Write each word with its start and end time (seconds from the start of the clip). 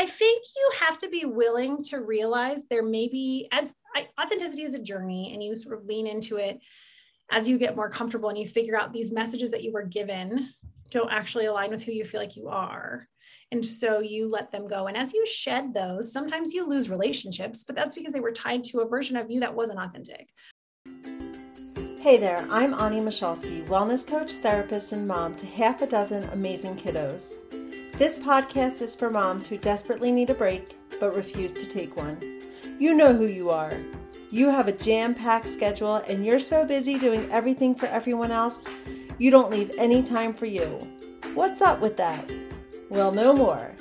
I 0.00 0.06
think 0.06 0.44
you 0.56 0.70
have 0.78 0.96
to 0.96 1.10
be 1.10 1.26
willing 1.26 1.82
to 1.84 1.98
realize 1.98 2.64
there 2.64 2.82
may 2.82 3.06
be, 3.06 3.48
as 3.52 3.74
I, 3.94 4.08
authenticity 4.18 4.62
is 4.62 4.72
a 4.72 4.78
journey, 4.78 5.30
and 5.34 5.42
you 5.42 5.54
sort 5.54 5.78
of 5.78 5.84
lean 5.84 6.06
into 6.06 6.38
it 6.38 6.58
as 7.30 7.46
you 7.46 7.58
get 7.58 7.76
more 7.76 7.90
comfortable 7.90 8.30
and 8.30 8.38
you 8.38 8.48
figure 8.48 8.80
out 8.80 8.94
these 8.94 9.12
messages 9.12 9.50
that 9.50 9.62
you 9.62 9.74
were 9.74 9.82
given 9.82 10.54
don't 10.90 11.12
actually 11.12 11.44
align 11.44 11.68
with 11.68 11.82
who 11.82 11.92
you 11.92 12.06
feel 12.06 12.18
like 12.18 12.34
you 12.34 12.48
are. 12.48 13.06
And 13.52 13.62
so 13.62 14.00
you 14.00 14.30
let 14.30 14.50
them 14.50 14.66
go. 14.66 14.86
And 14.86 14.96
as 14.96 15.12
you 15.12 15.26
shed 15.26 15.74
those, 15.74 16.10
sometimes 16.10 16.54
you 16.54 16.66
lose 16.66 16.88
relationships, 16.88 17.62
but 17.62 17.76
that's 17.76 17.94
because 17.94 18.14
they 18.14 18.20
were 18.20 18.32
tied 18.32 18.64
to 18.64 18.80
a 18.80 18.88
version 18.88 19.18
of 19.18 19.30
you 19.30 19.40
that 19.40 19.54
wasn't 19.54 19.80
authentic. 19.80 20.28
Hey 21.98 22.16
there, 22.16 22.46
I'm 22.50 22.72
Ani 22.72 23.00
Michalski, 23.00 23.66
wellness 23.68 24.06
coach, 24.06 24.32
therapist, 24.32 24.92
and 24.92 25.06
mom 25.06 25.36
to 25.36 25.44
half 25.44 25.82
a 25.82 25.86
dozen 25.86 26.26
amazing 26.30 26.76
kiddos. 26.76 27.34
This 28.00 28.18
podcast 28.18 28.80
is 28.80 28.96
for 28.96 29.10
moms 29.10 29.46
who 29.46 29.58
desperately 29.58 30.10
need 30.10 30.30
a 30.30 30.34
break 30.34 30.74
but 31.00 31.14
refuse 31.14 31.52
to 31.52 31.66
take 31.66 31.98
one. 31.98 32.40
You 32.78 32.94
know 32.94 33.12
who 33.12 33.26
you 33.26 33.50
are. 33.50 33.76
You 34.30 34.48
have 34.48 34.68
a 34.68 34.72
jam 34.72 35.14
packed 35.14 35.50
schedule 35.50 35.96
and 35.96 36.24
you're 36.24 36.38
so 36.38 36.64
busy 36.64 36.98
doing 36.98 37.30
everything 37.30 37.74
for 37.74 37.84
everyone 37.88 38.30
else, 38.30 38.66
you 39.18 39.30
don't 39.30 39.50
leave 39.50 39.70
any 39.76 40.02
time 40.02 40.32
for 40.32 40.46
you. 40.46 40.64
What's 41.34 41.60
up 41.60 41.82
with 41.82 41.98
that? 41.98 42.24
Well, 42.88 43.12
no 43.12 43.34
more. 43.34 43.72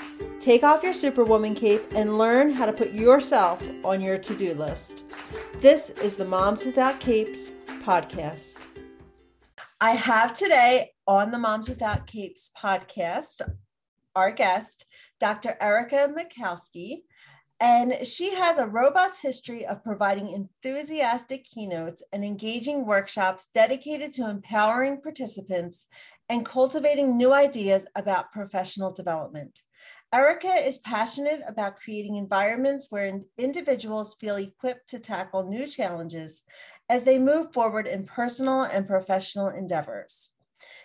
Take 0.42 0.66
off 0.66 0.84
your 0.84 0.94
Superwoman 0.94 1.56
cape 1.56 1.84
and 1.96 2.18
learn 2.18 2.52
how 2.52 2.66
to 2.66 2.74
put 2.74 2.92
yourself 2.92 3.66
on 3.86 4.02
your 4.02 4.18
to 4.18 4.36
do 4.36 4.54
list. 4.54 5.06
This 5.62 5.92
is 5.92 6.16
the 6.16 6.26
Moms 6.26 6.66
Without 6.66 7.00
Capes 7.00 7.54
podcast. 7.86 8.66
I 9.80 9.92
have 9.92 10.34
today 10.34 10.92
on 11.08 11.32
the 11.32 11.38
Moms 11.38 11.70
Without 11.70 12.06
Capes 12.06 12.52
podcast 12.62 13.50
our 14.16 14.32
guest, 14.32 14.86
Dr. 15.20 15.58
Erica 15.62 16.10
Michalski. 16.10 17.04
And 17.62 18.08
she 18.08 18.36
has 18.36 18.58
a 18.58 18.68
robust 18.68 19.22
history 19.22 19.66
of 19.66 19.84
providing 19.84 20.30
enthusiastic 20.30 21.44
keynotes 21.44 22.02
and 22.14 22.24
engaging 22.24 22.86
workshops 22.86 23.50
dedicated 23.54 24.14
to 24.14 24.30
empowering 24.30 25.02
participants 25.02 25.88
and 26.30 26.46
cultivating 26.46 27.18
new 27.18 27.34
ideas 27.34 27.86
about 27.96 28.32
professional 28.32 28.92
development. 28.92 29.62
Erica 30.14 30.48
is 30.48 30.80
passionate 30.80 31.42
about 31.48 31.80
creating 31.80 32.16
environments 32.16 32.88
where 32.90 33.22
individuals 33.38 34.16
feel 34.16 34.38
equipped 34.38 34.90
to 34.90 35.00
tackle 35.00 35.44
new 35.44 35.68
challenges 35.68 36.44
as 36.88 37.04
they 37.04 37.20
move 37.20 37.54
forward 37.54 37.86
in 37.86 38.06
personal 38.06 38.64
and 38.64 38.88
professional 38.88 39.50
endeavors. 39.50 40.32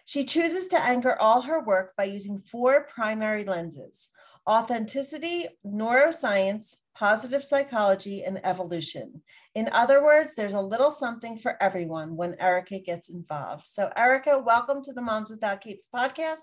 She 0.06 0.24
chooses 0.24 0.68
to 0.68 0.80
anchor 0.80 1.16
all 1.18 1.42
her 1.42 1.62
work 1.64 1.94
by 1.96 2.04
using 2.04 2.40
four 2.40 2.86
primary 2.94 3.44
lenses 3.44 4.10
authenticity, 4.46 5.46
neuroscience, 5.66 6.76
positive 6.94 7.42
psychology, 7.42 8.22
and 8.22 8.38
evolution. 8.44 9.22
In 9.54 9.70
other 9.72 10.04
words, 10.04 10.34
there's 10.36 10.52
a 10.52 10.60
little 10.60 10.90
something 10.90 11.38
for 11.38 11.60
everyone 11.62 12.16
when 12.16 12.36
Erica 12.38 12.78
gets 12.78 13.08
involved. 13.08 13.66
So, 13.66 13.90
Erica, 13.96 14.38
welcome 14.38 14.82
to 14.82 14.92
the 14.92 15.00
Moms 15.00 15.30
Without 15.30 15.62
Capes 15.62 15.88
podcast. 15.92 16.42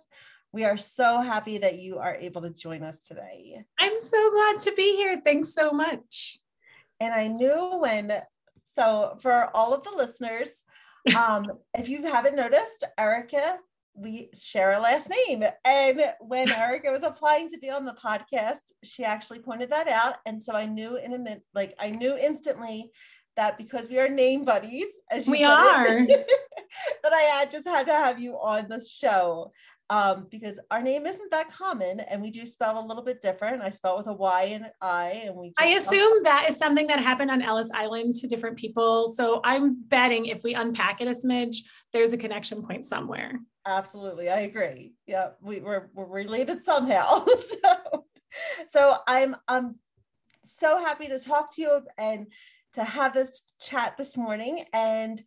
We 0.52 0.66
are 0.66 0.78
so 0.78 1.22
happy 1.22 1.60
that 1.60 1.78
you 1.78 2.00
are 2.00 2.16
able 2.16 2.42
to 2.42 2.50
join 2.50 2.82
us 2.82 3.00
today. 3.00 3.64
I'm 3.80 4.02
so 4.02 4.32
glad 4.32 4.60
to 4.62 4.74
be 4.76 4.96
here. 4.96 5.22
Thanks 5.24 5.54
so 5.54 5.72
much. 5.72 6.40
And 7.00 7.14
I 7.14 7.28
knew 7.28 7.78
when, 7.80 8.12
so 8.64 9.18
for 9.22 9.56
all 9.56 9.76
of 9.76 9.84
the 9.84 9.94
listeners, 9.96 10.64
um, 11.18 11.46
if 11.74 11.90
you 11.90 12.04
haven't 12.04 12.36
noticed, 12.36 12.84
Erica, 12.98 13.58
we 13.94 14.30
share 14.34 14.74
a 14.74 14.80
last 14.80 15.10
name. 15.10 15.44
And 15.66 16.02
when 16.20 16.52
Erica 16.52 16.92
was 16.92 17.04
applying 17.04 17.50
to 17.50 17.58
be 17.58 17.70
on 17.70 17.86
the 17.86 17.94
podcast, 17.94 18.72
she 18.84 19.04
actually 19.04 19.40
pointed 19.40 19.72
that 19.72 19.88
out. 19.88 20.16
And 20.26 20.42
so 20.42 20.54
I 20.54 20.66
knew 20.66 20.98
in 20.98 21.14
a 21.14 21.20
minute, 21.20 21.44
like 21.54 21.76
I 21.80 21.92
knew 21.92 22.16
instantly 22.16 22.92
that 23.36 23.58
because 23.58 23.90
we 23.90 24.00
are 24.00 24.10
name 24.10 24.44
buddies, 24.44 24.88
as 25.10 25.26
you 25.26 25.32
we 25.32 25.44
are, 25.44 25.86
it, 25.88 26.30
that 27.04 27.14
I 27.14 27.22
had 27.22 27.52
just 27.52 27.68
had 27.68 27.86
to 27.88 27.94
have 27.94 28.20
you 28.20 28.34
on 28.36 28.68
the 28.68 28.82
show 28.82 29.52
um, 29.92 30.28
because 30.32 30.58
our 30.72 30.82
name 30.82 31.06
isn't 31.06 31.32
that 31.32 31.52
common 31.52 32.00
and 32.00 32.22
we 32.22 32.32
do 32.32 32.46
spell 32.46 32.80
a 32.80 32.86
little 32.88 33.04
bit 33.04 33.22
different. 33.22 33.62
I 33.62 33.72
spell 33.72 33.98
with 33.98 34.08
a 34.08 34.14
Y 34.14 34.44
and 34.54 34.66
an 34.66 34.72
I, 34.80 35.24
and 35.26 35.36
we. 35.36 35.52
I 35.60 35.68
assume 35.68 36.24
that 36.24 36.46
is 36.50 36.56
something 36.56 36.88
that 36.88 37.00
happened 37.00 37.30
on 37.30 37.42
Ellis 37.42 37.70
Island 37.74 38.16
to 38.16 38.28
different 38.28 38.58
people. 38.58 39.12
So 39.14 39.42
I'm 39.44 39.84
betting 39.84 40.28
if 40.28 40.44
we 40.44 40.54
unpack 40.54 41.02
it 41.02 41.10
a 41.10 41.12
smidge, 41.12 41.58
there's 41.92 42.14
a 42.14 42.18
connection 42.18 42.64
point 42.64 42.88
somewhere. 42.88 43.42
Absolutely, 43.66 44.30
I 44.30 44.40
agree. 44.40 44.94
Yeah, 45.08 45.32
we, 45.42 45.60
we're 45.60 45.90
we're 45.94 46.06
related 46.06 46.62
somehow. 46.62 47.26
so, 47.38 48.06
so 48.70 48.98
I'm 49.08 49.36
I'm 49.50 49.76
so 50.46 50.78
happy 50.80 51.10
to 51.10 51.20
talk 51.20 51.54
to 51.56 51.62
you 51.62 51.82
and 51.98 52.28
to 52.74 52.84
have 52.84 53.14
this 53.14 53.44
chat 53.60 53.98
this 53.98 54.18
morning 54.18 54.66
and 54.74 55.22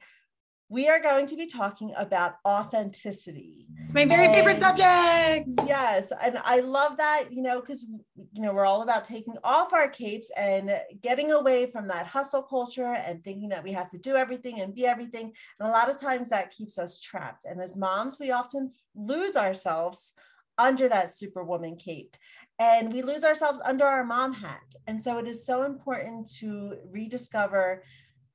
we 0.71 0.89
are 0.89 1.01
going 1.01 1.27
to 1.27 1.37
be 1.37 1.47
talking 1.47 1.93
about 1.97 2.37
authenticity. 2.47 3.67
It's 3.83 3.93
my 3.93 4.07
very 4.07 4.27
and 4.27 4.35
favorite 4.35 4.61
subject. 4.61 5.51
Yes. 5.69 6.11
And 6.23 6.39
I 6.43 6.61
love 6.61 6.97
that, 6.97 7.27
you 7.31 7.43
know, 7.43 7.61
because, 7.61 7.85
you 7.85 8.43
know, 8.43 8.53
we're 8.53 8.65
all 8.65 8.83
about 8.83 9.05
taking 9.05 9.37
off 9.45 9.75
our 9.75 9.89
capes 9.89 10.31
and 10.37 10.71
getting 11.03 11.33
away 11.33 11.71
from 11.71 11.87
that 11.89 12.07
hustle 12.07 12.43
culture 12.43 12.95
and 12.95 13.23
thinking 13.23 13.51
that 13.51 13.63
we 13.63 13.73
have 13.73 13.91
to 13.91 13.99
do 13.99 14.17
everything 14.17 14.61
and 14.61 14.75
be 14.75 14.87
everything. 14.87 15.33
And 15.61 15.69
a 15.69 15.71
lot 15.71 15.91
of 15.91 16.01
times 16.01 16.31
that 16.31 16.51
keeps 16.51 16.79
us 16.79 16.99
trapped. 16.99 17.45
And 17.45 17.61
as 17.61 17.77
moms, 17.77 18.19
we 18.19 18.31
often 18.31 18.73
lose 18.95 19.37
ourselves 19.37 20.13
under 20.57 20.89
that 20.89 21.15
superwoman 21.15 21.77
cape 21.77 22.17
and 22.59 22.93
we 22.93 23.03
lose 23.03 23.25
ourselves 23.25 23.61
under 23.65 23.85
our 23.85 24.05
mom 24.05 24.33
hat. 24.33 24.75
And 24.87 25.03
so 25.03 25.19
it 25.19 25.27
is 25.27 25.45
so 25.45 25.63
important 25.65 26.31
to 26.39 26.77
rediscover 26.91 27.83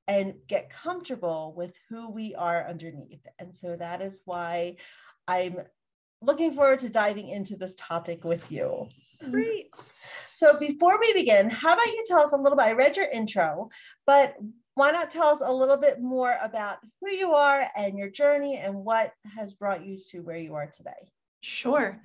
and 0.07 0.33
get 0.47 0.69
comfortable 0.69 1.53
with 1.55 1.73
who 1.89 2.09
we 2.09 2.33
are 2.35 2.67
underneath. 2.67 3.25
And 3.37 3.55
so 3.55 3.75
that 3.75 4.01
is 4.01 4.21
why 4.25 4.77
I'm 5.27 5.57
looking 6.21 6.53
forward 6.53 6.79
to 6.79 6.89
diving 6.89 7.29
into 7.29 7.55
this 7.55 7.75
topic 7.77 8.23
with 8.23 8.51
you. 8.51 8.87
Great. 9.29 9.75
So 10.33 10.57
before 10.57 10.99
we 10.99 11.13
begin, 11.13 11.49
how 11.49 11.73
about 11.73 11.85
you 11.87 12.03
tell 12.07 12.19
us 12.19 12.31
a 12.31 12.37
little 12.37 12.57
bit? 12.57 12.65
I 12.65 12.71
read 12.71 12.97
your 12.97 13.09
intro, 13.09 13.69
but 14.05 14.35
why 14.75 14.91
not 14.91 15.11
tell 15.11 15.27
us 15.27 15.41
a 15.45 15.51
little 15.51 15.77
bit 15.77 16.01
more 16.01 16.37
about 16.41 16.77
who 17.01 17.11
you 17.11 17.33
are 17.33 17.67
and 17.75 17.97
your 17.97 18.09
journey 18.09 18.57
and 18.57 18.73
what 18.73 19.11
has 19.35 19.53
brought 19.53 19.85
you 19.85 19.97
to 20.09 20.19
where 20.21 20.37
you 20.37 20.55
are 20.55 20.67
today? 20.67 21.11
Sure. 21.41 22.01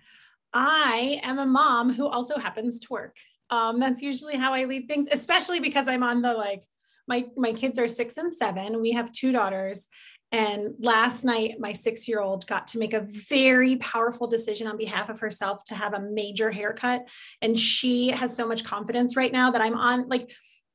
I 0.54 1.20
am 1.22 1.38
a 1.38 1.46
mom 1.46 1.92
who 1.92 2.06
also 2.06 2.38
happens 2.38 2.78
to 2.80 2.86
work. 2.90 3.16
Um, 3.50 3.78
that's 3.80 4.00
usually 4.00 4.36
how 4.36 4.54
I 4.54 4.64
lead 4.64 4.88
things, 4.88 5.08
especially 5.10 5.60
because 5.60 5.88
I'm 5.88 6.02
on 6.02 6.22
the 6.22 6.32
like 6.32 6.64
my 7.06 7.26
my 7.36 7.52
kids 7.52 7.78
are 7.78 7.88
six 7.88 8.16
and 8.16 8.32
seven. 8.32 8.80
We 8.80 8.92
have 8.92 9.12
two 9.12 9.32
daughters. 9.32 9.88
And 10.32 10.74
last 10.80 11.24
night, 11.24 11.60
my 11.60 11.72
six 11.72 12.08
year 12.08 12.20
old 12.20 12.46
got 12.46 12.66
to 12.68 12.78
make 12.78 12.92
a 12.92 13.06
very 13.28 13.76
powerful 13.76 14.26
decision 14.26 14.66
on 14.66 14.76
behalf 14.76 15.08
of 15.08 15.20
herself 15.20 15.62
to 15.64 15.74
have 15.76 15.94
a 15.94 16.00
major 16.00 16.50
haircut. 16.50 17.06
And 17.40 17.56
she 17.56 18.08
has 18.08 18.34
so 18.34 18.48
much 18.48 18.64
confidence 18.64 19.16
right 19.16 19.30
now 19.30 19.52
that 19.52 19.60
I'm 19.60 19.76
on. 19.76 20.08
Like, 20.08 20.32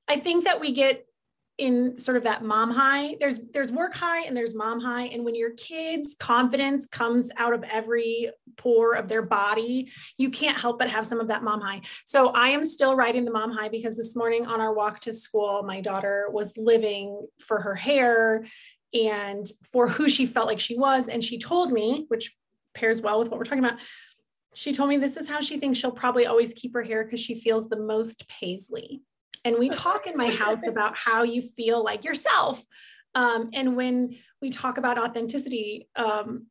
I 0.07 0.17
think 0.17 0.45
that 0.45 0.61
we 0.61 0.71
get 0.71 1.05
in 1.59 1.97
sort 1.97 2.15
of 2.15 2.23
that 2.23 2.41
mom 2.41 2.71
high 2.71 3.15
there's 3.19 3.41
there's 3.51 3.71
work 3.71 3.93
high 3.93 4.25
and 4.25 4.35
there's 4.35 4.55
mom 4.55 4.79
high. 4.79 5.03
And 5.03 5.25
when 5.25 5.35
your 5.35 5.51
kids 5.51 6.15
confidence 6.17 6.87
comes 6.87 7.29
out 7.37 7.53
of 7.53 7.63
every 7.63 8.31
pore 8.55 8.95
of 8.95 9.07
their 9.07 9.21
body 9.21 9.91
you 10.17 10.29
can't 10.29 10.57
help 10.57 10.79
but 10.79 10.89
have 10.89 11.05
some 11.05 11.19
of 11.19 11.27
that 11.27 11.43
mom 11.43 11.61
high. 11.61 11.81
So 12.05 12.29
i 12.29 12.49
am 12.49 12.65
still 12.65 12.95
riding 12.95 13.25
the 13.25 13.31
mom 13.31 13.51
high 13.51 13.69
because 13.69 13.97
this 13.97 14.15
morning 14.15 14.45
on 14.45 14.61
our 14.61 14.73
walk 14.73 15.01
to 15.01 15.13
school 15.13 15.63
my 15.63 15.81
daughter 15.81 16.27
was 16.31 16.57
living 16.57 17.27
for 17.39 17.59
her 17.59 17.75
hair 17.75 18.45
and 18.93 19.45
for 19.71 19.87
who 19.87 20.09
she 20.09 20.25
felt 20.25 20.47
like 20.47 20.59
she 20.59 20.77
was. 20.77 21.09
And 21.09 21.23
she 21.23 21.37
told 21.37 21.71
me 21.71 22.05
which 22.07 22.35
pairs 22.73 23.01
well 23.01 23.19
with 23.19 23.29
what 23.29 23.37
we're 23.37 23.43
talking 23.43 23.63
about 23.63 23.79
she 24.55 24.73
told 24.73 24.89
me 24.89 24.97
this 24.97 25.17
is 25.17 25.29
how 25.29 25.41
she 25.41 25.59
thinks 25.59 25.77
she'll 25.77 25.91
probably 25.91 26.25
always 26.25 26.53
keep 26.53 26.73
her 26.73 26.81
hair 26.81 27.03
because 27.03 27.19
she 27.19 27.35
feels 27.35 27.69
the 27.69 27.79
most 27.79 28.27
paisley 28.27 29.01
and 29.45 29.57
we 29.57 29.69
talk 29.69 30.07
in 30.07 30.17
my 30.17 30.29
house 30.29 30.67
about 30.67 30.95
how 30.95 31.23
you 31.23 31.41
feel 31.41 31.83
like 31.83 32.03
yourself 32.03 32.63
um, 33.15 33.49
and 33.53 33.75
when 33.75 34.15
we 34.41 34.49
talk 34.49 34.77
about 34.77 34.97
authenticity 34.97 35.87
um, 35.95 36.47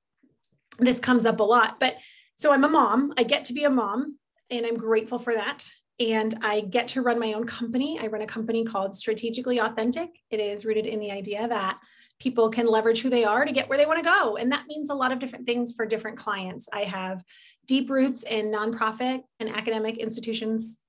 this 0.79 1.01
comes 1.01 1.27
up 1.27 1.41
a 1.41 1.45
lot 1.45 1.79
but 1.81 1.97
so 2.37 2.53
i'm 2.53 2.65
a 2.65 2.69
mom 2.69 3.13
i 3.19 3.23
get 3.23 3.45
to 3.45 3.53
be 3.53 3.65
a 3.65 3.71
mom 3.71 4.17
and 4.51 4.67
i'm 4.67 4.77
grateful 4.77 5.19
for 5.19 5.35
that 5.35 5.69
and 6.01 6.37
i 6.43 6.61
get 6.61 6.89
to 6.89 7.03
run 7.03 7.19
my 7.19 7.33
own 7.33 7.45
company 7.45 7.99
i 8.01 8.07
run 8.07 8.23
a 8.23 8.27
company 8.27 8.65
called 8.65 8.97
strategically 8.97 9.59
authentic 9.61 10.11
it 10.31 10.41
is 10.41 10.65
rooted 10.65 10.87
in 10.87 11.01
the 11.01 11.11
idea 11.11 11.47
that 11.49 11.79
people 12.21 12.51
can 12.51 12.67
leverage 12.67 13.01
who 13.01 13.11
they 13.11 13.25
are 13.25 13.45
to 13.45 13.53
get 13.53 13.69
where 13.69 13.79
they 13.79 13.87
want 13.87 13.99
to 13.99 14.05
go 14.05 14.37
and 14.37 14.51
that 14.53 14.67
means 14.67 14.91
a 14.91 14.95
lot 14.95 15.13
of 15.13 15.19
different 15.19 15.47
things 15.47 15.73
for 15.73 15.87
different 15.87 16.17
clients 16.17 16.69
i 16.73 16.85
have 16.85 17.23
deep 17.67 17.91
roots 17.91 18.23
in 18.23 18.53
nonprofit 18.53 19.21
and 19.41 19.51
academic 19.51 19.99
institutions 19.99 20.81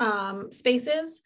um, 0.00 0.50
spaces 0.50 1.22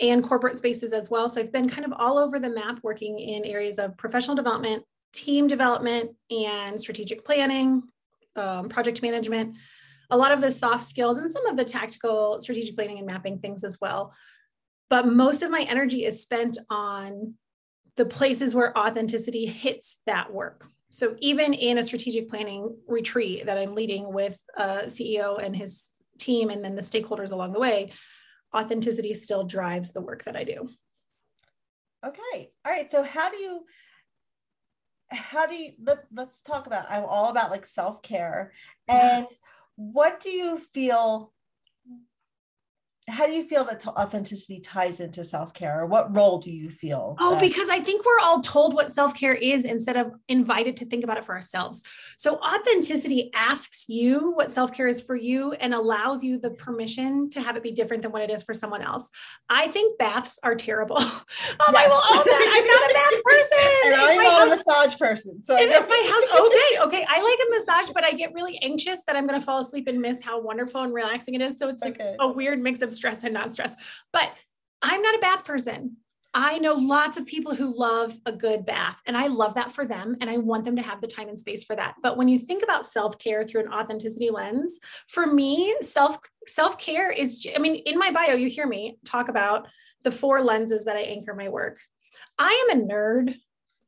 and 0.00 0.22
corporate 0.22 0.56
spaces 0.56 0.92
as 0.92 1.10
well. 1.10 1.28
So 1.28 1.40
I've 1.40 1.52
been 1.52 1.68
kind 1.68 1.84
of 1.84 1.92
all 1.96 2.18
over 2.18 2.38
the 2.38 2.50
map 2.50 2.80
working 2.82 3.18
in 3.18 3.44
areas 3.44 3.78
of 3.78 3.96
professional 3.96 4.36
development, 4.36 4.84
team 5.12 5.46
development, 5.46 6.10
and 6.30 6.80
strategic 6.80 7.24
planning, 7.24 7.82
um, 8.36 8.68
project 8.68 9.02
management. 9.02 9.56
a 10.12 10.16
lot 10.16 10.32
of 10.32 10.40
the 10.40 10.50
soft 10.50 10.82
skills 10.82 11.18
and 11.18 11.30
some 11.30 11.46
of 11.46 11.56
the 11.56 11.64
tactical 11.64 12.40
strategic 12.40 12.74
planning 12.74 12.98
and 12.98 13.06
mapping 13.06 13.38
things 13.38 13.62
as 13.62 13.78
well. 13.80 14.12
But 14.88 15.06
most 15.06 15.42
of 15.42 15.52
my 15.52 15.64
energy 15.68 16.04
is 16.04 16.20
spent 16.20 16.58
on 16.68 17.34
the 17.96 18.04
places 18.04 18.52
where 18.52 18.76
authenticity 18.76 19.46
hits 19.46 20.00
that 20.06 20.32
work. 20.32 20.66
So 20.90 21.16
even 21.20 21.54
in 21.54 21.78
a 21.78 21.84
strategic 21.84 22.28
planning 22.28 22.76
retreat 22.88 23.46
that 23.46 23.56
I'm 23.56 23.76
leading 23.76 24.12
with 24.12 24.36
a 24.56 24.86
CEO 24.86 25.40
and 25.40 25.54
his 25.54 25.90
team 26.18 26.50
and 26.50 26.64
then 26.64 26.74
the 26.74 26.82
stakeholders 26.82 27.30
along 27.30 27.52
the 27.52 27.60
way, 27.60 27.92
authenticity 28.54 29.14
still 29.14 29.44
drives 29.44 29.92
the 29.92 30.00
work 30.00 30.24
that 30.24 30.36
I 30.36 30.44
do. 30.44 30.68
Okay. 32.06 32.50
All 32.64 32.72
right. 32.72 32.90
So 32.90 33.02
how 33.02 33.30
do 33.30 33.36
you 33.36 33.64
how 35.12 35.46
do 35.46 35.56
you 35.56 35.72
let, 35.82 36.04
us 36.18 36.40
talk 36.40 36.66
about 36.66 36.86
I'm 36.88 37.04
all 37.04 37.30
about 37.30 37.50
like 37.50 37.66
self-care 37.66 38.52
and 38.88 39.26
what 39.74 40.20
do 40.20 40.30
you 40.30 40.56
feel 40.56 41.32
how 43.10 43.26
do 43.26 43.32
you 43.32 43.44
feel 43.44 43.64
that 43.64 43.86
authenticity 43.86 44.60
ties 44.60 45.00
into 45.00 45.24
self-care 45.24 45.80
or 45.80 45.86
what 45.86 46.14
role 46.14 46.38
do 46.38 46.50
you 46.50 46.70
feel 46.70 47.16
oh 47.18 47.32
that- 47.32 47.40
because 47.40 47.68
i 47.68 47.80
think 47.80 48.04
we're 48.04 48.20
all 48.22 48.40
told 48.40 48.74
what 48.74 48.92
self-care 48.92 49.34
is 49.34 49.64
instead 49.64 49.96
of 49.96 50.12
invited 50.28 50.76
to 50.76 50.84
think 50.84 51.04
about 51.04 51.18
it 51.18 51.24
for 51.24 51.34
ourselves. 51.34 51.82
So 52.16 52.38
authenticity 52.38 53.30
asks 53.34 53.88
you 53.88 54.32
what 54.32 54.50
self-care 54.50 54.88
is 54.88 55.00
for 55.00 55.16
you 55.16 55.52
and 55.52 55.74
allows 55.74 56.22
you 56.22 56.38
the 56.38 56.50
permission 56.50 57.30
to 57.30 57.40
have 57.40 57.56
it 57.56 57.62
be 57.62 57.72
different 57.72 58.02
than 58.02 58.12
what 58.12 58.22
it 58.22 58.30
is 58.30 58.42
for 58.42 58.54
someone 58.54 58.82
else. 58.82 59.10
I 59.48 59.68
think 59.68 59.98
baths 59.98 60.38
are 60.42 60.54
terrible. 60.54 60.98
Um, 61.50 61.74
yes. 61.74 61.84
i 61.84 61.88
will 61.88 62.18
own 62.18 62.24
that. 62.24 62.50
I'm 62.56 62.66
not 62.66 62.90
a 62.90 62.94
bath 62.94 63.22
person. 63.24 63.58
And 63.86 63.94
i'm 63.94 64.22
not 64.22 64.32
house, 64.32 64.46
a 64.46 64.72
massage 64.72 64.98
person 64.98 65.42
so 65.42 65.56
I 65.56 65.66
my 65.66 66.02
house 66.10 66.40
okay 66.46 66.98
okay 66.98 67.06
i 67.08 67.20
like 67.20 67.38
a 67.46 67.50
massage 67.50 67.92
but 67.92 68.04
i 68.04 68.12
get 68.12 68.32
really 68.34 68.58
anxious 68.62 69.02
that 69.04 69.16
i'm 69.16 69.26
going 69.26 69.38
to 69.38 69.44
fall 69.44 69.60
asleep 69.60 69.88
and 69.88 70.00
miss 70.00 70.22
how 70.22 70.40
wonderful 70.40 70.82
and 70.82 70.94
relaxing 70.94 71.34
it 71.34 71.40
is. 71.40 71.58
So 71.58 71.68
it's 71.68 71.82
like 71.82 72.00
okay. 72.00 72.16
a 72.20 72.28
weird 72.28 72.60
mix 72.60 72.82
of 72.82 72.92
stress 73.00 73.24
and 73.24 73.34
non-stress. 73.34 73.74
But 74.12 74.30
I'm 74.82 75.02
not 75.02 75.14
a 75.14 75.20
bath 75.20 75.44
person. 75.44 75.96
I 76.32 76.58
know 76.58 76.74
lots 76.74 77.16
of 77.16 77.26
people 77.26 77.56
who 77.56 77.76
love 77.76 78.16
a 78.24 78.30
good 78.30 78.64
bath, 78.64 79.00
and 79.06 79.16
I 79.16 79.26
love 79.26 79.54
that 79.54 79.72
for 79.72 79.84
them. 79.84 80.16
And 80.20 80.30
I 80.30 80.36
want 80.36 80.64
them 80.64 80.76
to 80.76 80.82
have 80.82 81.00
the 81.00 81.08
time 81.08 81.28
and 81.28 81.40
space 81.40 81.64
for 81.64 81.74
that. 81.74 81.96
But 82.02 82.16
when 82.16 82.28
you 82.28 82.38
think 82.38 82.62
about 82.62 82.86
self 82.86 83.18
care 83.18 83.42
through 83.42 83.62
an 83.62 83.72
authenticity 83.72 84.30
lens, 84.30 84.78
for 85.08 85.26
me, 85.26 85.74
self 85.80 86.18
self 86.46 86.78
care 86.78 87.10
is, 87.10 87.46
I 87.54 87.58
mean, 87.58 87.76
in 87.76 87.98
my 87.98 88.12
bio, 88.12 88.34
you 88.34 88.48
hear 88.48 88.66
me 88.66 88.98
talk 89.04 89.28
about 89.28 89.66
the 90.04 90.12
four 90.12 90.42
lenses 90.42 90.84
that 90.84 90.96
I 90.96 91.00
anchor 91.00 91.34
my 91.34 91.48
work. 91.48 91.78
I 92.38 92.68
am 92.70 92.78
a 92.78 92.86
nerd. 92.86 93.34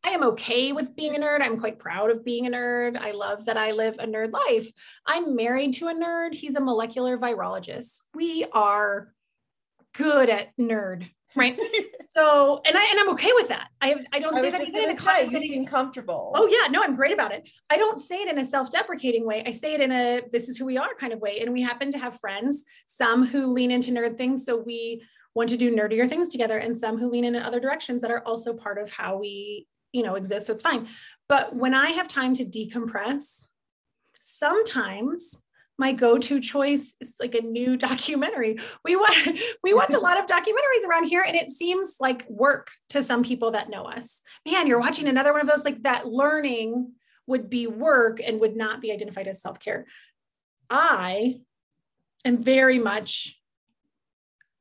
I 0.05 0.11
am 0.11 0.25
okay 0.25 0.73
with 0.73 0.97
being 0.97 1.15
a 1.15 1.19
nerd. 1.19 1.43
I'm 1.43 1.59
quite 1.59 1.79
proud 1.79 2.11
of 2.11 2.25
being 2.25 2.47
a 2.47 2.51
nerd. 2.51 2.97
I 2.97 3.13
love 3.13 3.45
that 3.45 3.57
I 3.57 3.73
live 3.73 3.97
a 3.99 4.07
nerd 4.07 4.33
life. 4.33 4.71
I'm 5.07 5.37
married 5.37 5.75
to 5.75 5.89
a 5.89 5.95
nerd. 5.95 6.35
He's 6.35 6.57
a 6.57 6.61
molecular 6.61 7.17
virologist. 7.17 8.01
We 8.15 8.45
are 8.53 9.13
good 9.95 10.29
at 10.29 10.57
nerd, 10.59 11.09
right? 11.37 11.59
so, 12.15 12.61
and 12.67 12.77
I 12.77 12.85
and 12.91 12.99
I'm 12.99 13.11
okay 13.11 13.31
with 13.35 13.49
that. 13.49 13.69
I 13.81 13.89
have 13.89 14.05
I 14.13 14.19
don't 14.19 14.35
say 14.35 14.51
that 14.51 14.67
even 14.67 14.83
in 14.83 14.91
a 14.91 14.99
say, 14.99 15.29
you 15.29 15.41
seem 15.41 15.67
comfortable. 15.67 16.33
Oh 16.35 16.49
yeah, 16.49 16.69
no, 16.69 16.83
I'm 16.83 16.97
great 16.97 17.13
about 17.13 17.33
it. 17.33 17.49
I 17.71 17.77
don't 17.77 18.01
say 18.01 18.23
it 18.23 18.29
in 18.29 18.39
a 18.39 18.45
self-deprecating 18.45 19.25
way. 19.25 19.45
I 19.47 19.53
say 19.53 19.75
it 19.75 19.81
in 19.81 19.93
a 19.93 20.23
this 20.33 20.49
is 20.49 20.57
who 20.57 20.65
we 20.65 20.79
are 20.79 20.95
kind 20.99 21.13
of 21.13 21.21
way. 21.21 21.41
And 21.41 21.53
we 21.53 21.63
happen 21.63 21.93
to 21.93 21.99
have 21.99 22.19
friends, 22.19 22.65
some 22.87 23.25
who 23.25 23.53
lean 23.53 23.71
into 23.71 23.93
nerd 23.93 24.19
things, 24.19 24.45
so 24.45 24.57
we 24.57 25.03
want 25.35 25.49
to 25.51 25.57
do 25.57 25.75
nerdier 25.75 26.09
things 26.09 26.29
together 26.29 26.59
and 26.59 26.77
some 26.77 26.99
who 26.99 27.09
lean 27.09 27.25
in 27.25 27.37
other 27.37 27.61
directions 27.61 28.03
that 28.03 28.11
are 28.11 28.23
also 28.27 28.53
part 28.53 28.79
of 28.79 28.91
how 28.91 29.17
we 29.17 29.67
you 29.93 30.03
know 30.03 30.15
exist 30.15 30.47
so 30.47 30.53
it's 30.53 30.63
fine. 30.63 30.89
But 31.29 31.55
when 31.55 31.75
i 31.75 31.91
have 31.91 32.09
time 32.09 32.35
to 32.35 32.45
decompress 32.45 33.49
sometimes 34.21 35.45
my 35.79 35.93
go-to 35.93 36.41
choice 36.41 36.95
is 37.01 37.17
like 37.19 37.35
a 37.35 37.43
new 37.43 37.77
documentary. 37.89 38.59
We 38.85 38.97
watch 38.97 39.29
we 39.63 39.75
watch 39.75 39.93
a 39.93 39.99
lot 39.99 40.19
of 40.19 40.27
documentaries 40.27 40.87
around 40.89 41.05
here 41.05 41.25
and 41.27 41.37
it 41.37 41.51
seems 41.51 41.97
like 41.99 42.27
work 42.29 42.71
to 42.91 43.03
some 43.03 43.23
people 43.23 43.53
that 43.53 43.71
know 43.71 43.85
us. 43.85 44.23
Man 44.47 44.67
you're 44.67 44.81
watching 44.81 45.09
another 45.09 45.33
one 45.33 45.43
of 45.43 45.49
those 45.49 45.65
like 45.65 45.83
that 45.83 46.07
learning 46.07 46.93
would 47.27 47.49
be 47.49 47.67
work 47.67 48.21
and 48.25 48.41
would 48.41 48.57
not 48.57 48.81
be 48.81 48.93
identified 48.93 49.29
as 49.29 49.41
self-care. 49.41 49.87
I 50.71 51.41
am 52.25 52.43
very 52.43 52.79
much 52.79 53.39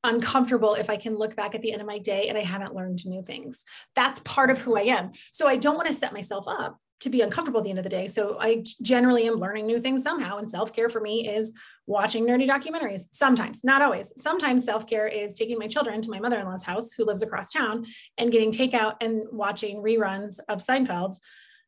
uncomfortable 0.04 0.76
if 0.76 0.90
I 0.90 0.98
can 0.98 1.18
look 1.18 1.36
back 1.36 1.56
at 1.56 1.62
the 1.62 1.72
end 1.72 1.82
of 1.82 1.88
my 1.88 2.00
day 2.00 2.28
and 2.28 2.38
I 2.38 2.42
haven't 2.42 2.76
learned 2.76 3.06
new 3.06 3.22
things. 3.22 3.64
That's 3.96 4.20
part 4.22 4.50
of 4.50 4.60
who 4.60 4.78
I 4.78 4.82
am. 4.82 5.12
So 5.32 5.48
I 5.48 5.58
don't 5.58 5.76
want 5.76 5.88
to 5.88 5.94
set 5.94 6.14
myself 6.14 6.48
up 6.48 6.78
to 7.02 7.10
be 7.10 7.22
uncomfortable 7.22 7.60
at 7.60 7.64
the 7.64 7.70
end 7.70 7.80
of 7.80 7.84
the 7.84 7.90
day. 7.90 8.08
So 8.08 8.38
I 8.40 8.64
generally 8.82 9.28
am 9.28 9.36
learning 9.36 9.66
new 9.66 9.82
things 9.82 10.04
somehow. 10.04 10.38
And 10.38 10.50
self 10.50 10.74
care 10.74 10.88
for 10.88 11.02
me 11.02 11.28
is 11.28 11.54
watching 11.88 12.26
nerdy 12.26 12.48
documentaries. 12.48 13.08
Sometimes, 13.12 13.64
not 13.64 13.82
always. 13.82 14.14
Sometimes 14.18 14.66
self 14.66 14.88
care 14.88 15.08
is 15.08 15.36
taking 15.36 15.58
my 15.58 15.68
children 15.68 16.02
to 16.02 16.10
my 16.10 16.20
mother 16.20 16.40
in 16.40 16.46
law's 16.46 16.64
house, 16.64 16.92
who 16.94 17.06
lives 17.06 17.24
across 17.24 17.52
town, 17.52 17.86
and 18.18 18.32
getting 18.32 18.52
takeout 18.52 18.96
and 19.02 19.24
watching 19.32 19.82
reruns 19.82 20.40
of 20.48 20.60
Seinfeld 20.60 21.16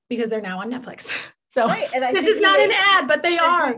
because 0.08 0.30
they're 0.30 0.42
now 0.42 0.60
on 0.60 0.72
Netflix. 0.72 1.14
So 1.54 1.68
right. 1.68 1.88
this 1.92 2.26
is 2.26 2.42
not 2.42 2.60
an 2.60 2.72
ad, 2.72 3.08
but 3.08 3.22
they 3.22 3.38
are. 3.38 3.76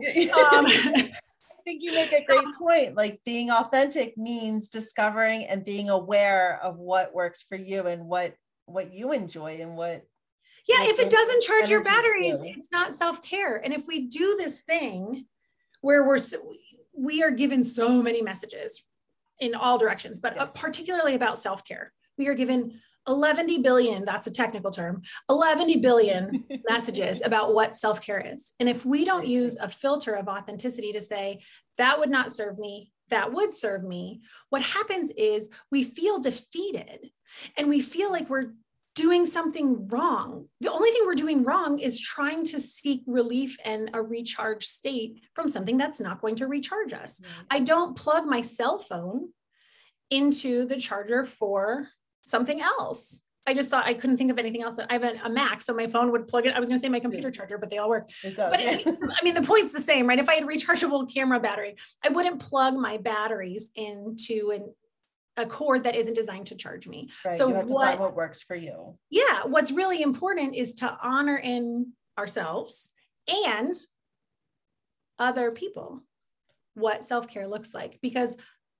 Um, 0.54 0.66
think 1.66 1.84
you 1.84 1.94
make 1.94 2.14
a 2.14 2.24
great 2.24 2.46
point. 2.58 2.96
Like 2.96 3.20
being 3.26 3.50
authentic 3.50 4.18
means 4.18 4.70
discovering 4.70 5.46
and 5.46 5.66
being 5.66 5.90
aware 5.90 6.60
of 6.62 6.78
what 6.78 7.14
works 7.14 7.44
for 7.48 7.56
you 7.56 7.88
and 7.88 8.06
what 8.06 8.36
what 8.66 8.94
you 8.94 9.12
enjoy 9.12 9.62
and 9.62 9.76
what 9.76 10.04
yeah 10.68 10.78
if 10.82 11.00
it 11.00 11.10
doesn't 11.10 11.42
charge 11.44 11.70
your 11.70 11.84
batteries 11.84 12.40
it's 12.42 12.70
not 12.72 12.94
self-care 12.94 13.58
and 13.58 13.74
if 13.74 13.86
we 13.88 14.08
do 14.08 14.36
this 14.38 14.62
thing 14.62 15.26
where 15.82 16.06
we're 16.06 16.20
we 16.98 17.22
are 17.22 17.32
given 17.32 17.64
so 17.64 18.02
many 18.02 18.22
messages 18.22 18.84
in 19.40 19.54
all 19.54 19.78
directions 19.78 20.20
but 20.20 20.34
uh, 20.34 20.46
yes. 20.46 20.60
particularly 20.60 21.14
about 21.14 21.38
self-care 21.38 21.94
we 22.18 22.28
are 22.28 22.34
given 22.34 22.80
11 23.08 23.62
billion, 23.62 24.06
that's 24.06 24.28
a 24.28 24.32
technical 24.32 24.72
term, 24.72 25.02
11 25.30 25.82
billion 25.82 26.44
messages 26.70 27.22
about 27.24 27.54
what 27.54 27.76
self 27.76 28.02
care 28.02 28.20
is. 28.20 28.54
And 28.60 28.70
if 28.70 28.86
we 28.86 29.06
don't 29.06 29.28
use 29.28 29.58
a 29.58 29.70
filter 29.70 30.14
of 30.14 30.28
authenticity 30.28 30.94
to 30.94 31.02
say, 31.02 31.42
that 31.78 32.00
would 32.00 32.10
not 32.10 32.36
serve 32.36 32.58
me, 32.58 32.92
that 33.10 33.34
would 33.34 33.54
serve 33.54 33.84
me, 33.84 34.22
what 34.50 34.62
happens 34.62 35.12
is 35.12 35.50
we 35.72 35.84
feel 35.84 36.20
defeated 36.20 37.12
and 37.58 37.70
we 37.70 37.82
feel 37.82 38.12
like 38.12 38.30
we're 38.30 38.54
doing 38.96 39.26
something 39.26 39.88
wrong. 39.90 40.48
The 40.62 40.72
only 40.72 40.90
thing 40.90 41.04
we're 41.06 41.16
doing 41.16 41.44
wrong 41.44 41.80
is 41.80 42.00
trying 42.00 42.46
to 42.46 42.62
seek 42.62 43.04
relief 43.06 43.58
and 43.66 43.90
a 43.94 44.02
recharge 44.02 44.66
state 44.66 45.22
from 45.34 45.50
something 45.50 45.78
that's 45.78 46.00
not 46.00 46.22
going 46.22 46.38
to 46.38 46.48
recharge 46.48 46.94
us. 46.94 47.20
Mm-hmm. 47.20 47.42
I 47.52 47.60
don't 47.60 47.98
plug 47.98 48.26
my 48.26 48.42
cell 48.42 48.80
phone 48.80 49.30
into 50.10 50.66
the 50.66 50.78
charger 50.78 51.26
for 51.26 51.90
something 52.26 52.62
else. 52.62 53.24
I 53.48 53.54
just 53.54 53.70
thought 53.70 53.86
I 53.86 53.94
couldn't 53.94 54.18
think 54.18 54.32
of 54.32 54.40
anything 54.40 54.64
else 54.64 54.74
that 54.76 54.88
I 54.90 54.94
have 54.94 55.04
a 55.24 55.30
Mac, 55.30 55.62
so 55.62 55.74
my 55.74 55.86
phone 55.86 56.12
would 56.12 56.28
plug 56.28 56.48
it. 56.48 56.56
I 56.56 56.60
was 56.60 56.68
going 56.68 56.80
to 56.80 56.82
say 56.82 56.90
my 56.90 57.00
computer 57.00 57.30
charger, 57.30 57.60
but 57.60 57.70
they 57.70 57.78
all 57.78 57.90
work. 57.90 58.10
It 58.24 58.36
does, 58.36 58.50
but 58.50 58.60
it, 58.60 58.88
I 59.20 59.24
mean, 59.24 59.36
the 59.36 59.44
point's 59.44 59.72
the 59.72 59.80
same, 59.80 60.08
right? 60.08 60.18
If 60.18 60.28
I 60.28 60.34
had 60.36 60.46
rechargeable 60.46 61.14
camera 61.14 61.40
battery, 61.40 61.76
I 62.04 62.10
wouldn't 62.10 62.40
plug 62.40 62.74
my 62.74 62.98
batteries 62.98 63.70
into 63.76 64.52
an 64.52 64.74
a 65.38 65.46
cord 65.46 65.84
that 65.84 65.96
isn't 65.96 66.14
designed 66.14 66.48
to 66.48 66.56
charge 66.56 66.88
me. 66.88 67.10
Right. 67.26 67.38
So 67.38 67.50
what, 67.50 68.00
what 68.00 68.16
works 68.16 68.42
for 68.42 68.56
you? 68.56 68.98
Yeah, 69.10 69.44
what's 69.44 69.72
really 69.72 70.02
important 70.02 70.56
is 70.56 70.76
to 70.76 70.98
honor 71.04 71.38
in 71.38 71.92
ourselves 72.18 72.92
and 73.28 73.76
other 75.20 75.52
people 75.52 76.04
what 76.74 77.04
self-care 77.04 77.48
looks 77.48 77.74
like 77.74 78.00
because 78.02 78.36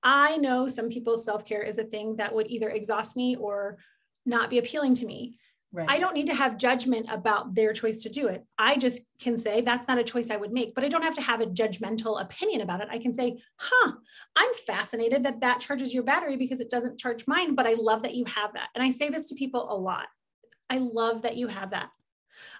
I 0.06 0.36
know 0.36 0.68
some 0.68 0.88
people's 0.88 1.24
self 1.24 1.44
care 1.44 1.62
is 1.62 1.78
a 1.78 1.84
thing 1.84 2.16
that 2.16 2.32
would 2.32 2.46
either 2.48 2.68
exhaust 2.68 3.16
me 3.16 3.34
or 3.34 3.78
not 4.24 4.50
be 4.50 4.58
appealing 4.58 4.94
to 4.94 5.06
me. 5.06 5.36
Right. 5.72 5.90
I 5.90 5.98
don't 5.98 6.14
need 6.14 6.28
to 6.28 6.34
have 6.34 6.58
judgment 6.58 7.06
about 7.10 7.56
their 7.56 7.72
choice 7.72 8.04
to 8.04 8.08
do 8.08 8.28
it. 8.28 8.44
I 8.56 8.76
just 8.76 9.02
can 9.18 9.36
say 9.36 9.60
that's 9.60 9.88
not 9.88 9.98
a 9.98 10.04
choice 10.04 10.30
I 10.30 10.36
would 10.36 10.52
make, 10.52 10.76
but 10.76 10.84
I 10.84 10.88
don't 10.88 11.02
have 11.02 11.16
to 11.16 11.22
have 11.22 11.40
a 11.40 11.46
judgmental 11.46 12.22
opinion 12.22 12.60
about 12.60 12.80
it. 12.80 12.88
I 12.88 12.98
can 12.98 13.12
say, 13.12 13.42
huh, 13.56 13.92
I'm 14.36 14.54
fascinated 14.64 15.24
that 15.24 15.40
that 15.40 15.58
charges 15.58 15.92
your 15.92 16.04
battery 16.04 16.36
because 16.36 16.60
it 16.60 16.70
doesn't 16.70 17.00
charge 17.00 17.26
mine, 17.26 17.56
but 17.56 17.66
I 17.66 17.74
love 17.74 18.04
that 18.04 18.14
you 18.14 18.24
have 18.26 18.54
that. 18.54 18.68
And 18.76 18.84
I 18.84 18.90
say 18.90 19.10
this 19.10 19.28
to 19.30 19.34
people 19.34 19.66
a 19.68 19.76
lot. 19.76 20.06
I 20.70 20.78
love 20.78 21.22
that 21.22 21.36
you 21.36 21.48
have 21.48 21.72
that. 21.72 21.90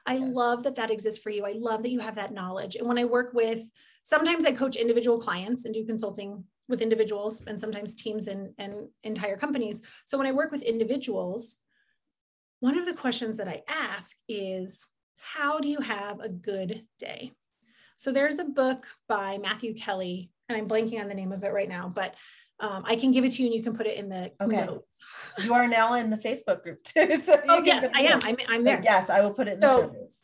I 0.04 0.18
love 0.18 0.64
that 0.64 0.76
that 0.76 0.90
exists 0.90 1.22
for 1.22 1.30
you. 1.30 1.46
I 1.46 1.54
love 1.56 1.84
that 1.84 1.92
you 1.92 2.00
have 2.00 2.16
that 2.16 2.34
knowledge. 2.34 2.74
And 2.74 2.88
when 2.88 2.98
I 2.98 3.04
work 3.04 3.32
with, 3.34 3.60
sometimes 4.02 4.44
I 4.44 4.52
coach 4.52 4.74
individual 4.74 5.20
clients 5.20 5.64
and 5.64 5.72
do 5.72 5.86
consulting 5.86 6.44
with 6.68 6.82
individuals 6.82 7.42
and 7.46 7.61
sometimes 7.61 7.94
teams 7.94 8.28
and, 8.28 8.50
and 8.58 8.88
entire 9.04 9.37
companies. 9.37 9.82
So 10.04 10.18
when 10.18 10.26
I 10.26 10.32
work 10.32 10.50
with 10.50 10.62
individuals, 10.62 11.58
one 12.61 12.76
of 12.76 12.87
the 12.87 12.94
questions 12.94 13.37
that 13.37 13.49
I 13.49 13.62
ask 13.68 14.16
is, 14.28 14.87
how 15.18 15.61
do 15.61 15.68
you 15.68 15.80
have 15.80 16.20
a 16.20 16.28
good 16.28 16.85
day? 16.99 17.32
So 17.96 18.12
there's 18.12 18.38
a 18.38 18.44
book 18.44 18.87
by 19.08 19.38
Matthew 19.38 19.75
Kelly, 19.75 20.30
and 20.49 20.58
I'm 20.58 20.68
blanking 20.68 21.00
on 21.00 21.08
the 21.08 21.14
name 21.14 21.32
of 21.32 21.44
it 21.44 21.52
right 21.52 21.68
now, 21.68 21.90
but 21.94 22.14
um, 22.58 22.85
I 22.87 22.96
can 22.96 23.12
give 23.12 23.25
it 23.25 23.32
to 23.35 23.42
you 23.42 23.49
and 23.49 23.54
you 23.54 23.62
can 23.62 23.76
put 23.76 23.87
it 23.87 23.99
in 23.99 24.08
the 24.08 24.32
okay. 24.40 24.64
notes. 24.64 25.04
you 25.44 25.52
are 25.52 25.68
now 25.68 25.94
in 25.94 26.11
the 26.11 26.16
Facebook 26.16 26.62
group 26.62 26.82
too. 26.82 27.16
So 27.16 27.40
oh, 27.49 27.62
yes, 27.62 27.90
I 27.94 28.02
am. 28.02 28.20
I'm, 28.23 28.37
I'm 28.49 28.64
there. 28.64 28.80
Yes, 28.82 29.11
I 29.11 29.20
will 29.20 29.32
put 29.32 29.49
it 29.49 29.54
in 29.54 29.61
so, 29.61 29.66
the 29.68 29.75
show 29.75 29.92
notes. 29.92 30.18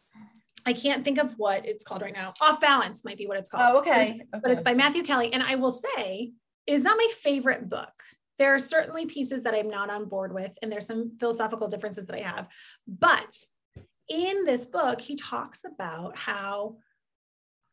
I 0.65 0.73
can't 0.73 1.05
think 1.05 1.19
of 1.19 1.33
what 1.39 1.67
it's 1.67 1.85
called 1.85 2.03
right 2.03 2.13
now. 2.13 2.35
Off 2.41 2.61
balance 2.61 3.05
might 3.05 3.19
be 3.19 3.27
what 3.27 3.39
it's 3.39 3.51
called. 3.51 3.65
Oh, 3.67 3.79
okay. 3.79 3.91
okay. 3.91 4.23
But 4.43 4.51
it's 4.51 4.63
by 4.63 4.75
Matthew 4.75 5.03
Kelly. 5.03 5.33
And 5.33 5.43
I 5.43 5.57
will 5.57 5.73
say, 5.73 6.33
it 6.67 6.73
is 6.73 6.85
not 6.85 6.97
my 6.97 7.09
favorite 7.21 7.69
book. 7.69 7.93
There 8.39 8.55
are 8.55 8.59
certainly 8.59 9.07
pieces 9.07 9.43
that 9.43 9.55
I'm 9.55 9.69
not 9.69 9.91
on 9.91 10.09
board 10.09 10.33
with, 10.33 10.53
and 10.63 10.73
there's 10.73 10.87
some 10.87 11.17
philosophical 11.21 11.69
differences 11.69 12.07
that 12.07 12.17
I 12.17 12.23
have. 12.23 12.49
But 12.87 13.37
in 14.09 14.45
this 14.45 14.65
book, 14.65 15.01
he 15.01 15.17
talks 15.17 15.65
about 15.65 16.17
how 16.17 16.77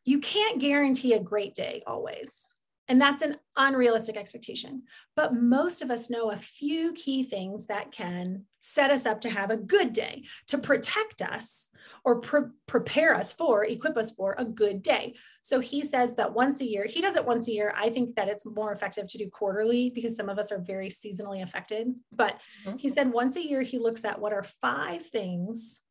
you 0.05 0.19
can't 0.19 0.59
guarantee 0.59 1.13
a 1.13 1.19
great 1.19 1.55
day 1.55 1.83
always. 1.85 2.51
And 2.89 2.99
that's 2.99 3.21
an 3.21 3.37
unrealistic 3.55 4.17
expectation. 4.17 4.81
But 5.15 5.35
most 5.35 5.83
of 5.83 5.91
us 5.91 6.09
know 6.09 6.31
a 6.31 6.37
few 6.37 6.91
key 6.93 7.23
things 7.23 7.67
that 7.67 7.91
can 7.91 8.45
set 8.59 8.89
us 8.89 9.05
up 9.05 9.21
to 9.21 9.29
have 9.29 9.51
a 9.51 9.57
good 9.57 9.93
day, 9.93 10.23
to 10.47 10.57
protect 10.57 11.21
us 11.21 11.69
or 12.03 12.19
pre- 12.19 12.49
prepare 12.65 13.13
us 13.13 13.31
for, 13.31 13.63
equip 13.63 13.95
us 13.95 14.09
for 14.11 14.35
a 14.39 14.43
good 14.43 14.81
day. 14.81 15.13
So 15.43 15.59
he 15.59 15.83
says 15.83 16.15
that 16.15 16.33
once 16.33 16.61
a 16.61 16.65
year, 16.65 16.85
he 16.85 16.99
does 16.99 17.15
it 17.15 17.25
once 17.25 17.47
a 17.47 17.53
year. 17.53 17.73
I 17.77 17.91
think 17.91 18.15
that 18.15 18.27
it's 18.27 18.45
more 18.45 18.73
effective 18.73 19.07
to 19.07 19.17
do 19.19 19.29
quarterly 19.29 19.91
because 19.91 20.15
some 20.15 20.27
of 20.27 20.39
us 20.39 20.51
are 20.51 20.59
very 20.59 20.89
seasonally 20.89 21.43
affected. 21.43 21.93
But 22.11 22.39
mm-hmm. 22.65 22.77
he 22.77 22.89
said 22.89 23.13
once 23.13 23.35
a 23.35 23.45
year, 23.45 23.61
he 23.61 23.77
looks 23.77 24.03
at 24.03 24.19
what 24.19 24.33
are 24.33 24.43
five 24.43 25.05
things 25.05 25.81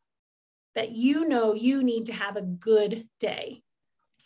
that 0.74 0.90
you 0.90 1.28
know 1.28 1.54
you 1.54 1.84
need 1.84 2.06
to 2.06 2.12
have 2.12 2.36
a 2.36 2.42
good 2.42 3.06
day 3.20 3.62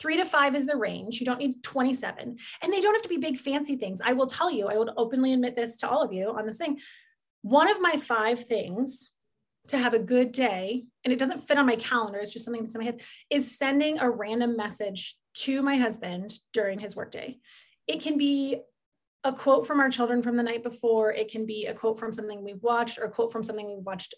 Three 0.03 0.17
to 0.17 0.25
five 0.25 0.57
is 0.57 0.67
the 0.67 0.77
range. 0.77 1.21
You 1.21 1.27
don't 1.27 1.39
need 1.39 1.63
27. 1.63 2.37
And 2.61 2.73
they 2.73 2.81
don't 2.81 2.95
have 2.95 3.03
to 3.03 3.09
be 3.09 3.19
big, 3.19 3.39
fancy 3.39 3.77
things. 3.77 4.01
I 4.05 4.15
will 4.15 4.27
tell 4.27 4.51
you, 4.51 4.67
I 4.67 4.77
would 4.77 4.91
openly 4.97 5.33
admit 5.33 5.55
this 5.55 5.77
to 5.79 5.89
all 5.89 6.03
of 6.03 6.13
you 6.13 6.31
on 6.31 6.45
this 6.45 6.59
thing. 6.59 6.81
One 7.43 7.71
of 7.71 7.81
my 7.81 7.97
five 7.97 8.45
things 8.45 9.11
to 9.69 9.79
have 9.79 9.95
a 9.95 10.01
good 10.01 10.33
day, 10.33 10.87
and 11.05 11.13
it 11.13 11.21
doesn't 11.21 11.47
fit 11.47 11.57
on 11.57 11.67
my 11.67 11.77
calendar, 11.77 12.19
it's 12.19 12.33
just 12.33 12.45
something 12.45 12.65
that's 12.65 12.75
in 12.75 12.81
my 12.81 12.85
head, 12.85 13.01
is 13.31 13.57
sending 13.57 14.01
a 14.01 14.11
random 14.11 14.57
message 14.57 15.15
to 15.35 15.63
my 15.63 15.77
husband 15.77 16.35
during 16.53 16.81
his 16.81 16.97
workday. 16.97 17.39
It 17.87 18.03
can 18.03 18.19
be 18.19 18.57
a 19.23 19.33
quote 19.33 19.69
from 19.69 19.79
our 19.79 19.89
children 19.89 20.21
from 20.21 20.37
the 20.37 20.43
night 20.43 20.65
before, 20.65 21.13
it 21.13 21.31
can 21.31 21.47
be 21.47 21.67
a 21.67 21.75
quote 21.75 22.01
from 22.01 22.13
something 22.13 22.43
we've 22.43 22.63
watched, 22.63 22.99
or 22.99 23.05
a 23.05 23.11
quote 23.11 23.31
from 23.31 23.45
something 23.45 23.69
we've 23.69 23.87
watched 23.87 24.17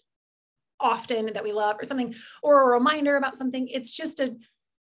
often 0.79 1.31
that 1.33 1.43
we 1.43 1.53
love, 1.53 1.75
or 1.79 1.85
something, 1.85 2.15
or 2.41 2.63
a 2.63 2.79
reminder 2.79 3.17
about 3.17 3.37
something. 3.37 3.67
It's 3.67 3.95
just 3.95 4.19
a 4.19 4.35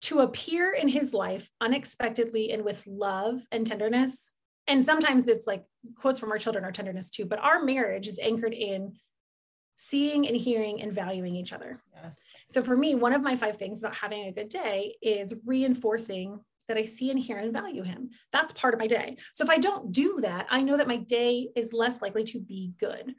to 0.02 0.20
appear 0.20 0.74
in 0.74 0.88
his 0.88 1.14
life 1.14 1.50
unexpectedly 1.62 2.52
and 2.52 2.64
with 2.64 2.86
love 2.88 3.42
and 3.52 3.66
tenderness. 3.66 4.34
And 4.68 4.84
sometimes 4.84 5.28
it's 5.28 5.48
like 5.48 5.64
quotes 5.96 6.20
from 6.20 6.32
our 6.32 6.38
children 6.38 6.66
are 6.66 6.72
tenderness 6.72 7.10
too, 7.10 7.26
but 7.26 7.40
our 7.40 7.64
marriage 7.64 8.08
is 8.08 8.20
anchored 8.20 8.54
in 8.54 8.94
seeing 9.76 10.28
and 10.28 10.38
hearing 10.38 10.82
and 10.82 10.94
valuing 10.94 11.36
each 11.36 11.54
other. 11.54 11.80
Yes. 12.04 12.22
So 12.54 12.62
for 12.62 12.78
me, 12.78 12.96
one 12.96 13.14
of 13.14 13.22
my 13.22 13.36
five 13.36 13.58
things 13.58 13.80
about 13.80 13.96
having 13.96 14.28
a 14.28 14.32
good 14.32 14.50
day 14.50 14.96
is 15.02 15.34
reinforcing 15.46 16.40
that 16.68 16.78
I 16.78 16.86
see 16.86 17.10
and 17.10 17.20
hear 17.20 17.38
and 17.38 17.52
value 17.52 17.84
him. 17.84 18.12
That's 18.32 18.54
part 18.54 18.74
of 18.74 18.80
my 18.80 18.88
day. 18.88 19.18
So 19.34 19.44
if 19.44 19.50
I 19.50 19.58
don't 19.58 19.92
do 19.92 20.20
that, 20.22 20.48
I 20.50 20.62
know 20.62 20.78
that 20.78 20.88
my 20.88 20.98
day 20.98 21.50
is 21.56 21.74
less 21.74 22.02
likely 22.02 22.24
to 22.26 22.40
be 22.40 22.74
good. 22.80 23.16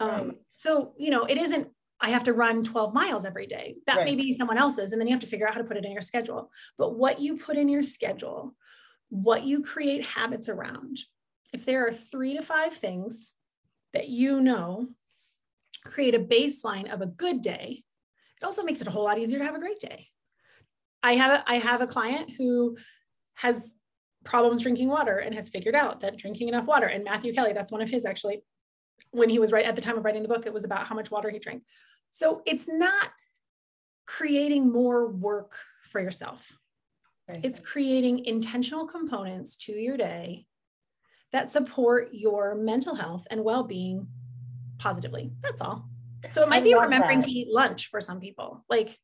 Um, 0.00 0.10
right. 0.10 0.36
So, 0.48 0.92
you 0.98 1.10
know, 1.10 1.24
it 1.24 1.38
isn't 1.38 1.68
I 2.02 2.10
have 2.10 2.24
to 2.24 2.32
run 2.32 2.64
12 2.64 2.92
miles 2.92 3.24
every 3.24 3.46
day. 3.46 3.76
That 3.86 3.98
right. 3.98 4.04
may 4.04 4.16
be 4.16 4.32
someone 4.32 4.58
else's. 4.58 4.90
And 4.90 5.00
then 5.00 5.06
you 5.06 5.14
have 5.14 5.22
to 5.22 5.28
figure 5.28 5.46
out 5.46 5.54
how 5.54 5.60
to 5.60 5.66
put 5.66 5.76
it 5.76 5.84
in 5.84 5.92
your 5.92 6.02
schedule. 6.02 6.50
But 6.76 6.98
what 6.98 7.20
you 7.20 7.36
put 7.36 7.56
in 7.56 7.68
your 7.68 7.84
schedule, 7.84 8.56
what 9.08 9.44
you 9.44 9.62
create 9.62 10.04
habits 10.04 10.48
around, 10.48 10.98
if 11.52 11.64
there 11.64 11.86
are 11.86 11.92
three 11.92 12.34
to 12.34 12.42
five 12.42 12.74
things 12.74 13.32
that 13.92 14.08
you 14.08 14.40
know 14.40 14.88
create 15.84 16.14
a 16.14 16.20
baseline 16.20 16.92
of 16.92 17.02
a 17.02 17.06
good 17.06 17.40
day, 17.40 17.84
it 18.40 18.44
also 18.44 18.64
makes 18.64 18.80
it 18.80 18.88
a 18.88 18.90
whole 18.90 19.04
lot 19.04 19.18
easier 19.18 19.38
to 19.38 19.44
have 19.44 19.54
a 19.54 19.60
great 19.60 19.78
day. 19.78 20.08
I 21.04 21.12
have 21.14 21.40
a, 21.40 21.50
I 21.50 21.54
have 21.56 21.80
a 21.80 21.86
client 21.86 22.32
who 22.36 22.76
has 23.34 23.76
problems 24.24 24.62
drinking 24.62 24.88
water 24.88 25.18
and 25.18 25.34
has 25.34 25.48
figured 25.48 25.74
out 25.74 26.00
that 26.00 26.16
drinking 26.16 26.48
enough 26.48 26.66
water 26.66 26.86
and 26.86 27.04
Matthew 27.04 27.32
Kelly, 27.32 27.52
that's 27.52 27.72
one 27.72 27.82
of 27.82 27.90
his 27.90 28.04
actually, 28.04 28.42
when 29.10 29.28
he 29.28 29.38
was 29.38 29.52
right 29.52 29.64
at 29.64 29.76
the 29.76 29.82
time 29.82 29.98
of 29.98 30.04
writing 30.04 30.22
the 30.22 30.28
book, 30.28 30.46
it 30.46 30.52
was 30.52 30.64
about 30.64 30.86
how 30.86 30.94
much 30.94 31.10
water 31.10 31.30
he 31.30 31.38
drank. 31.38 31.62
So 32.12 32.42
it's 32.46 32.68
not 32.68 33.10
creating 34.06 34.70
more 34.70 35.08
work 35.08 35.56
for 35.90 36.00
yourself. 36.00 36.52
Right. 37.28 37.40
It's 37.42 37.58
creating 37.58 38.26
intentional 38.26 38.86
components 38.86 39.56
to 39.64 39.72
your 39.72 39.96
day 39.96 40.46
that 41.32 41.50
support 41.50 42.10
your 42.12 42.54
mental 42.54 42.94
health 42.94 43.26
and 43.30 43.42
well 43.42 43.64
being 43.64 44.06
positively. 44.78 45.32
That's 45.42 45.62
all. 45.62 45.88
So 46.30 46.42
it 46.42 46.48
might 46.48 46.62
I 46.62 46.64
be 46.64 46.74
remembering 46.74 47.20
that. 47.20 47.26
to 47.26 47.32
eat 47.32 47.48
lunch 47.48 47.88
for 47.88 48.00
some 48.00 48.20
people. 48.20 48.64
Like, 48.68 48.98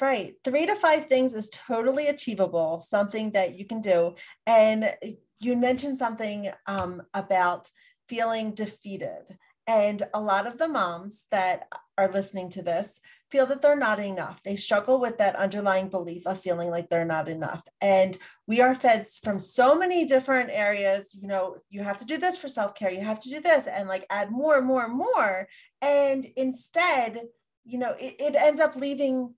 right. 0.00 0.34
Three 0.44 0.66
to 0.66 0.74
five 0.74 1.06
things 1.06 1.34
is 1.34 1.50
totally 1.50 2.08
achievable, 2.08 2.80
something 2.80 3.32
that 3.32 3.56
you 3.56 3.64
can 3.64 3.80
do. 3.80 4.14
And 4.46 4.92
you 5.38 5.56
mentioned 5.56 5.98
something 5.98 6.50
um, 6.66 7.02
about 7.14 7.68
feeling 8.08 8.54
defeated. 8.54 9.38
And 9.68 10.02
a 10.14 10.20
lot 10.20 10.46
of 10.46 10.56
the 10.56 10.66
moms 10.66 11.26
that 11.30 11.68
are 11.98 12.10
listening 12.10 12.48
to 12.50 12.62
this 12.62 13.00
feel 13.30 13.44
that 13.46 13.60
they're 13.60 13.78
not 13.78 14.00
enough. 14.00 14.42
They 14.42 14.56
struggle 14.56 14.98
with 14.98 15.18
that 15.18 15.36
underlying 15.36 15.90
belief 15.90 16.26
of 16.26 16.40
feeling 16.40 16.70
like 16.70 16.88
they're 16.88 17.04
not 17.04 17.28
enough. 17.28 17.68
And 17.82 18.16
we 18.46 18.62
are 18.62 18.74
fed 18.74 19.06
from 19.22 19.38
so 19.38 19.78
many 19.78 20.06
different 20.06 20.48
areas. 20.50 21.14
You 21.14 21.28
know, 21.28 21.58
you 21.68 21.82
have 21.82 21.98
to 21.98 22.06
do 22.06 22.16
this 22.16 22.38
for 22.38 22.48
self 22.48 22.74
care, 22.74 22.90
you 22.90 23.02
have 23.02 23.20
to 23.20 23.28
do 23.28 23.40
this, 23.40 23.66
and 23.66 23.90
like 23.90 24.06
add 24.08 24.30
more 24.30 24.56
and 24.56 24.66
more 24.66 24.86
and 24.86 24.96
more. 24.96 25.46
And 25.82 26.24
instead, 26.36 27.20
you 27.66 27.78
know, 27.78 27.94
it, 28.00 28.16
it 28.18 28.34
ends 28.36 28.62
up 28.62 28.74
leaving 28.74 29.34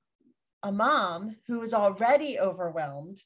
a 0.62 0.70
mom 0.70 1.34
who 1.48 1.60
is 1.62 1.74
already 1.74 2.38
overwhelmed 2.38 3.20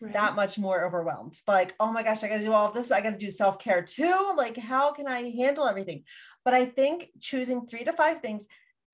right. 0.00 0.12
that 0.12 0.36
much 0.36 0.58
more 0.58 0.84
overwhelmed. 0.84 1.38
Like, 1.46 1.74
oh 1.80 1.92
my 1.92 2.02
gosh, 2.02 2.22
I 2.24 2.28
got 2.28 2.38
to 2.38 2.44
do 2.44 2.52
all 2.52 2.68
of 2.68 2.74
this. 2.74 2.90
I 2.90 3.00
got 3.00 3.10
to 3.10 3.18
do 3.18 3.30
self 3.30 3.58
care 3.58 3.82
too. 3.82 4.34
Like, 4.36 4.56
how 4.56 4.92
can 4.92 5.06
I 5.06 5.30
handle 5.30 5.66
everything? 5.66 6.04
But 6.44 6.54
I 6.54 6.64
think 6.64 7.10
choosing 7.20 7.66
three 7.66 7.84
to 7.84 7.92
five 7.92 8.20
things, 8.20 8.46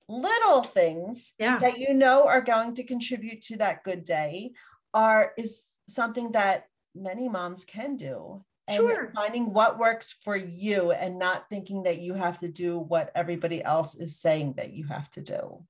little 0.09 0.63
things 0.63 1.33
yeah. 1.39 1.59
that 1.59 1.79
you 1.79 1.93
know 1.93 2.27
are 2.27 2.41
going 2.41 2.75
to 2.75 2.83
contribute 2.83 3.41
to 3.43 3.57
that 3.57 3.83
good 3.83 4.03
day, 4.03 4.51
are 4.93 5.33
is 5.37 5.67
something 5.87 6.33
that 6.33 6.67
many 6.95 7.29
moms 7.29 7.65
can 7.65 7.95
do. 7.95 8.43
And 8.69 8.75
sure. 8.75 9.13
finding 9.15 9.53
what 9.53 9.79
works 9.79 10.17
for 10.23 10.35
you 10.35 10.91
and 10.91 11.17
not 11.17 11.47
thinking 11.49 11.83
that 11.83 11.99
you 11.99 12.13
have 12.15 12.41
to 12.41 12.49
do 12.49 12.77
what 12.77 13.11
everybody 13.15 13.63
else 13.63 13.95
is 13.95 14.19
saying 14.19 14.55
that 14.57 14.73
you 14.73 14.85
have 14.87 15.09
to 15.11 15.21
do 15.21 15.63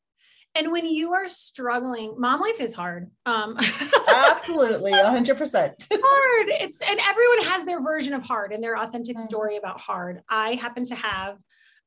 and 0.58 0.72
when 0.72 0.86
you 0.86 1.14
are 1.14 1.28
struggling 1.28 2.16
mom 2.18 2.42
life 2.42 2.60
is 2.60 2.74
hard 2.74 3.10
um 3.26 3.58
absolutely 4.08 4.92
100% 4.92 5.88
hard. 5.92 6.48
It's 6.50 6.82
and 6.82 7.00
everyone 7.00 7.44
has 7.44 7.66
their 7.66 7.82
version 7.82 8.14
of 8.14 8.24
hard 8.24 8.52
and 8.54 8.64
their 8.64 8.78
authentic 8.78 9.18
mm-hmm. 9.18 9.26
story 9.26 9.58
about 9.58 9.80
hard. 9.80 10.22
I 10.30 10.54
happen 10.56 10.86
to 10.86 10.96
have 10.96 11.38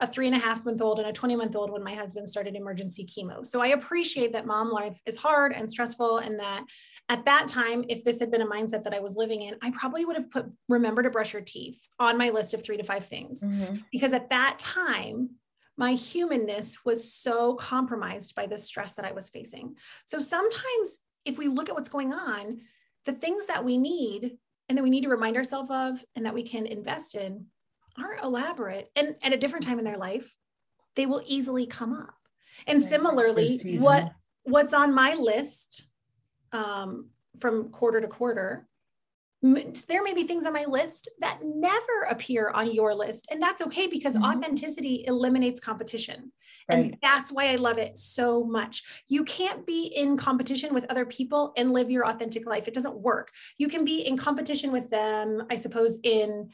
a 0.01 0.07
three 0.07 0.27
and 0.27 0.35
a 0.35 0.39
half 0.39 0.65
month 0.65 0.81
old 0.81 0.99
and 0.99 1.09
a 1.09 1.13
20 1.13 1.37
month 1.37 1.55
old 1.55 1.71
when 1.71 1.85
my 1.85 1.95
husband 1.95 2.29
started 2.29 2.57
emergency 2.57 3.05
chemo. 3.05 3.47
So 3.47 3.61
i 3.61 3.69
appreciate 3.69 4.33
that 4.33 4.47
mom 4.47 4.71
life 4.71 4.99
is 5.07 5.17
hard 5.17 5.53
and 5.53 5.71
stressful 5.71 6.19
and 6.19 6.39
that 6.39 6.65
at 7.09 7.25
that 7.25 7.49
time 7.49 7.85
if 7.89 8.05
this 8.05 8.21
had 8.21 8.31
been 8.31 8.43
a 8.43 8.47
mindset 8.47 8.85
that 8.85 8.95
i 8.95 9.01
was 9.01 9.17
living 9.17 9.43
in 9.43 9.57
i 9.63 9.71
probably 9.73 10.05
would 10.05 10.17
have 10.17 10.31
put 10.31 10.47
remember 10.69 11.03
to 11.03 11.11
brush 11.11 11.33
your 11.33 11.43
teeth 11.43 11.81
on 11.99 12.17
my 12.17 12.31
list 12.31 12.55
of 12.55 12.65
three 12.65 12.77
to 12.77 12.85
five 12.85 13.05
things. 13.05 13.43
Mm-hmm. 13.43 13.77
because 13.91 14.13
at 14.13 14.31
that 14.31 14.59
time 14.59 15.31
my 15.81 15.93
humanness 15.93 16.85
was 16.85 17.11
so 17.11 17.55
compromised 17.55 18.35
by 18.35 18.45
the 18.45 18.59
stress 18.59 18.97
that 18.97 19.07
I 19.07 19.13
was 19.13 19.31
facing. 19.31 19.77
So 20.05 20.19
sometimes, 20.19 20.99
if 21.25 21.39
we 21.39 21.49
look 21.49 21.71
at 21.71 21.75
what's 21.75 21.89
going 21.89 22.13
on, 22.13 22.61
the 23.07 23.15
things 23.15 23.47
that 23.47 23.65
we 23.65 23.79
need 23.79 24.37
and 24.69 24.77
that 24.77 24.83
we 24.83 24.91
need 24.91 25.05
to 25.05 25.09
remind 25.09 25.39
ourselves 25.39 25.71
of 25.71 26.05
and 26.15 26.27
that 26.27 26.35
we 26.35 26.43
can 26.43 26.67
invest 26.67 27.15
in 27.15 27.47
aren't 27.99 28.23
elaborate. 28.23 28.91
And 28.95 29.15
at 29.23 29.33
a 29.33 29.39
different 29.39 29.65
time 29.65 29.79
in 29.79 29.87
their 29.87 29.97
life, 29.97 30.37
they 30.97 31.07
will 31.07 31.23
easily 31.27 31.65
come 31.65 31.95
up. 31.95 32.15
And 32.67 32.83
similarly, 32.83 33.59
what 33.79 34.13
what's 34.43 34.75
on 34.75 34.95
my 34.95 35.15
list 35.15 35.87
um, 36.53 37.09
from 37.39 37.71
quarter 37.71 38.03
to 38.03 38.07
quarter 38.07 38.69
there 39.43 40.03
may 40.03 40.13
be 40.13 40.25
things 40.25 40.45
on 40.45 40.53
my 40.53 40.65
list 40.67 41.09
that 41.21 41.41
never 41.43 42.03
appear 42.11 42.51
on 42.51 42.71
your 42.71 42.95
list 42.95 43.27
and 43.31 43.43
that's 43.43 43.63
okay 43.63 43.87
because 43.87 44.15
mm-hmm. 44.15 44.25
authenticity 44.25 45.05
eliminates 45.07 45.61
competition 45.61 46.31
right. 46.69 46.79
and 46.79 46.97
that's 47.01 47.33
why 47.33 47.51
i 47.51 47.55
love 47.55 47.79
it 47.79 47.97
so 47.99 48.45
much. 48.45 48.83
You 49.09 49.25
can't 49.25 49.67
be 49.67 49.87
in 49.87 50.17
competition 50.17 50.75
with 50.75 50.85
other 50.91 51.07
people 51.07 51.53
and 51.57 51.73
live 51.73 51.91
your 51.91 52.07
authentic 52.07 52.47
life. 52.47 52.69
It 52.69 52.75
doesn't 52.75 52.99
work. 52.99 53.31
You 53.57 53.69
can 53.69 53.85
be 53.85 54.01
in 54.01 54.17
competition 54.17 54.73
with 54.73 54.91
them 54.91 55.47
i 55.51 55.57
suppose 55.57 55.99
in 56.03 56.51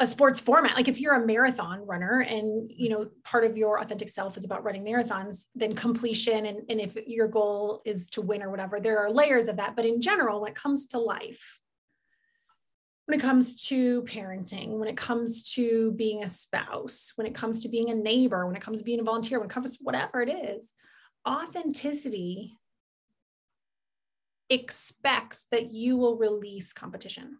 a 0.00 0.06
sports 0.06 0.38
format. 0.38 0.76
Like 0.76 0.86
if 0.86 1.00
you're 1.00 1.20
a 1.20 1.26
marathon 1.26 1.84
runner 1.84 2.20
and 2.20 2.70
you 2.74 2.88
know 2.88 3.08
part 3.24 3.44
of 3.44 3.56
your 3.56 3.80
authentic 3.80 4.08
self 4.08 4.36
is 4.36 4.44
about 4.44 4.64
running 4.64 4.84
marathons 4.84 5.46
then 5.54 5.74
completion 5.74 6.46
and, 6.46 6.60
and 6.70 6.80
if 6.80 6.96
your 7.06 7.26
goal 7.26 7.82
is 7.84 8.08
to 8.10 8.22
win 8.22 8.42
or 8.42 8.50
whatever 8.50 8.80
there 8.80 8.98
are 8.98 9.10
layers 9.10 9.46
of 9.48 9.56
that. 9.56 9.76
But 9.76 9.84
in 9.84 10.00
general 10.00 10.40
when 10.40 10.52
it 10.52 10.56
comes 10.56 10.86
to 10.88 10.98
life 10.98 11.60
when 13.08 13.18
it 13.18 13.22
comes 13.22 13.54
to 13.68 14.02
parenting, 14.02 14.78
when 14.78 14.86
it 14.86 14.96
comes 14.96 15.54
to 15.54 15.92
being 15.92 16.24
a 16.24 16.28
spouse, 16.28 17.12
when 17.16 17.26
it 17.26 17.34
comes 17.34 17.60
to 17.60 17.70
being 17.70 17.88
a 17.88 17.94
neighbor, 17.94 18.46
when 18.46 18.54
it 18.54 18.60
comes 18.60 18.80
to 18.80 18.84
being 18.84 19.00
a 19.00 19.02
volunteer, 19.02 19.38
when 19.38 19.48
it 19.48 19.52
comes 19.52 19.78
to 19.78 19.82
whatever 19.82 20.20
it 20.20 20.28
is, 20.28 20.74
authenticity 21.26 22.58
expects 24.50 25.46
that 25.50 25.72
you 25.72 25.96
will 25.96 26.18
release 26.18 26.74
competition. 26.74 27.38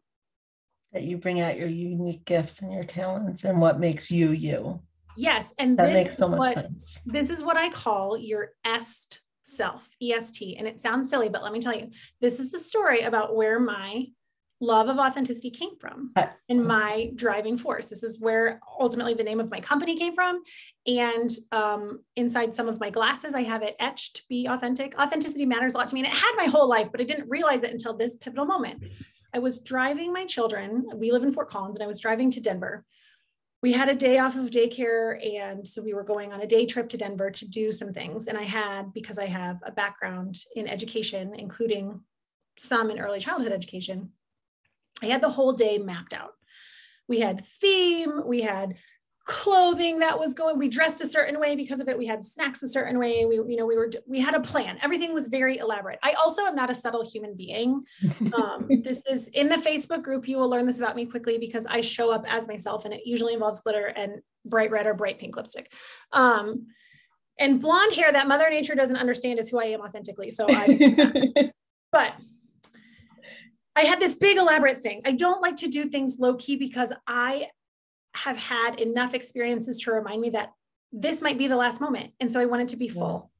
That 0.95 1.03
you 1.03 1.19
bring 1.19 1.41
out 1.41 1.59
your 1.59 1.69
unique 1.69 2.25
gifts 2.25 2.63
and 2.63 2.73
your 2.73 2.85
talents 2.85 3.45
and 3.45 3.61
what 3.61 3.79
makes 3.79 4.11
you 4.11 4.31
you. 4.31 4.81
Yes. 5.19 5.53
And 5.59 5.79
that 5.79 5.93
makes 5.93 6.17
so 6.17 6.31
much 6.31 6.39
what, 6.39 6.55
sense. 6.55 7.03
This 7.05 7.29
is 7.29 7.43
what 7.43 7.59
I 7.59 7.69
call 7.69 8.17
your 8.17 8.53
est 8.65 9.21
self, 9.43 9.91
EST. 10.01 10.57
And 10.57 10.67
it 10.67 10.81
sounds 10.81 11.11
silly, 11.11 11.29
but 11.29 11.43
let 11.43 11.53
me 11.53 11.61
tell 11.61 11.77
you, 11.77 11.91
this 12.23 12.41
is 12.41 12.51
the 12.51 12.59
story 12.59 13.03
about 13.03 13.37
where 13.37 13.61
my 13.61 14.07
love 14.61 14.89
of 14.89 14.99
authenticity 14.99 15.51
came 15.51 15.79
from 15.79 16.13
and 16.49 16.65
my 16.65 17.11
driving 17.15 17.57
force. 17.57 17.89
This 17.89 18.03
is 18.03 18.19
where 18.19 18.61
ultimately 18.81 19.15
the 19.15 19.23
name 19.23 19.41
of 19.41 19.51
my 19.51 19.61
company 19.61 19.97
came 19.97 20.15
from. 20.15 20.43
And 20.87 21.31
um, 21.53 22.01
inside 22.17 22.55
some 22.55 22.69
of 22.69 22.81
my 22.81 22.91
glasses, 22.91 23.35
I 23.35 23.43
have 23.43 23.63
it 23.63 23.77
etched 23.79 24.23
be 24.29 24.47
authentic. 24.47 24.99
Authenticity 24.99 25.47
matters 25.47 25.75
a 25.75 25.79
lot 25.79 25.89
to 25.89 25.95
me. 25.95 26.01
And 26.01 26.09
it 26.09 26.15
had 26.17 26.35
my 26.37 26.47
whole 26.47 26.69
life, 26.69 26.91
but 26.91 27.01
I 27.01 27.05
didn't 27.05 27.29
realize 27.29 27.63
it 27.63 27.71
until 27.71 27.97
this 27.97 28.17
pivotal 28.17 28.47
moment. 28.47 28.83
I 29.33 29.39
was 29.39 29.61
driving 29.61 30.13
my 30.13 30.25
children. 30.25 30.87
We 30.95 31.13
live 31.13 31.23
in 31.23 31.33
Fort 31.33 31.51
Collins, 31.51 31.77
and 31.77 31.83
I 31.83 31.87
was 31.87 32.01
driving 32.01 32.31
to 32.33 32.41
Denver. 32.41 32.85
We 33.63 33.73
had 33.73 33.89
a 33.89 33.95
day 33.95 34.19
off 34.19 34.37
of 34.37 34.51
daycare. 34.51 35.19
And 35.39 35.67
so 35.69 35.83
we 35.83 35.93
were 35.93 36.05
going 36.05 36.33
on 36.33 36.41
a 36.41 36.47
day 36.47 36.65
trip 36.65 36.89
to 36.91 36.97
Denver 36.97 37.31
to 37.31 37.47
do 37.47 37.71
some 37.71 37.91
things. 37.91 38.27
And 38.27 38.39
I 38.39 38.45
had, 38.45 38.93
because 38.93 39.19
I 39.19 39.27
have 39.27 39.59
a 39.65 39.71
background 39.71 40.39
in 40.57 40.67
education, 40.67 41.35
including 41.37 42.01
some 42.57 42.91
in 42.91 42.99
early 42.99 43.21
childhood 43.21 43.53
education, 43.53 44.13
I 45.03 45.07
had 45.07 45.23
the 45.23 45.31
whole 45.31 45.53
day 45.53 45.79
mapped 45.79 46.13
out. 46.13 46.33
We 47.09 47.21
had 47.21 47.45
theme, 47.45 48.23
we 48.27 48.43
had 48.43 48.77
clothing 49.29 49.99
that 49.99 50.19
was 50.19 50.33
going 50.33 50.59
we 50.59 50.71
dressed 50.71 51.03
a 51.03 51.07
certain 51.07 51.39
way 51.39 51.55
because 51.55 51.81
of 51.81 51.89
it 51.89 51.99
we 51.99 52.07
had 52.07 52.27
snacks 52.27 52.63
a 52.63 52.69
certain 52.69 52.99
way 52.99 53.27
we 53.27 53.35
you 53.35 53.57
know 53.57 53.67
we 53.67 53.77
were 53.77 53.91
we 54.07 54.19
had 54.19 54.35
a 54.35 54.41
plan. 54.41 54.79
Everything 54.81 55.13
was 55.13 55.29
very 55.29 55.59
elaborate. 55.59 55.99
I 56.03 56.13
also 56.13 56.47
am 56.47 56.57
not 56.57 56.71
a 56.71 56.75
subtle 56.75 57.07
human 57.07 57.37
being. 57.37 57.83
Um, 58.33 58.67
this 58.83 59.03
is 59.07 59.29
in 59.29 59.51
the 59.51 59.57
facebook 59.57 60.03
group. 60.03 60.27
You 60.27 60.39
will 60.39 60.49
learn 60.49 60.65
this 60.65 60.79
about 60.79 60.97
me 60.97 61.05
quickly 61.05 61.37
because 61.37 61.67
i 61.67 61.83
show 61.83 62.11
up 62.11 62.25
as 62.27 62.49
myself 62.49 62.87
and 62.87 62.95
it 62.95 63.03
usually 63.05 63.35
involves 63.35 63.61
glitter 63.61 63.93
and 63.95 64.23
bright 64.47 64.71
red 64.71 64.87
or 64.87 64.95
bright 64.95 65.19
pink 65.19 65.37
lipstick. 65.37 65.71
Um, 66.13 66.69
and 67.39 67.61
blonde 67.61 67.93
hair 67.93 68.11
that 68.11 68.29
mother 68.29 68.49
nature 68.49 68.75
doesn't 68.75 68.97
understand 68.97 69.39
is 69.39 69.51
who 69.51 69.61
i 69.61 69.65
am 69.65 69.83
authentically. 69.83 70.31
So 70.31 70.47
i 70.49 71.53
but 71.93 72.15
I 73.79 73.85
had 73.85 74.01
this 74.01 74.17
big 74.17 74.39
elaborate 74.39 74.81
thing. 74.81 75.03
I 75.05 75.13
don't 75.13 75.41
like 75.41 75.55
to 75.57 75.69
do 75.69 75.89
things 75.89 76.19
low 76.19 76.35
key 76.35 76.57
because 76.57 76.93
I 77.07 77.47
have 78.13 78.37
had 78.37 78.81
enough 78.81 79.15
experiences 79.15 79.81
to 79.83 79.93
remind 79.93 80.21
me 80.21 80.31
that 80.31 80.53
this 80.91 81.23
might 81.23 81.39
be 81.39 81.47
the 81.47 81.55
last 81.55 81.81
moment. 81.81 82.13
And 82.19 82.29
so 82.29 82.41
I 82.41 82.47
want 82.47 82.63
it 82.63 82.69
to 82.71 82.77
be 82.77 82.89
full. 82.89 83.31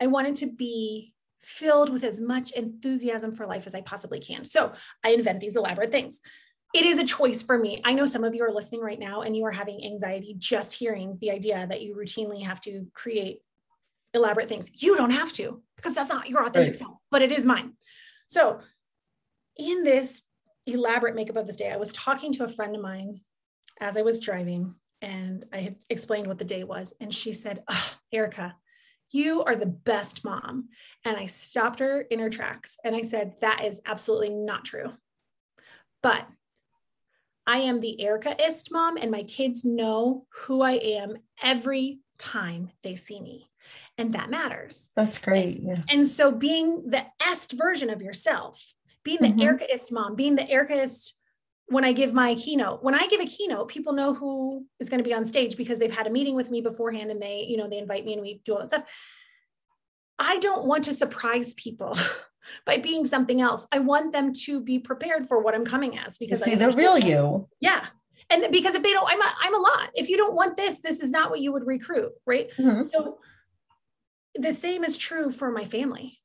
I 0.00 0.08
want 0.08 0.26
it 0.26 0.34
to 0.36 0.50
be 0.50 1.14
filled 1.40 1.88
with 1.92 2.02
as 2.02 2.20
much 2.20 2.50
enthusiasm 2.50 3.32
for 3.32 3.46
life 3.46 3.68
as 3.68 3.76
I 3.76 3.80
possibly 3.82 4.18
can. 4.18 4.44
So 4.44 4.72
I 5.04 5.10
invent 5.10 5.38
these 5.38 5.54
elaborate 5.54 5.92
things. 5.92 6.20
It 6.74 6.84
is 6.84 6.98
a 6.98 7.04
choice 7.04 7.40
for 7.40 7.56
me. 7.56 7.80
I 7.84 7.94
know 7.94 8.06
some 8.06 8.24
of 8.24 8.34
you 8.34 8.42
are 8.42 8.52
listening 8.52 8.80
right 8.80 8.98
now 8.98 9.22
and 9.22 9.36
you 9.36 9.44
are 9.44 9.52
having 9.52 9.84
anxiety 9.84 10.34
just 10.36 10.74
hearing 10.74 11.16
the 11.20 11.30
idea 11.30 11.64
that 11.68 11.82
you 11.82 11.94
routinely 11.94 12.42
have 12.42 12.60
to 12.62 12.88
create 12.92 13.38
elaborate 14.12 14.48
things. 14.48 14.82
You 14.82 14.96
don't 14.96 15.12
have 15.12 15.32
to 15.34 15.62
because 15.76 15.94
that's 15.94 16.10
not 16.10 16.28
your 16.28 16.42
authentic 16.42 16.72
right. 16.72 16.76
self, 16.76 16.96
but 17.12 17.22
it 17.22 17.30
is 17.30 17.44
mine. 17.44 17.74
So 18.26 18.60
in 19.58 19.84
this 19.84 20.22
elaborate 20.66 21.14
makeup 21.14 21.36
of 21.36 21.46
this 21.46 21.56
day, 21.56 21.70
I 21.70 21.76
was 21.76 21.92
talking 21.92 22.32
to 22.34 22.44
a 22.44 22.48
friend 22.48 22.74
of 22.74 22.82
mine 22.82 23.20
as 23.80 23.96
I 23.96 24.02
was 24.02 24.20
driving, 24.20 24.74
and 25.02 25.44
I 25.52 25.58
had 25.58 25.76
explained 25.90 26.26
what 26.26 26.38
the 26.38 26.44
day 26.44 26.64
was. 26.64 26.94
And 27.00 27.12
she 27.12 27.32
said, 27.32 27.62
oh, 27.68 27.94
Erica, 28.12 28.56
you 29.10 29.42
are 29.44 29.56
the 29.56 29.66
best 29.66 30.24
mom. 30.24 30.68
And 31.04 31.16
I 31.16 31.26
stopped 31.26 31.80
her 31.80 32.00
in 32.00 32.18
her 32.18 32.30
tracks 32.30 32.78
and 32.84 32.94
I 32.94 33.02
said, 33.02 33.34
That 33.40 33.64
is 33.64 33.80
absolutely 33.86 34.30
not 34.30 34.64
true. 34.64 34.92
But 36.02 36.26
I 37.46 37.58
am 37.58 37.80
the 37.80 37.98
Ericaist 38.02 38.70
mom, 38.70 38.98
and 38.98 39.10
my 39.10 39.22
kids 39.22 39.64
know 39.64 40.26
who 40.34 40.60
I 40.60 40.72
am 40.72 41.14
every 41.42 42.00
time 42.18 42.70
they 42.82 42.94
see 42.94 43.20
me. 43.20 43.48
And 43.96 44.12
that 44.12 44.28
matters. 44.28 44.90
That's 44.94 45.16
great. 45.16 45.60
Yeah. 45.62 45.82
And 45.88 46.06
so 46.06 46.30
being 46.30 46.90
the 46.90 47.04
est 47.26 47.56
version 47.56 47.88
of 47.88 48.02
yourself 48.02 48.74
being 49.08 49.22
the 49.22 49.28
mm-hmm. 49.28 49.40
Ericaist 49.40 49.90
mom, 49.90 50.16
being 50.16 50.36
the 50.36 50.42
Ericaist 50.42 51.12
when 51.68 51.82
I 51.82 51.92
give 51.92 52.12
my 52.12 52.34
keynote. 52.34 52.82
When 52.82 52.94
I 52.94 53.06
give 53.06 53.20
a 53.20 53.26
keynote, 53.26 53.68
people 53.68 53.94
know 53.94 54.12
who 54.12 54.66
is 54.80 54.90
going 54.90 54.98
to 54.98 55.08
be 55.08 55.14
on 55.14 55.24
stage 55.24 55.56
because 55.56 55.78
they've 55.78 55.94
had 55.94 56.06
a 56.06 56.10
meeting 56.10 56.34
with 56.34 56.50
me 56.50 56.60
beforehand 56.60 57.10
and 57.10 57.20
they, 57.20 57.46
you 57.48 57.56
know, 57.56 57.70
they 57.70 57.78
invite 57.78 58.04
me 58.04 58.12
and 58.12 58.20
we 58.20 58.42
do 58.44 58.52
all 58.52 58.60
that 58.60 58.68
stuff. 58.68 58.84
I 60.18 60.38
don't 60.40 60.66
want 60.66 60.84
to 60.84 60.92
surprise 60.92 61.54
people 61.54 61.96
by 62.66 62.76
being 62.76 63.06
something 63.06 63.40
else. 63.40 63.66
I 63.72 63.78
want 63.78 64.12
them 64.12 64.34
to 64.44 64.60
be 64.60 64.78
prepared 64.78 65.26
for 65.26 65.40
what 65.40 65.54
I'm 65.54 65.64
coming 65.64 65.98
as 65.98 66.18
because 66.18 66.40
you 66.40 66.52
see 66.52 66.54
the 66.54 66.72
real 66.72 66.98
you. 66.98 67.48
Yeah. 67.60 67.86
And 68.28 68.52
because 68.52 68.74
if 68.74 68.82
they 68.82 68.92
don't, 68.92 69.08
I'm 69.10 69.22
a, 69.22 69.34
I'm 69.40 69.54
a 69.54 69.58
lot. 69.58 69.90
If 69.94 70.10
you 70.10 70.18
don't 70.18 70.34
want 70.34 70.56
this, 70.56 70.80
this 70.80 71.00
is 71.00 71.10
not 71.10 71.30
what 71.30 71.40
you 71.40 71.52
would 71.52 71.66
recruit, 71.66 72.12
right? 72.26 72.50
Mm-hmm. 72.58 72.82
So 72.92 73.20
the 74.34 74.52
same 74.52 74.84
is 74.84 74.98
true 74.98 75.32
for 75.32 75.50
my 75.50 75.64
family. 75.64 76.17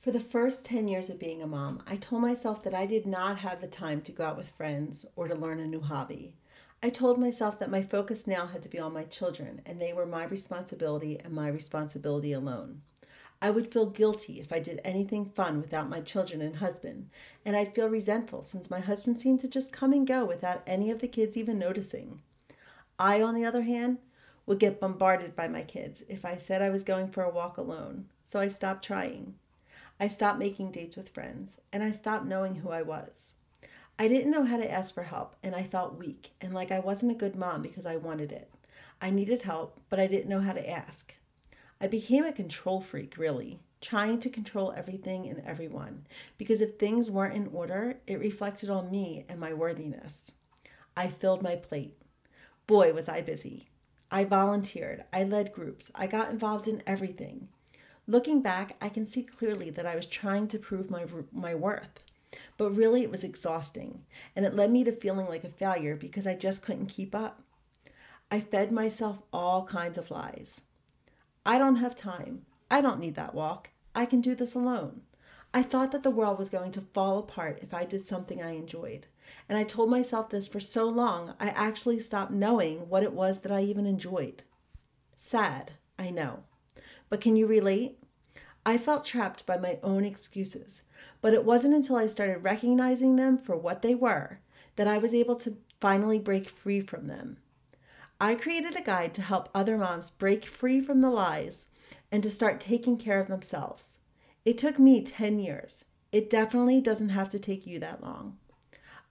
For 0.00 0.12
the 0.12 0.20
first 0.20 0.64
10 0.64 0.86
years 0.86 1.10
of 1.10 1.18
being 1.18 1.42
a 1.42 1.46
mom, 1.48 1.82
I 1.84 1.96
told 1.96 2.22
myself 2.22 2.62
that 2.62 2.72
I 2.72 2.86
did 2.86 3.04
not 3.04 3.38
have 3.38 3.60
the 3.60 3.66
time 3.66 4.00
to 4.02 4.12
go 4.12 4.24
out 4.24 4.36
with 4.36 4.52
friends 4.52 5.04
or 5.16 5.26
to 5.26 5.34
learn 5.34 5.58
a 5.58 5.66
new 5.66 5.80
hobby. 5.80 6.34
I 6.80 6.88
told 6.88 7.18
myself 7.18 7.58
that 7.58 7.70
my 7.70 7.82
focus 7.82 8.24
now 8.24 8.46
had 8.46 8.62
to 8.62 8.68
be 8.68 8.78
on 8.78 8.92
my 8.92 9.02
children 9.02 9.60
and 9.66 9.80
they 9.80 9.92
were 9.92 10.06
my 10.06 10.24
responsibility 10.24 11.18
and 11.18 11.32
my 11.32 11.48
responsibility 11.48 12.32
alone. 12.32 12.82
I 13.42 13.50
would 13.50 13.72
feel 13.72 13.86
guilty 13.86 14.38
if 14.38 14.52
I 14.52 14.60
did 14.60 14.80
anything 14.84 15.24
fun 15.26 15.60
without 15.60 15.88
my 15.88 16.00
children 16.00 16.40
and 16.42 16.56
husband, 16.56 17.10
and 17.44 17.56
I'd 17.56 17.74
feel 17.74 17.88
resentful 17.88 18.44
since 18.44 18.70
my 18.70 18.78
husband 18.78 19.18
seemed 19.18 19.40
to 19.40 19.48
just 19.48 19.72
come 19.72 19.92
and 19.92 20.06
go 20.06 20.24
without 20.24 20.62
any 20.64 20.92
of 20.92 21.00
the 21.00 21.08
kids 21.08 21.36
even 21.36 21.58
noticing. 21.58 22.22
I, 23.00 23.20
on 23.20 23.34
the 23.34 23.44
other 23.44 23.62
hand, 23.62 23.98
would 24.46 24.60
get 24.60 24.80
bombarded 24.80 25.34
by 25.34 25.48
my 25.48 25.62
kids 25.62 26.04
if 26.08 26.24
I 26.24 26.36
said 26.36 26.62
I 26.62 26.70
was 26.70 26.84
going 26.84 27.08
for 27.08 27.24
a 27.24 27.30
walk 27.30 27.58
alone, 27.58 28.06
so 28.22 28.38
I 28.38 28.46
stopped 28.46 28.84
trying. 28.84 29.34
I 30.00 30.08
stopped 30.08 30.38
making 30.38 30.72
dates 30.72 30.96
with 30.96 31.08
friends, 31.08 31.60
and 31.72 31.82
I 31.82 31.90
stopped 31.90 32.24
knowing 32.24 32.56
who 32.56 32.70
I 32.70 32.82
was. 32.82 33.34
I 33.98 34.06
didn't 34.06 34.30
know 34.30 34.44
how 34.44 34.56
to 34.56 34.70
ask 34.70 34.94
for 34.94 35.02
help, 35.02 35.34
and 35.42 35.56
I 35.56 35.64
felt 35.64 35.98
weak 35.98 36.30
and 36.40 36.54
like 36.54 36.70
I 36.70 36.78
wasn't 36.78 37.12
a 37.12 37.16
good 37.16 37.34
mom 37.34 37.62
because 37.62 37.84
I 37.84 37.96
wanted 37.96 38.30
it. 38.30 38.48
I 39.00 39.10
needed 39.10 39.42
help, 39.42 39.80
but 39.90 39.98
I 39.98 40.06
didn't 40.06 40.28
know 40.28 40.40
how 40.40 40.52
to 40.52 40.70
ask. 40.70 41.14
I 41.80 41.88
became 41.88 42.24
a 42.24 42.32
control 42.32 42.80
freak, 42.80 43.18
really, 43.18 43.58
trying 43.80 44.20
to 44.20 44.30
control 44.30 44.72
everything 44.76 45.28
and 45.28 45.42
everyone, 45.44 46.06
because 46.36 46.60
if 46.60 46.76
things 46.76 47.10
weren't 47.10 47.34
in 47.34 47.48
order, 47.48 47.96
it 48.06 48.20
reflected 48.20 48.70
on 48.70 48.90
me 48.90 49.24
and 49.28 49.40
my 49.40 49.52
worthiness. 49.52 50.32
I 50.96 51.08
filled 51.08 51.42
my 51.42 51.56
plate. 51.56 51.96
Boy, 52.68 52.92
was 52.92 53.08
I 53.08 53.20
busy. 53.20 53.68
I 54.10 54.24
volunteered, 54.24 55.04
I 55.12 55.24
led 55.24 55.52
groups, 55.52 55.90
I 55.94 56.06
got 56.06 56.30
involved 56.30 56.66
in 56.66 56.82
everything. 56.86 57.48
Looking 58.10 58.40
back, 58.40 58.74
I 58.80 58.88
can 58.88 59.04
see 59.04 59.22
clearly 59.22 59.68
that 59.68 59.84
I 59.84 59.94
was 59.94 60.06
trying 60.06 60.48
to 60.48 60.58
prove 60.58 60.90
my, 60.90 61.04
my 61.30 61.54
worth. 61.54 62.02
But 62.56 62.70
really, 62.70 63.02
it 63.02 63.10
was 63.10 63.22
exhausting, 63.22 64.06
and 64.34 64.46
it 64.46 64.56
led 64.56 64.70
me 64.70 64.82
to 64.84 64.92
feeling 64.92 65.28
like 65.28 65.44
a 65.44 65.50
failure 65.50 65.94
because 65.94 66.26
I 66.26 66.34
just 66.34 66.62
couldn't 66.62 66.86
keep 66.86 67.14
up. 67.14 67.42
I 68.30 68.40
fed 68.40 68.72
myself 68.72 69.20
all 69.30 69.66
kinds 69.66 69.98
of 69.98 70.10
lies. 70.10 70.62
I 71.44 71.58
don't 71.58 71.76
have 71.76 71.94
time. 71.94 72.46
I 72.70 72.80
don't 72.80 72.98
need 72.98 73.14
that 73.16 73.34
walk. 73.34 73.70
I 73.94 74.06
can 74.06 74.22
do 74.22 74.34
this 74.34 74.54
alone. 74.54 75.02
I 75.52 75.62
thought 75.62 75.92
that 75.92 76.02
the 76.02 76.10
world 76.10 76.38
was 76.38 76.48
going 76.48 76.72
to 76.72 76.80
fall 76.80 77.18
apart 77.18 77.58
if 77.60 77.74
I 77.74 77.84
did 77.84 78.04
something 78.04 78.42
I 78.42 78.52
enjoyed. 78.52 79.06
And 79.50 79.58
I 79.58 79.64
told 79.64 79.90
myself 79.90 80.30
this 80.30 80.48
for 80.48 80.60
so 80.60 80.88
long, 80.88 81.34
I 81.38 81.50
actually 81.50 82.00
stopped 82.00 82.32
knowing 82.32 82.88
what 82.88 83.02
it 83.02 83.12
was 83.12 83.40
that 83.40 83.52
I 83.52 83.62
even 83.62 83.84
enjoyed. 83.84 84.44
Sad, 85.18 85.72
I 85.98 86.08
know. 86.08 86.44
But 87.08 87.20
can 87.20 87.36
you 87.36 87.46
relate? 87.46 87.97
I 88.68 88.76
felt 88.76 89.06
trapped 89.06 89.46
by 89.46 89.56
my 89.56 89.78
own 89.82 90.04
excuses, 90.04 90.82
but 91.22 91.32
it 91.32 91.46
wasn't 91.46 91.72
until 91.72 91.96
I 91.96 92.06
started 92.06 92.44
recognizing 92.44 93.16
them 93.16 93.38
for 93.38 93.56
what 93.56 93.80
they 93.80 93.94
were 93.94 94.40
that 94.76 94.86
I 94.86 94.98
was 94.98 95.14
able 95.14 95.36
to 95.36 95.56
finally 95.80 96.18
break 96.18 96.50
free 96.50 96.82
from 96.82 97.06
them. 97.06 97.38
I 98.20 98.34
created 98.34 98.76
a 98.76 98.82
guide 98.82 99.14
to 99.14 99.22
help 99.22 99.48
other 99.54 99.78
moms 99.78 100.10
break 100.10 100.44
free 100.44 100.82
from 100.82 100.98
the 100.98 101.08
lies 101.08 101.64
and 102.12 102.22
to 102.22 102.28
start 102.28 102.60
taking 102.60 102.98
care 102.98 103.18
of 103.18 103.28
themselves. 103.28 104.00
It 104.44 104.58
took 104.58 104.78
me 104.78 105.02
10 105.02 105.38
years. 105.38 105.86
It 106.12 106.28
definitely 106.28 106.82
doesn't 106.82 107.08
have 107.08 107.30
to 107.30 107.38
take 107.38 107.66
you 107.66 107.78
that 107.78 108.02
long. 108.02 108.36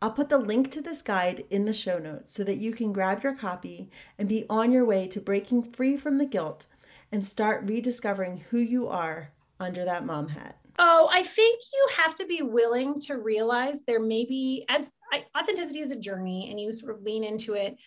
I'll 0.03 0.11
put 0.11 0.29
the 0.29 0.37
link 0.37 0.69
to 0.73 0.81
this 0.81 1.01
guide 1.01 1.45
in 1.49 1.65
the 1.65 1.73
show 1.73 1.97
notes 1.97 2.31
so 2.31 2.43
that 2.43 2.57
you 2.57 2.73
can 2.73 2.93
grab 2.93 3.23
your 3.23 3.33
copy 3.33 3.89
and 4.19 4.29
be 4.29 4.45
on 4.51 4.71
your 4.71 4.85
way 4.85 5.07
to 5.07 5.19
breaking 5.19 5.63
free 5.63 5.97
from 5.97 6.19
the 6.19 6.27
guilt 6.27 6.67
and 7.11 7.25
start 7.25 7.67
rediscovering 7.67 8.45
who 8.51 8.59
you 8.59 8.87
are 8.87 9.31
under 9.59 9.85
that 9.85 10.05
mom 10.05 10.27
hat? 10.27 10.57
Oh, 10.79 11.09
I 11.11 11.23
think 11.23 11.61
you 11.73 11.87
have 11.97 12.15
to 12.15 12.25
be 12.25 12.41
willing 12.41 12.99
to 13.01 13.15
realize 13.15 13.81
there 13.81 13.99
may 13.99 14.25
be, 14.25 14.65
as 14.69 14.91
I, 15.11 15.25
authenticity 15.37 15.79
is 15.79 15.91
a 15.91 15.95
journey, 15.95 16.49
and 16.49 16.59
you 16.59 16.71
sort 16.71 16.95
of 16.95 17.01
lean 17.01 17.23
into 17.23 17.53
it 17.53 17.77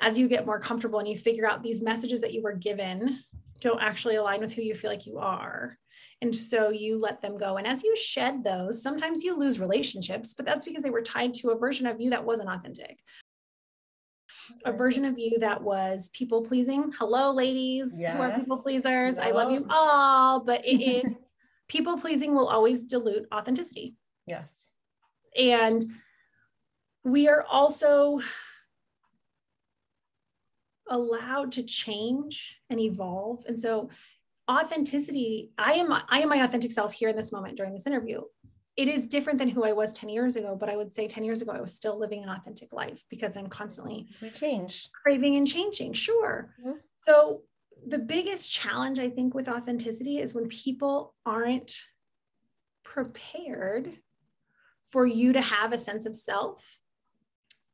as 0.00 0.16
you 0.16 0.28
get 0.28 0.46
more 0.46 0.60
comfortable 0.60 0.98
and 0.98 1.08
you 1.08 1.18
figure 1.18 1.48
out 1.48 1.62
these 1.62 1.82
messages 1.82 2.20
that 2.20 2.32
you 2.32 2.42
were 2.42 2.54
given 2.54 3.18
don't 3.60 3.82
actually 3.82 4.16
align 4.16 4.40
with 4.40 4.52
who 4.52 4.62
you 4.62 4.74
feel 4.74 4.90
like 4.90 5.06
you 5.06 5.18
are. 5.18 5.76
And 6.22 6.34
so 6.34 6.70
you 6.70 6.98
let 6.98 7.22
them 7.22 7.38
go. 7.38 7.56
And 7.56 7.66
as 7.66 7.82
you 7.82 7.96
shed 7.96 8.44
those, 8.44 8.82
sometimes 8.82 9.22
you 9.22 9.38
lose 9.38 9.60
relationships, 9.60 10.34
but 10.34 10.44
that's 10.44 10.64
because 10.64 10.82
they 10.82 10.90
were 10.90 11.02
tied 11.02 11.34
to 11.34 11.50
a 11.50 11.58
version 11.58 11.86
of 11.86 12.00
you 12.00 12.10
that 12.10 12.24
wasn't 12.24 12.50
authentic. 12.50 12.98
A 14.64 14.72
version 14.72 15.04
of 15.04 15.18
you 15.18 15.38
that 15.38 15.62
was 15.62 16.10
people 16.10 16.42
pleasing. 16.42 16.92
Hello, 16.98 17.32
ladies 17.32 17.96
yes. 17.98 18.16
who 18.16 18.22
are 18.22 18.38
people 18.38 18.62
pleasers. 18.62 19.16
Hello. 19.16 19.26
I 19.26 19.30
love 19.30 19.52
you 19.52 19.66
all, 19.68 20.40
but 20.40 20.64
it 20.66 20.80
is 21.04 21.18
people 21.68 21.96
pleasing 21.96 22.34
will 22.34 22.48
always 22.48 22.84
dilute 22.84 23.26
authenticity. 23.32 23.94
Yes. 24.26 24.72
And 25.36 25.84
we 27.04 27.28
are 27.28 27.44
also 27.50 28.20
allowed 30.88 31.52
to 31.52 31.62
change 31.62 32.60
and 32.68 32.80
evolve. 32.80 33.44
And 33.46 33.58
so 33.58 33.90
authenticity, 34.50 35.50
I 35.56 35.74
am 35.74 35.92
I 35.92 36.20
am 36.20 36.28
my 36.28 36.42
authentic 36.42 36.72
self 36.72 36.92
here 36.92 37.08
in 37.08 37.16
this 37.16 37.32
moment 37.32 37.56
during 37.56 37.72
this 37.72 37.86
interview. 37.86 38.22
It 38.76 38.88
is 38.88 39.08
different 39.08 39.38
than 39.38 39.48
who 39.48 39.64
I 39.64 39.72
was 39.72 39.92
10 39.92 40.08
years 40.08 40.36
ago, 40.36 40.56
but 40.58 40.68
I 40.70 40.76
would 40.76 40.94
say 40.94 41.06
10 41.06 41.24
years 41.24 41.42
ago 41.42 41.52
I 41.52 41.60
was 41.60 41.74
still 41.74 41.98
living 41.98 42.22
an 42.22 42.30
authentic 42.30 42.72
life 42.72 43.04
because 43.10 43.36
I'm 43.36 43.48
constantly 43.48 44.08
we 44.22 44.30
change. 44.30 44.88
craving 45.02 45.36
and 45.36 45.46
changing. 45.46 45.92
Sure. 45.92 46.54
Mm-hmm. 46.60 46.78
So 47.04 47.42
the 47.86 47.98
biggest 47.98 48.52
challenge 48.52 48.98
I 48.98 49.10
think 49.10 49.34
with 49.34 49.48
authenticity 49.48 50.18
is 50.18 50.34
when 50.34 50.48
people 50.48 51.14
aren't 51.26 51.74
prepared 52.84 53.92
for 54.84 55.06
you 55.06 55.32
to 55.32 55.40
have 55.40 55.72
a 55.72 55.78
sense 55.78 56.06
of 56.06 56.14
self 56.14 56.78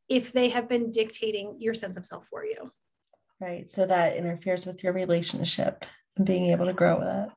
if 0.09 0.33
they 0.33 0.51
have 0.51 0.69
been 0.69 0.91
dictating 0.91 1.57
your 1.59 1.75
sense 1.75 1.97
of 1.97 2.07
self 2.07 2.27
for 2.27 2.45
you. 2.45 2.71
Right. 3.41 3.69
So 3.71 3.87
that 3.87 4.17
interferes 4.17 4.67
with 4.67 4.83
your 4.83 4.93
relationship 4.93 5.85
and 6.17 6.27
being 6.27 6.47
able 6.47 6.67
to 6.67 6.73
grow 6.73 6.99
with 6.99 7.09
it. 7.09 7.29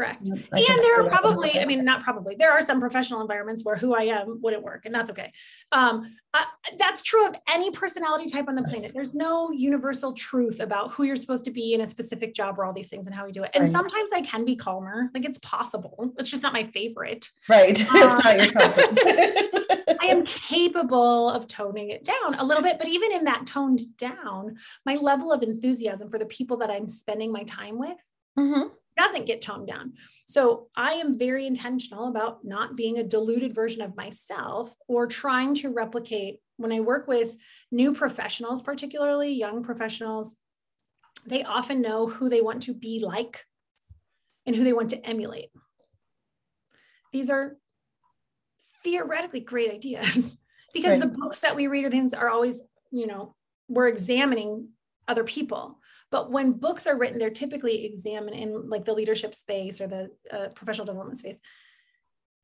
Correct. 0.00 0.28
and 0.28 0.44
there 0.50 1.02
are 1.02 1.08
probably, 1.10 1.60
I 1.60 1.66
mean, 1.66 1.84
not 1.84 2.02
probably, 2.02 2.34
there 2.34 2.50
are 2.50 2.62
some 2.62 2.80
professional 2.80 3.20
environments 3.20 3.64
where 3.64 3.76
who 3.76 3.94
I 3.94 4.04
am 4.04 4.40
wouldn't 4.40 4.62
work, 4.62 4.86
and 4.86 4.94
that's 4.94 5.10
okay. 5.10 5.30
Um, 5.72 6.16
I, 6.32 6.46
that's 6.78 7.02
true 7.02 7.28
of 7.28 7.34
any 7.52 7.70
personality 7.70 8.26
type 8.26 8.46
on 8.48 8.54
the 8.54 8.62
yes. 8.62 8.70
planet. 8.70 8.92
There's 8.94 9.12
no 9.12 9.50
universal 9.50 10.14
truth 10.14 10.58
about 10.58 10.92
who 10.92 11.02
you're 11.02 11.16
supposed 11.16 11.44
to 11.44 11.50
be 11.50 11.74
in 11.74 11.82
a 11.82 11.86
specific 11.86 12.32
job 12.32 12.58
or 12.58 12.64
all 12.64 12.72
these 12.72 12.88
things 12.88 13.06
and 13.06 13.14
how 13.14 13.26
we 13.26 13.32
do 13.32 13.42
it. 13.42 13.50
And 13.52 13.62
right. 13.62 13.70
sometimes 13.70 14.08
I 14.14 14.22
can 14.22 14.46
be 14.46 14.56
calmer, 14.56 15.10
like 15.12 15.26
it's 15.26 15.38
possible. 15.40 16.14
It's 16.18 16.30
just 16.30 16.42
not 16.42 16.54
my 16.54 16.64
favorite. 16.64 17.28
Right. 17.46 17.78
Um, 17.90 17.96
it's 18.24 18.54
not 18.54 18.68
your. 19.04 19.96
I 20.00 20.06
am 20.06 20.24
capable 20.26 21.28
of 21.28 21.46
toning 21.46 21.90
it 21.90 22.06
down 22.06 22.36
a 22.36 22.44
little 22.44 22.62
bit, 22.62 22.78
but 22.78 22.88
even 22.88 23.12
in 23.12 23.24
that 23.24 23.46
toned 23.46 23.98
down, 23.98 24.56
my 24.86 24.94
level 24.94 25.30
of 25.30 25.42
enthusiasm 25.42 26.10
for 26.10 26.18
the 26.18 26.24
people 26.24 26.56
that 26.58 26.70
I'm 26.70 26.86
spending 26.86 27.32
my 27.32 27.42
time 27.42 27.78
with 27.78 27.98
mm-hmm 28.38 28.68
doesn't 29.00 29.26
get 29.26 29.40
toned 29.40 29.66
down. 29.66 29.94
So 30.26 30.68
I 30.76 30.92
am 30.92 31.18
very 31.18 31.46
intentional 31.46 32.08
about 32.08 32.44
not 32.44 32.76
being 32.76 32.98
a 32.98 33.02
diluted 33.02 33.54
version 33.54 33.80
of 33.80 33.96
myself 33.96 34.74
or 34.88 35.06
trying 35.06 35.54
to 35.56 35.70
replicate 35.70 36.40
when 36.58 36.70
I 36.70 36.80
work 36.80 37.08
with 37.08 37.34
new 37.70 37.94
professionals, 37.94 38.60
particularly 38.60 39.32
young 39.32 39.62
professionals, 39.62 40.36
they 41.26 41.42
often 41.42 41.80
know 41.80 42.08
who 42.08 42.28
they 42.28 42.42
want 42.42 42.62
to 42.64 42.74
be 42.74 43.00
like 43.02 43.46
and 44.44 44.54
who 44.54 44.64
they 44.64 44.74
want 44.74 44.90
to 44.90 45.06
emulate. 45.06 45.48
These 47.10 47.30
are 47.30 47.56
theoretically 48.84 49.40
great 49.40 49.70
ideas 49.70 50.36
because 50.74 50.92
right. 50.92 51.00
the 51.00 51.06
books 51.18 51.38
that 51.38 51.56
we 51.56 51.66
read 51.68 51.86
or 51.86 51.90
things 51.90 52.12
are 52.12 52.28
always, 52.28 52.62
you 52.90 53.06
know, 53.06 53.34
we're 53.68 53.88
examining 53.88 54.68
other 55.08 55.24
people. 55.24 55.78
But 56.10 56.30
when 56.30 56.52
books 56.52 56.86
are 56.86 56.96
written, 56.96 57.18
they're 57.18 57.30
typically 57.30 57.84
examined 57.84 58.36
in 58.36 58.68
like 58.68 58.84
the 58.84 58.94
leadership 58.94 59.34
space 59.34 59.80
or 59.80 59.86
the 59.86 60.10
uh, 60.30 60.48
professional 60.54 60.86
development 60.86 61.18
space. 61.18 61.40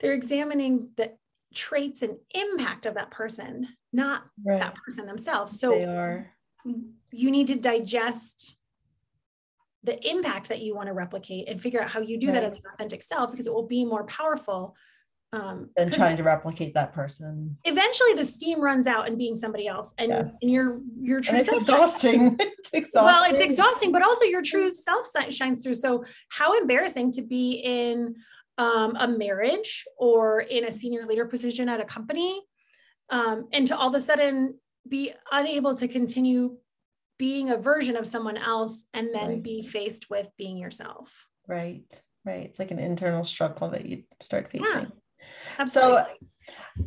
They're 0.00 0.14
examining 0.14 0.90
the 0.96 1.12
traits 1.54 2.02
and 2.02 2.18
impact 2.34 2.86
of 2.86 2.94
that 2.94 3.10
person, 3.10 3.68
not 3.92 4.24
right. 4.44 4.60
that 4.60 4.74
person 4.74 5.06
themselves. 5.06 5.58
So 5.58 5.70
they 5.70 5.84
are. 5.84 6.30
you 7.10 7.30
need 7.30 7.48
to 7.48 7.56
digest 7.56 8.56
the 9.82 10.08
impact 10.08 10.48
that 10.48 10.60
you 10.60 10.74
want 10.74 10.88
to 10.88 10.92
replicate 10.92 11.48
and 11.48 11.60
figure 11.60 11.80
out 11.80 11.88
how 11.88 12.00
you 12.00 12.18
do 12.18 12.26
right. 12.26 12.34
that 12.34 12.44
as 12.44 12.56
an 12.56 12.62
authentic 12.72 13.02
self 13.02 13.30
because 13.30 13.46
it 13.46 13.54
will 13.54 13.66
be 13.66 13.84
more 13.84 14.04
powerful 14.04 14.74
um 15.32 15.70
and 15.76 15.92
trying 15.92 16.16
to 16.16 16.22
replicate 16.22 16.74
that 16.74 16.92
person. 16.92 17.56
Eventually 17.64 18.14
the 18.14 18.24
steam 18.24 18.60
runs 18.60 18.86
out 18.86 19.08
and 19.08 19.18
being 19.18 19.36
somebody 19.36 19.66
else 19.66 19.92
and, 19.98 20.10
yes. 20.10 20.38
and 20.40 20.50
your 20.50 20.80
your 21.00 21.20
true 21.20 21.38
it's 21.38 21.46
self 21.46 21.62
exhausting. 21.62 22.36
it's 22.40 22.70
exhausting 22.72 23.04
well 23.04 23.24
it's 23.30 23.42
exhausting. 23.42 23.92
but 23.92 24.02
also 24.02 24.24
your 24.24 24.42
true 24.42 24.72
self 24.72 25.06
shines 25.30 25.62
through. 25.62 25.74
So 25.74 26.04
how 26.28 26.58
embarrassing 26.58 27.12
to 27.12 27.22
be 27.22 27.54
in 27.54 28.14
um, 28.58 28.96
a 28.96 29.08
marriage 29.08 29.84
or 29.98 30.40
in 30.40 30.64
a 30.64 30.72
senior 30.72 31.06
leader 31.06 31.26
position 31.26 31.68
at 31.68 31.80
a 31.80 31.84
company 31.84 32.40
um, 33.10 33.48
and 33.52 33.66
to 33.66 33.76
all 33.76 33.88
of 33.88 33.94
a 33.94 34.00
sudden 34.00 34.58
be 34.88 35.12
unable 35.30 35.74
to 35.74 35.88
continue 35.88 36.56
being 37.18 37.50
a 37.50 37.56
version 37.56 37.96
of 37.96 38.06
someone 38.06 38.36
else 38.36 38.84
and 38.92 39.08
then 39.14 39.28
right. 39.28 39.42
be 39.42 39.62
faced 39.62 40.10
with 40.10 40.28
being 40.36 40.58
yourself. 40.58 41.12
Right. 41.48 41.84
Right. 42.24 42.44
It's 42.44 42.58
like 42.58 42.70
an 42.70 42.78
internal 42.78 43.24
struggle 43.24 43.68
that 43.70 43.86
you 43.86 44.02
start 44.20 44.50
facing. 44.50 44.66
yeah. 44.74 44.86
Absolutely. 45.58 46.02
So, 46.20 46.26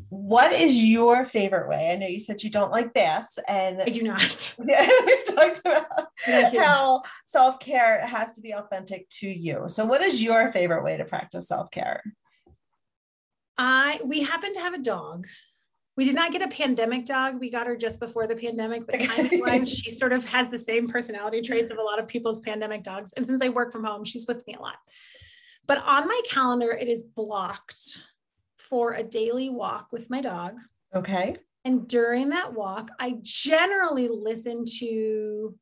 what 0.09 0.53
is 0.53 0.81
your 0.83 1.25
favorite 1.25 1.67
way? 1.67 1.91
I 1.91 1.95
know 1.95 2.07
you 2.07 2.19
said 2.19 2.43
you 2.43 2.49
don't 2.49 2.71
like 2.71 2.93
baths, 2.93 3.39
and 3.47 3.81
I 3.81 3.85
do 3.85 4.03
not. 4.03 4.55
We 4.65 5.23
talked 5.23 5.59
about 5.65 6.07
how 6.55 7.01
self 7.25 7.59
care 7.59 8.05
has 8.05 8.33
to 8.33 8.41
be 8.41 8.51
authentic 8.51 9.09
to 9.19 9.27
you. 9.27 9.63
So, 9.67 9.85
what 9.85 10.01
is 10.01 10.21
your 10.21 10.51
favorite 10.51 10.83
way 10.83 10.97
to 10.97 11.05
practice 11.05 11.47
self 11.47 11.71
care? 11.71 12.03
I 13.57 13.99
we 14.05 14.23
happen 14.23 14.53
to 14.53 14.59
have 14.59 14.73
a 14.73 14.79
dog. 14.79 15.27
We 15.97 16.05
did 16.05 16.15
not 16.15 16.31
get 16.31 16.41
a 16.41 16.47
pandemic 16.47 17.05
dog. 17.05 17.41
We 17.41 17.49
got 17.49 17.67
her 17.67 17.75
just 17.75 17.99
before 17.99 18.25
the 18.25 18.35
pandemic, 18.35 18.85
but 18.85 19.01
time 19.01 19.65
she 19.65 19.89
sort 19.89 20.13
of 20.13 20.23
has 20.29 20.49
the 20.49 20.57
same 20.57 20.87
personality 20.87 21.41
traits 21.41 21.71
of 21.71 21.77
a 21.77 21.83
lot 21.83 21.99
of 21.99 22.07
people's 22.07 22.39
pandemic 22.39 22.83
dogs. 22.83 23.11
And 23.17 23.27
since 23.27 23.41
I 23.41 23.49
work 23.49 23.73
from 23.73 23.83
home, 23.83 24.05
she's 24.05 24.25
with 24.25 24.47
me 24.47 24.55
a 24.57 24.61
lot. 24.61 24.77
But 25.67 25.83
on 25.83 26.07
my 26.07 26.21
calendar, 26.29 26.71
it 26.71 26.87
is 26.87 27.03
blocked 27.03 27.99
for 28.69 28.93
a 28.93 29.03
daily 29.03 29.49
walk 29.49 29.87
with 29.91 30.09
my 30.09 30.21
dog. 30.21 30.55
Okay. 30.93 31.35
And 31.65 31.87
during 31.87 32.29
that 32.29 32.53
walk, 32.53 32.89
I 32.99 33.17
generally 33.21 34.07
listen 34.07 34.65
to 34.79 35.55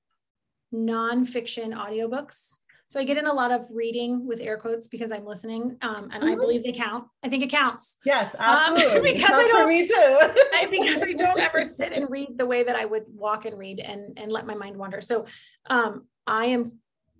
nonfiction 0.73 1.73
audiobooks. 1.73 2.53
So 2.89 3.01
I 3.01 3.03
get 3.03 3.17
in 3.17 3.27
a 3.27 3.33
lot 3.33 3.51
of 3.51 3.67
reading 3.69 4.25
with 4.25 4.39
air 4.39 4.55
quotes 4.55 4.87
because 4.87 5.11
I'm 5.11 5.25
listening, 5.25 5.75
um, 5.81 6.05
and 6.05 6.23
mm-hmm. 6.23 6.27
I 6.27 6.35
believe 6.35 6.63
they 6.63 6.71
count. 6.71 7.05
I 7.21 7.27
think 7.27 7.43
it 7.43 7.49
counts. 7.49 7.97
Yes, 8.05 8.33
um, 8.35 8.39
absolutely. 8.41 9.11
Um, 9.11 9.17
because 9.17 9.29
I 9.33 9.47
don't, 9.47 9.61
for 9.61 9.67
me 9.67 9.85
too. 9.85 9.93
I, 9.93 10.67
because 10.71 11.03
I 11.03 11.11
don't 11.11 11.39
ever 11.39 11.65
sit 11.65 11.91
and 11.91 12.09
read 12.09 12.37
the 12.37 12.45
way 12.45 12.63
that 12.63 12.77
I 12.77 12.85
would 12.85 13.03
walk 13.13 13.43
and 13.43 13.57
read 13.57 13.81
and 13.81 14.17
and 14.17 14.31
let 14.31 14.47
my 14.47 14.55
mind 14.55 14.77
wander. 14.77 15.01
So 15.01 15.25
um, 15.69 16.05
I 16.25 16.45
am 16.45 16.79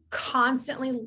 constantly 0.10 1.02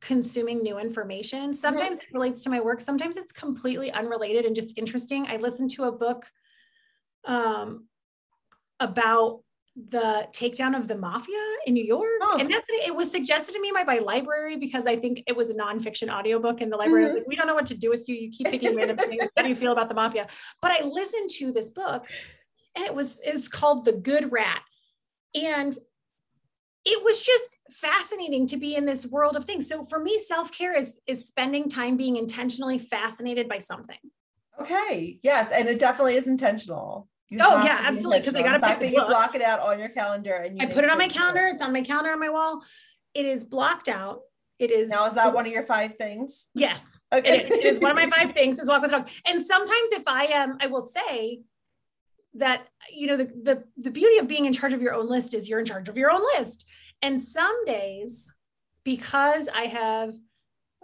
consuming 0.00 0.62
new 0.62 0.78
information. 0.78 1.52
Sometimes 1.52 1.98
it 1.98 2.06
relates 2.12 2.42
to 2.42 2.50
my 2.50 2.60
work, 2.60 2.80
sometimes 2.80 3.16
it's 3.16 3.32
completely 3.32 3.90
unrelated 3.90 4.44
and 4.44 4.54
just 4.54 4.78
interesting. 4.78 5.26
I 5.28 5.36
listened 5.36 5.70
to 5.70 5.84
a 5.84 5.92
book 5.92 6.26
um, 7.24 7.86
about 8.80 9.40
the 9.76 10.26
takedown 10.32 10.76
of 10.76 10.88
the 10.88 10.96
mafia 10.96 11.38
in 11.66 11.74
New 11.74 11.84
York. 11.84 12.08
Oh. 12.22 12.36
And 12.40 12.50
that's 12.50 12.66
it 12.68 12.94
was 12.94 13.10
suggested 13.10 13.52
to 13.52 13.60
me 13.60 13.70
by 13.72 13.84
my 13.84 13.98
library 13.98 14.56
because 14.56 14.86
I 14.86 14.96
think 14.96 15.22
it 15.26 15.36
was 15.36 15.50
a 15.50 15.54
nonfiction 15.54 16.12
audiobook 16.12 16.60
and 16.60 16.72
the 16.72 16.76
library 16.76 17.04
mm-hmm. 17.04 17.14
was 17.14 17.20
like, 17.20 17.28
we 17.28 17.36
don't 17.36 17.46
know 17.46 17.54
what 17.54 17.66
to 17.66 17.76
do 17.76 17.88
with 17.88 18.08
you. 18.08 18.16
You 18.16 18.30
keep 18.30 18.48
picking 18.48 18.74
random 18.74 18.96
things. 18.96 19.28
How 19.36 19.42
do 19.42 19.48
you 19.48 19.56
feel 19.56 19.72
about 19.72 19.88
the 19.88 19.94
mafia? 19.94 20.26
But 20.60 20.72
I 20.72 20.84
listened 20.84 21.30
to 21.38 21.52
this 21.52 21.70
book 21.70 22.06
and 22.74 22.84
it 22.84 22.94
was 22.94 23.20
it's 23.22 23.48
called 23.48 23.84
The 23.84 23.92
Good 23.92 24.32
Rat. 24.32 24.62
And 25.34 25.76
it 26.90 27.04
was 27.04 27.20
just 27.20 27.58
fascinating 27.70 28.46
to 28.46 28.56
be 28.56 28.74
in 28.74 28.86
this 28.86 29.06
world 29.06 29.36
of 29.36 29.44
things. 29.44 29.68
So 29.68 29.84
for 29.84 29.98
me, 29.98 30.18
self-care 30.18 30.74
is 30.74 30.98
is 31.06 31.28
spending 31.28 31.68
time 31.68 31.98
being 31.98 32.16
intentionally 32.16 32.78
fascinated 32.78 33.46
by 33.46 33.58
something. 33.58 33.98
Okay. 34.58 35.18
Yes. 35.22 35.52
And 35.52 35.68
it 35.68 35.78
definitely 35.78 36.14
is 36.14 36.26
intentional. 36.26 37.08
You 37.28 37.40
oh 37.42 37.62
yeah, 37.62 37.80
absolutely. 37.82 38.20
Because 38.20 38.36
I 38.36 38.42
got 38.42 38.52
to 38.52 38.60
fact 38.60 38.80
that 38.80 38.90
you 38.90 39.04
block 39.04 39.34
it 39.34 39.42
out 39.42 39.60
on 39.60 39.78
your 39.78 39.90
calendar 39.90 40.34
and 40.34 40.60
I 40.62 40.64
put 40.64 40.82
it 40.82 40.90
on 40.90 40.96
my 40.96 41.08
calendar. 41.08 41.46
It. 41.46 41.54
It's 41.54 41.62
on 41.62 41.74
my 41.74 41.82
calendar 41.82 42.10
on 42.10 42.20
my 42.20 42.30
wall. 42.30 42.62
It 43.12 43.26
is 43.26 43.44
blocked 43.44 43.88
out. 43.88 44.20
It 44.58 44.70
is 44.70 44.88
now. 44.88 45.06
Is 45.06 45.14
that 45.14 45.34
one 45.34 45.44
of 45.44 45.52
your 45.52 45.62
five 45.62 45.96
things? 45.98 46.48
Yes. 46.54 46.98
Okay. 47.12 47.40
It 47.40 47.44
is, 47.44 47.50
it 47.50 47.64
is 47.66 47.78
one 47.80 47.90
of 47.90 47.96
my 47.98 48.08
five 48.16 48.32
things. 48.32 48.58
Is 48.58 48.68
walk 48.68 48.80
with 48.80 48.92
a 48.92 48.98
dog. 48.98 49.10
And 49.26 49.44
sometimes, 49.44 49.90
if 49.92 50.08
I 50.08 50.24
am, 50.24 50.56
I 50.58 50.68
will 50.68 50.86
say 50.86 51.42
that 52.34 52.68
you 52.92 53.06
know 53.06 53.16
the, 53.16 53.26
the 53.42 53.64
the 53.76 53.90
beauty 53.90 54.18
of 54.18 54.28
being 54.28 54.46
in 54.46 54.52
charge 54.52 54.72
of 54.72 54.82
your 54.82 54.94
own 54.94 55.08
list 55.08 55.34
is 55.34 55.48
you're 55.48 55.60
in 55.60 55.64
charge 55.64 55.88
of 55.88 55.96
your 55.96 56.10
own 56.10 56.22
list. 56.36 56.64
And 57.00 57.22
some 57.22 57.64
days 57.64 58.32
because 58.88 59.50
i 59.54 59.64
have 59.64 60.14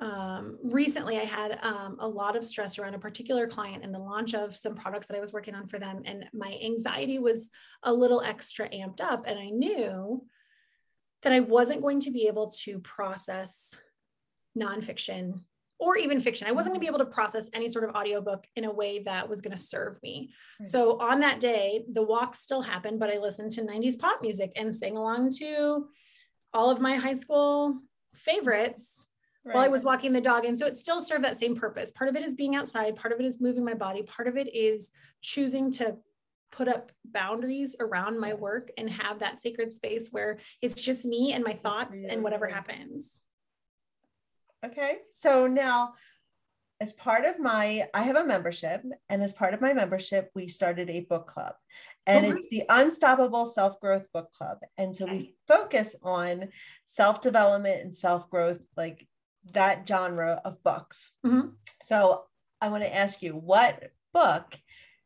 um, 0.02 0.58
recently 0.62 1.16
i 1.16 1.24
had 1.24 1.58
um, 1.62 1.96
a 2.00 2.06
lot 2.06 2.36
of 2.36 2.44
stress 2.44 2.78
around 2.78 2.94
a 2.94 2.98
particular 2.98 3.46
client 3.46 3.82
and 3.82 3.94
the 3.94 3.98
launch 3.98 4.34
of 4.34 4.54
some 4.54 4.74
products 4.74 5.06
that 5.06 5.16
i 5.16 5.20
was 5.20 5.32
working 5.32 5.54
on 5.54 5.66
for 5.66 5.78
them 5.78 6.02
and 6.04 6.26
my 6.34 6.58
anxiety 6.62 7.18
was 7.18 7.50
a 7.82 7.92
little 7.92 8.20
extra 8.20 8.68
amped 8.68 9.00
up 9.00 9.24
and 9.26 9.38
i 9.38 9.48
knew 9.48 10.22
that 11.22 11.32
i 11.32 11.40
wasn't 11.40 11.80
going 11.80 12.00
to 12.00 12.10
be 12.10 12.26
able 12.26 12.50
to 12.50 12.78
process 12.80 13.74
nonfiction 14.58 15.40
or 15.84 15.98
even 15.98 16.18
fiction. 16.18 16.48
I 16.48 16.52
wasn't 16.52 16.72
going 16.72 16.80
to 16.80 16.80
be 16.80 16.86
Mm-hmm. 16.86 17.00
able 17.00 17.10
to 17.10 17.14
process 17.14 17.50
any 17.52 17.68
sort 17.68 17.84
of 17.88 17.94
audiobook 17.94 18.46
in 18.56 18.64
a 18.64 18.72
way 18.72 19.02
that 19.04 19.28
was 19.28 19.40
going 19.42 19.56
to 19.56 19.62
serve 19.62 20.02
me. 20.02 20.30
Right. 20.58 20.68
So 20.68 20.98
on 20.98 21.20
that 21.20 21.40
day, 21.40 21.84
the 21.92 22.02
walk 22.02 22.34
still 22.34 22.62
happened, 22.62 22.98
but 22.98 23.10
I 23.10 23.18
listened 23.18 23.52
to 23.52 23.62
90s 23.62 23.98
pop 23.98 24.22
music 24.22 24.52
and 24.56 24.74
sang 24.74 24.96
along 24.96 25.32
to 25.40 25.88
all 26.54 26.70
of 26.70 26.80
my 26.80 26.96
high 26.96 27.14
school 27.14 27.80
favorites 28.14 29.08
while 29.42 29.64
I 29.64 29.68
was 29.68 29.82
walking 29.84 30.12
the 30.14 30.20
dog. 30.22 30.46
And 30.46 30.58
so 30.58 30.66
it 30.66 30.76
still 30.76 31.02
served 31.02 31.24
that 31.24 31.38
same 31.38 31.54
purpose. 31.54 31.90
Part 31.90 32.08
of 32.08 32.16
it 32.16 32.22
is 32.22 32.34
being 32.34 32.56
outside, 32.56 32.96
part 32.96 33.12
of 33.12 33.20
it 33.20 33.26
is 33.26 33.40
moving 33.42 33.64
my 33.64 33.74
body, 33.74 34.02
part 34.02 34.26
of 34.28 34.38
it 34.38 34.54
is 34.54 34.90
choosing 35.20 35.70
to 35.72 35.96
put 36.50 36.68
up 36.68 36.92
boundaries 37.04 37.74
around 37.80 38.18
my 38.18 38.32
work 38.32 38.70
and 38.78 38.88
have 38.88 39.18
that 39.18 39.38
sacred 39.38 39.74
space 39.74 40.08
where 40.12 40.38
it's 40.62 40.80
just 40.80 41.04
me 41.04 41.32
and 41.32 41.44
my 41.44 41.52
thoughts 41.52 41.98
and 42.08 42.22
whatever 42.22 42.46
happens. 42.46 43.23
Okay. 44.64 44.98
So 45.10 45.46
now, 45.46 45.94
as 46.80 46.92
part 46.92 47.24
of 47.24 47.38
my, 47.38 47.86
I 47.94 48.02
have 48.02 48.16
a 48.16 48.24
membership, 48.24 48.82
and 49.08 49.22
as 49.22 49.32
part 49.32 49.54
of 49.54 49.60
my 49.60 49.72
membership, 49.74 50.30
we 50.34 50.48
started 50.48 50.90
a 50.90 51.00
book 51.00 51.26
club, 51.26 51.54
and 52.06 52.26
Oh, 52.26 52.30
it's 52.30 52.46
the 52.50 52.64
Unstoppable 52.68 53.46
Self 53.46 53.80
Growth 53.80 54.06
Book 54.12 54.32
Club. 54.32 54.58
And 54.76 54.96
so 54.96 55.04
Okay. 55.04 55.12
we 55.16 55.36
focus 55.46 55.94
on 56.02 56.48
self 56.84 57.20
development 57.20 57.82
and 57.82 57.94
self 57.94 58.28
growth, 58.28 58.60
like 58.76 59.06
that 59.52 59.86
genre 59.86 60.40
of 60.44 60.62
books. 60.62 61.12
Mhm. 61.24 61.52
So 61.82 62.24
I 62.60 62.68
want 62.68 62.82
to 62.82 62.94
ask 62.94 63.22
you, 63.22 63.36
what 63.36 63.92
book 64.12 64.58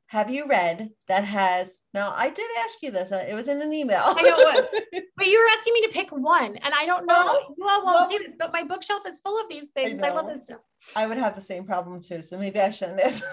have 0.09 0.31
you 0.31 0.47
read 0.47 0.91
that 1.07 1.25
has? 1.25 1.83
Now, 1.95 2.13
I 2.17 2.31
did 2.31 2.49
ask 2.65 2.79
you 2.83 2.91
this. 2.91 3.13
uh, 3.13 3.25
It 3.29 3.35
was 3.35 3.47
in 3.49 3.61
an 3.63 3.73
email. 3.73 4.01
I 4.03 4.23
know 4.23 4.37
what. 4.37 4.75
But 5.19 5.27
you 5.27 5.41
were 5.41 5.59
asking 5.59 5.73
me 5.75 5.83
to 5.83 5.89
pick 5.89 6.11
one, 6.13 6.57
and 6.59 6.73
I 6.73 6.87
don't 6.87 7.05
know. 7.05 7.25
Well, 7.25 7.55
you 7.59 7.69
all 7.69 7.85
won't 7.85 8.01
what 8.03 8.09
see 8.09 8.19
this, 8.19 8.37
but 8.39 8.53
my 8.53 8.63
bookshelf 8.63 9.03
is 9.05 9.19
full 9.19 9.37
of 9.41 9.49
these 9.49 9.71
things. 9.71 10.01
I, 10.01 10.11
love 10.11 10.27
this 10.29 10.45
stuff. 10.45 10.61
I 10.95 11.09
would 11.09 11.19
have 11.19 11.35
the 11.35 11.41
same 11.41 11.65
problem 11.65 12.01
too. 12.01 12.23
So 12.23 12.39
maybe 12.39 12.61
I 12.61 12.71
shouldn't 12.71 13.01
ask. 13.01 13.25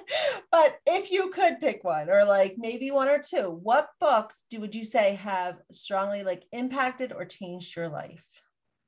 but 0.50 0.78
if 0.84 1.12
you 1.12 1.30
could 1.30 1.60
pick 1.60 1.84
one 1.84 2.10
or 2.10 2.24
like 2.24 2.56
maybe 2.58 2.90
one 2.90 3.08
or 3.08 3.20
two, 3.20 3.50
what 3.50 3.88
books 4.00 4.44
do 4.50 4.58
would 4.60 4.74
you 4.74 4.84
say 4.84 5.14
have 5.14 5.58
strongly 5.70 6.24
like 6.24 6.42
impacted 6.50 7.12
or 7.12 7.24
changed 7.24 7.76
your 7.76 7.88
life? 7.88 8.26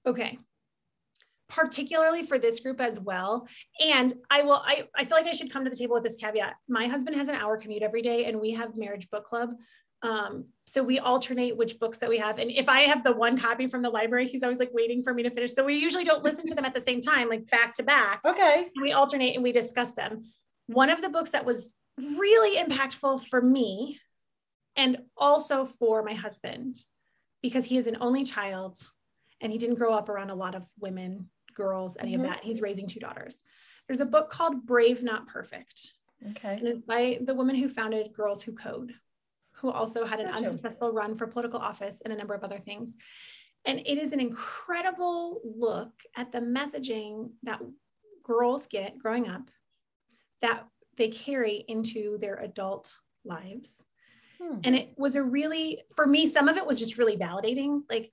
Okay. 0.05 0.37
Particularly 1.50 2.22
for 2.22 2.38
this 2.38 2.60
group 2.60 2.80
as 2.80 2.98
well. 2.98 3.46
And 3.84 4.12
I 4.30 4.42
will, 4.42 4.62
I, 4.64 4.84
I 4.96 5.04
feel 5.04 5.16
like 5.16 5.26
I 5.26 5.32
should 5.32 5.52
come 5.52 5.64
to 5.64 5.70
the 5.70 5.76
table 5.76 5.94
with 5.94 6.04
this 6.04 6.16
caveat. 6.16 6.54
My 6.68 6.86
husband 6.86 7.16
has 7.16 7.28
an 7.28 7.34
hour 7.34 7.58
commute 7.58 7.82
every 7.82 8.02
day, 8.02 8.24
and 8.24 8.40
we 8.40 8.52
have 8.52 8.76
marriage 8.76 9.10
book 9.10 9.26
club. 9.26 9.50
Um, 10.02 10.46
so 10.66 10.82
we 10.82 10.98
alternate 10.98 11.56
which 11.56 11.78
books 11.78 11.98
that 11.98 12.08
we 12.08 12.18
have. 12.18 12.38
And 12.38 12.50
if 12.50 12.68
I 12.68 12.82
have 12.82 13.04
the 13.04 13.12
one 13.12 13.36
copy 13.36 13.66
from 13.66 13.82
the 13.82 13.90
library, 13.90 14.28
he's 14.28 14.42
always 14.42 14.58
like 14.58 14.72
waiting 14.72 15.02
for 15.02 15.12
me 15.12 15.22
to 15.24 15.30
finish. 15.30 15.52
So 15.52 15.64
we 15.64 15.76
usually 15.76 16.04
don't 16.04 16.24
listen 16.24 16.46
to 16.46 16.54
them 16.54 16.64
at 16.64 16.74
the 16.74 16.80
same 16.80 17.00
time, 17.00 17.28
like 17.28 17.50
back 17.50 17.74
to 17.74 17.82
back. 17.82 18.20
Okay. 18.24 18.70
and 18.74 18.82
we 18.82 18.92
alternate 18.92 19.34
and 19.34 19.42
we 19.42 19.52
discuss 19.52 19.92
them. 19.92 20.24
One 20.66 20.88
of 20.88 21.02
the 21.02 21.10
books 21.10 21.32
that 21.32 21.44
was 21.44 21.74
really 21.98 22.56
impactful 22.56 23.26
for 23.26 23.42
me 23.42 24.00
and 24.76 24.98
also 25.16 25.64
for 25.64 26.02
my 26.02 26.14
husband, 26.14 26.76
because 27.42 27.66
he 27.66 27.76
is 27.76 27.86
an 27.86 27.98
only 28.00 28.24
child 28.24 28.78
and 29.40 29.50
he 29.50 29.58
didn't 29.58 29.76
grow 29.76 29.92
up 29.92 30.08
around 30.08 30.30
a 30.30 30.34
lot 30.34 30.54
of 30.54 30.64
women, 30.78 31.28
girls, 31.61 31.96
any 31.99 32.12
Mhm. 32.12 32.16
of 32.16 32.23
that. 32.23 32.44
He's 32.44 32.62
raising 32.62 32.87
two 32.87 33.01
daughters. 33.01 33.42
There's 33.87 34.01
a 34.01 34.07
book 34.07 34.31
called 34.31 34.66
Brave 34.66 35.03
Not 35.03 35.27
Perfect, 35.27 35.92
Okay. 36.31 36.55
and 36.59 36.66
it's 36.66 36.83
by 36.83 37.18
the 37.20 37.35
woman 37.35 37.57
who 37.57 37.68
founded 37.68 38.12
Girls 38.14 38.42
Who 38.42 38.53
Code, 38.53 38.94
who 39.53 39.70
also 39.70 40.05
had 40.07 40.20
an 40.20 40.27
Gotcha. 40.27 40.44
unsuccessful 40.44 40.92
run 40.92 41.16
for 41.16 41.27
political 41.27 41.61
office 41.61 42.01
and 42.01 42.12
a 42.12 42.16
number 42.16 42.35
of 42.35 42.42
other 42.44 42.59
things. 42.59 42.96
And 43.66 43.81
it 43.81 43.99
is 43.99 44.12
an 44.12 44.20
incredible 44.20 45.42
look 45.44 45.92
at 46.16 46.33
the 46.33 46.38
messaging 46.40 47.33
that 47.42 47.61
girls 48.23 48.66
get 48.66 48.96
growing 48.99 49.29
up 49.29 49.51
that 50.40 50.66
they 50.96 51.09
carry 51.09 51.57
into 51.68 52.16
their 52.18 52.37
adult 52.37 52.99
lives. 53.25 53.85
Hmm. 54.38 54.61
And 54.64 54.75
it 54.75 54.99
was 54.99 55.14
a 55.16 55.23
really, 55.23 55.83
for 55.94 56.07
me, 56.07 56.27
some 56.27 56.49
of 56.49 56.57
it 56.57 56.64
was 56.66 56.79
just 56.79 56.96
really 56.96 57.16
validating. 57.18 57.83
Like, 57.90 58.12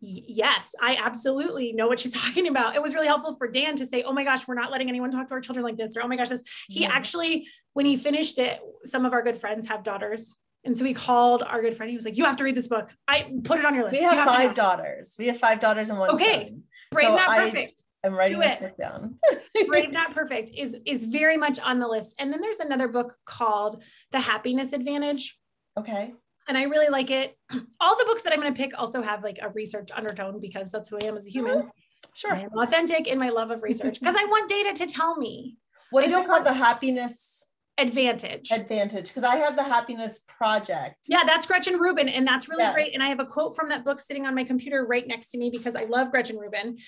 yes, 0.00 0.74
I 0.80 0.96
absolutely 0.96 1.72
know 1.72 1.86
what 1.88 2.00
she's 2.00 2.12
talking 2.22 2.46
about. 2.48 2.74
It 2.76 2.82
was 2.82 2.94
really 2.94 3.06
helpful 3.06 3.34
for 3.36 3.48
Dan 3.48 3.76
to 3.76 3.86
say, 3.86 4.02
oh 4.02 4.12
my 4.12 4.24
gosh, 4.24 4.46
we're 4.46 4.54
not 4.54 4.70
letting 4.70 4.88
anyone 4.88 5.10
talk 5.10 5.28
to 5.28 5.34
our 5.34 5.40
children 5.40 5.64
like 5.64 5.76
this, 5.76 5.96
or 5.96 6.02
oh 6.02 6.08
my 6.08 6.16
gosh, 6.16 6.28
this. 6.28 6.44
He 6.68 6.82
Yeah. 6.82 6.90
actually, 6.92 7.46
when 7.74 7.86
he 7.86 7.96
finished 7.96 8.38
it, 8.38 8.60
some 8.84 9.04
of 9.04 9.12
our 9.12 9.22
good 9.22 9.36
friends 9.36 9.68
have 9.68 9.82
daughters. 9.82 10.34
And 10.64 10.76
so 10.76 10.84
he 10.84 10.92
called 10.92 11.42
our 11.42 11.62
good 11.62 11.74
friend. 11.76 11.88
He 11.90 11.96
was 11.96 12.04
like, 12.04 12.16
you 12.16 12.24
have 12.24 12.36
to 12.36 12.44
read 12.44 12.56
this 12.56 12.66
book. 12.66 12.90
I 13.06 13.30
put 13.44 13.58
it 13.60 13.64
on 13.64 13.74
your 13.74 13.84
list. 13.84 13.94
We 13.94 14.00
You 14.00 14.10
have 14.10 14.26
five 14.26 14.54
daughters. 14.54 15.14
We 15.18 15.28
have 15.28 15.38
five 15.38 15.60
daughters 15.60 15.88
and 15.88 15.98
one 15.98 16.10
Okay. 16.10 16.48
son. 16.48 16.62
Brave, 16.90 17.06
So 17.06 17.14
not 17.16 17.28
I- 17.28 17.44
perfect. 17.44 17.80
I'm 18.04 18.14
writing 18.14 18.36
Do 18.36 18.42
this 18.44 18.54
it. 18.54 18.60
book 18.60 18.76
down. 18.76 19.18
Brave 19.66 19.90
Not 19.90 20.14
Perfect 20.14 20.52
is 20.56 20.76
is 20.86 21.04
very 21.04 21.36
much 21.36 21.58
on 21.58 21.80
the 21.80 21.88
list. 21.88 22.14
And 22.20 22.32
then 22.32 22.40
there's 22.40 22.60
another 22.60 22.86
book 22.86 23.16
called 23.24 23.82
The 24.12 24.20
Happiness 24.20 24.72
Advantage. 24.72 25.36
Okay. 25.76 26.14
And 26.48 26.56
I 26.56 26.62
really 26.64 26.88
like 26.88 27.10
it. 27.10 27.36
All 27.80 27.96
the 27.96 28.04
books 28.06 28.22
that 28.22 28.32
I'm 28.32 28.40
going 28.40 28.52
to 28.52 28.58
pick 28.60 28.72
also 28.78 29.02
have 29.02 29.22
like 29.22 29.38
a 29.42 29.50
research 29.50 29.90
undertone 29.94 30.40
because 30.40 30.72
that's 30.72 30.88
who 30.88 30.98
I 31.02 31.06
am 31.06 31.16
as 31.16 31.26
a 31.26 31.30
human. 31.30 31.58
Oh, 31.66 31.70
sure. 32.14 32.34
I 32.34 32.40
am 32.40 32.50
authentic 32.58 33.06
in 33.06 33.18
my 33.18 33.28
love 33.28 33.50
of 33.50 33.62
research 33.62 33.98
because 34.00 34.16
I 34.18 34.24
want 34.24 34.48
data 34.48 34.72
to 34.74 34.86
tell 34.86 35.16
me 35.18 35.56
What 35.90 36.04
I 36.04 36.06
is 36.06 36.12
it 36.12 36.26
called? 36.26 36.46
The 36.46 36.54
happiness 36.54 37.44
advantage. 37.76 38.50
advantage. 38.50 39.08
Because 39.08 39.22
I 39.22 39.36
have 39.36 39.54
the 39.56 39.62
happiness 39.62 40.18
project. 40.26 40.96
Yeah, 41.06 41.22
that's 41.24 41.46
Gretchen 41.46 41.78
Rubin. 41.78 42.08
And 42.08 42.26
that's 42.26 42.48
really 42.48 42.64
Yes. 42.64 42.74
great. 42.74 42.94
And 42.94 43.02
I 43.02 43.08
have 43.08 43.20
a 43.20 43.26
quote 43.26 43.54
from 43.54 43.68
that 43.68 43.84
book 43.84 44.00
sitting 44.00 44.26
on 44.26 44.34
my 44.34 44.42
computer 44.44 44.84
right 44.84 45.06
next 45.06 45.30
to 45.32 45.38
me 45.38 45.50
because 45.50 45.76
I 45.76 45.84
love 45.84 46.10
Gretchen 46.10 46.38
Rubin. 46.38 46.78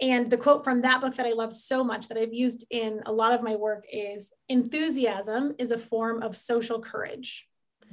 And 0.00 0.30
the 0.30 0.36
quote 0.38 0.62
from 0.64 0.82
that 0.82 1.00
book 1.00 1.16
that 1.16 1.26
I 1.26 1.32
love 1.32 1.52
so 1.52 1.82
much 1.82 2.06
that 2.08 2.16
I've 2.16 2.32
used 2.32 2.64
in 2.70 3.00
a 3.04 3.12
lot 3.12 3.32
of 3.34 3.42
my 3.42 3.56
work 3.56 3.84
is 3.92 4.32
enthusiasm 4.48 5.54
is 5.58 5.70
a 5.72 5.78
form 5.78 6.22
of 6.22 6.36
social 6.36 6.80
courage. 6.80 7.46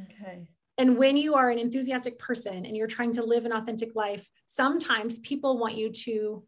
Okay. 0.03 0.47
And 0.77 0.97
when 0.97 1.15
you 1.15 1.35
are 1.35 1.49
an 1.49 1.59
enthusiastic 1.59 2.19
person 2.19 2.65
and 2.65 2.75
you're 2.75 2.87
trying 2.87 3.13
to 3.13 3.23
live 3.23 3.45
an 3.45 3.53
authentic 3.53 3.95
life, 3.95 4.27
sometimes 4.47 5.19
people 5.19 5.57
want 5.57 5.75
you 5.75 5.89
to 5.89 6.43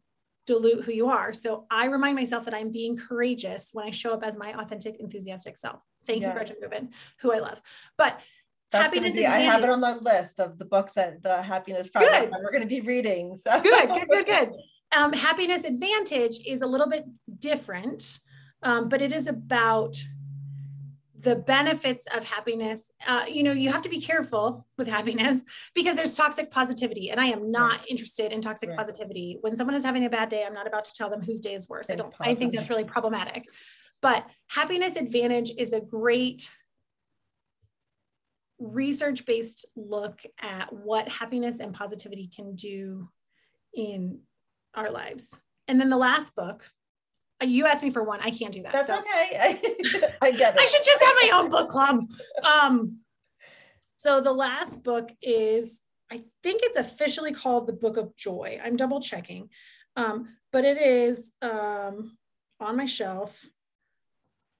dilute 0.45 0.83
who 0.83 0.91
you 0.91 1.09
are. 1.09 1.33
So 1.33 1.65
I 1.69 1.85
remind 1.85 2.15
myself 2.15 2.45
that 2.45 2.53
I'm 2.53 2.71
being 2.71 2.97
courageous 2.97 3.69
when 3.73 3.85
I 3.85 3.91
show 3.91 4.13
up 4.13 4.23
as 4.23 4.37
my 4.37 4.53
authentic, 4.59 4.99
enthusiastic 4.99 5.57
self. 5.57 5.81
Thank 6.05 6.21
you, 6.21 6.27
Yeah. 6.27 6.33
Gretchen 6.33 6.55
Rubin, 6.61 6.89
who 7.21 7.33
I 7.33 7.39
love. 7.39 7.61
But 7.97 8.19
That's 8.71 8.93
going 8.93 9.03
to 9.03 9.11
be, 9.11 9.25
I 9.25 9.39
have 9.39 9.63
it 9.63 9.69
on 9.69 9.81
the 9.81 9.97
list 10.01 10.39
of 10.39 10.57
the 10.57 10.65
books 10.65 10.93
that 10.95 11.21
the 11.23 11.41
happiness 11.41 11.87
project 11.89 12.25
Good. 12.25 12.33
that 12.33 12.41
we're 12.41 12.51
going 12.51 12.63
to 12.63 12.67
be 12.67 12.81
reading. 12.81 13.35
So 13.37 13.61
good, 13.61 13.89
good, 13.89 14.07
good, 14.09 14.25
good. 14.25 14.49
Um, 14.95 15.11
happiness 15.11 15.65
advantage 15.65 16.39
is 16.47 16.61
a 16.61 16.65
little 16.65 16.87
bit 16.87 17.03
different, 17.39 18.19
um, 18.63 18.87
but 18.87 19.01
it 19.01 19.11
is 19.11 19.27
about 19.27 20.01
the 21.19 21.35
benefits 21.35 22.05
of 22.15 22.23
happiness. 22.23 22.91
Uh, 23.07 23.25
you 23.27 23.41
know, 23.41 23.51
you 23.51 23.71
have 23.71 23.81
to 23.81 23.89
be 23.89 23.99
careful 23.99 24.67
with 24.77 24.87
happiness 24.87 25.43
because 25.75 25.95
there's 25.95 26.15
toxic 26.15 26.51
positivity, 26.51 27.09
and 27.09 27.19
I 27.19 27.25
am 27.25 27.51
not 27.51 27.81
interested 27.89 28.31
in 28.31 28.41
toxic 28.41 28.69
Right. 28.69 28.77
positivity. 28.77 29.37
When 29.41 29.55
someone 29.55 29.75
is 29.75 29.83
having 29.83 30.05
a 30.05 30.09
bad 30.09 30.29
day, 30.29 30.43
I'm 30.45 30.53
not 30.53 30.67
about 30.67 30.85
to 30.85 30.93
tell 30.93 31.09
them 31.09 31.21
whose 31.21 31.41
day 31.41 31.53
is 31.53 31.67
worse. 31.67 31.89
I 31.89 31.95
don't. 31.95 32.13
I 32.19 32.35
think 32.35 32.53
that's 32.53 32.69
really 32.69 32.83
problematic. 32.83 33.45
But 34.01 34.25
happiness 34.47 34.95
advantage 34.95 35.51
is 35.57 35.73
a 35.73 35.81
great 35.81 36.51
research-based 38.59 39.65
look 39.75 40.21
at 40.39 40.71
what 40.73 41.09
happiness 41.09 41.59
and 41.59 41.73
positivity 41.73 42.29
can 42.35 42.55
do 42.55 43.09
in 43.73 44.19
our 44.75 44.91
lives. 44.91 45.39
And 45.67 45.79
then 45.79 45.89
the 45.89 45.97
last 45.97 46.35
book, 46.35 46.71
you 47.45 47.65
asked 47.65 47.83
me 47.83 47.89
for 47.89 48.03
one. 48.03 48.19
I 48.21 48.31
can't 48.31 48.53
do 48.53 48.63
that. 48.63 48.73
That's 48.73 48.87
so 48.87 48.99
okay. 48.99 49.59
I, 50.21 50.31
get 50.31 50.55
it. 50.55 50.59
I 50.59 50.65
should 50.65 50.83
just 50.83 51.03
have 51.03 51.15
my 51.21 51.31
own 51.33 51.49
book 51.49 51.69
club. 51.69 51.99
Um, 52.43 52.97
so 53.97 54.21
the 54.21 54.33
last 54.33 54.83
book 54.83 55.11
is, 55.21 55.81
I 56.11 56.23
think 56.43 56.61
it's 56.63 56.77
officially 56.77 57.33
called 57.33 57.67
the 57.67 57.73
Book 57.73 57.97
of 57.97 58.15
Joy. 58.15 58.59
I'm 58.63 58.75
double 58.75 59.01
checking, 59.01 59.49
um, 59.95 60.29
but 60.51 60.65
it 60.65 60.77
is 60.77 61.33
um, 61.41 62.17
on 62.59 62.77
my 62.77 62.85
shelf 62.85 63.45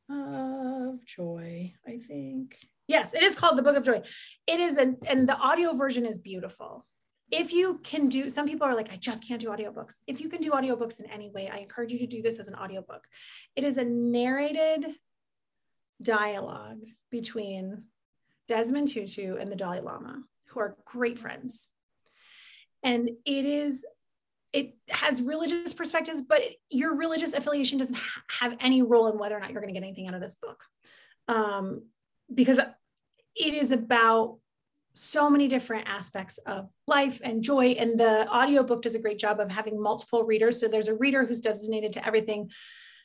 of 0.10 1.04
joy. 1.06 1.74
I 1.86 1.98
think 1.98 2.58
yes, 2.88 3.14
it 3.14 3.24
is 3.24 3.36
called 3.36 3.58
the 3.58 3.64
Book 3.64 3.78
of 3.78 3.84
Joy. 3.84 4.02
It 4.46 4.60
is, 4.60 4.78
an, 4.78 4.98
and 5.08 5.28
the 5.28 5.38
audio 5.38 5.74
version 5.74 6.06
is 6.06 6.18
beautiful 6.18 6.86
if 7.32 7.52
you 7.52 7.80
can 7.84 8.08
do 8.08 8.30
some 8.30 8.48
people 8.48 8.66
are 8.66 8.76
like 8.76 8.92
i 8.92 8.96
just 8.96 9.28
can't 9.28 9.42
do 9.42 9.50
audiobooks. 9.50 9.96
If 10.08 10.22
you 10.22 10.30
can 10.30 10.42
do 10.42 10.52
audiobooks 10.52 11.00
in 11.00 11.06
any 11.08 11.30
way 11.30 11.50
i 11.52 11.58
encourage 11.58 11.92
you 11.92 12.00
to 12.00 12.08
do 12.08 12.22
this 12.22 12.40
as 12.40 12.48
an 12.48 12.56
audiobook. 12.56 13.06
It 13.56 13.64
is 13.64 13.78
a 13.78 13.84
narrated 13.84 14.86
dialogue 16.02 16.82
between 17.10 17.84
desmond 18.48 18.88
tutu 18.88 19.36
and 19.38 19.52
the 19.52 19.56
dalai 19.56 19.82
lama 19.82 20.24
who 20.48 20.60
are 20.60 20.78
great 20.86 21.20
friends. 21.20 21.68
And 22.84 23.10
it 23.26 23.46
is 23.46 23.86
it 24.54 24.76
has 24.90 25.22
religious 25.22 25.74
perspectives 25.74 26.22
but 26.22 26.42
your 26.70 26.96
religious 26.96 27.34
affiliation 27.34 27.78
doesn't 27.78 27.98
ha- 27.98 28.24
have 28.40 28.58
any 28.62 28.82
role 28.82 29.08
in 29.08 29.20
whether 29.20 29.36
or 29.36 29.40
not 29.42 29.52
you're 29.52 29.62
going 29.62 29.74
to 29.74 29.80
get 29.80 29.86
anything 29.86 30.08
out 30.08 30.14
of 30.14 30.22
this 30.22 30.36
book. 30.36 30.64
Um, 31.28 31.84
because 32.34 32.60
it 32.60 33.54
is 33.54 33.72
about 33.72 34.38
so 34.98 35.30
many 35.30 35.48
different 35.48 35.88
aspects 35.88 36.38
of 36.40 36.70
life 36.88 37.22
and 37.24 37.44
joy 37.44 37.68
and 37.80 38.00
the 38.00 38.28
audiobook 38.30 38.82
does 38.82 38.96
a 38.96 39.00
great 39.00 39.20
job 39.20 39.40
of 39.40 39.52
having 39.52 39.82
multiple 39.82 40.24
readers 40.24 40.60
so 40.60 40.68
there's 40.68 40.88
a 40.88 40.96
reader 40.96 41.26
who's 41.26 41.42
designated 41.42 41.94
to 41.94 42.06
everything 42.06 42.50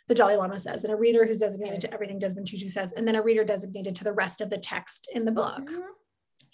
the 0.09 0.15
Dalai 0.15 0.37
Lama 0.37 0.59
says, 0.59 0.85
and 0.85 0.93
a 0.93 0.97
reader 0.97 1.25
who's 1.25 1.39
designated 1.39 1.81
to 1.83 1.95
everything 1.95 2.19
Desmond 2.19 2.47
Tutu 2.47 2.69
says, 2.69 2.93
and 2.93 3.07
then 3.07 3.15
a 3.15 3.23
reader 3.23 3.45
designated 3.45 3.97
to 3.97 4.05
the 4.05 4.13
rest 4.13 4.41
of 4.41 4.51
the 4.51 4.59
text 4.59 5.09
in 5.15 5.25
the 5.25 5.33
book. 5.33 5.71
Mm-hmm. 5.71 5.81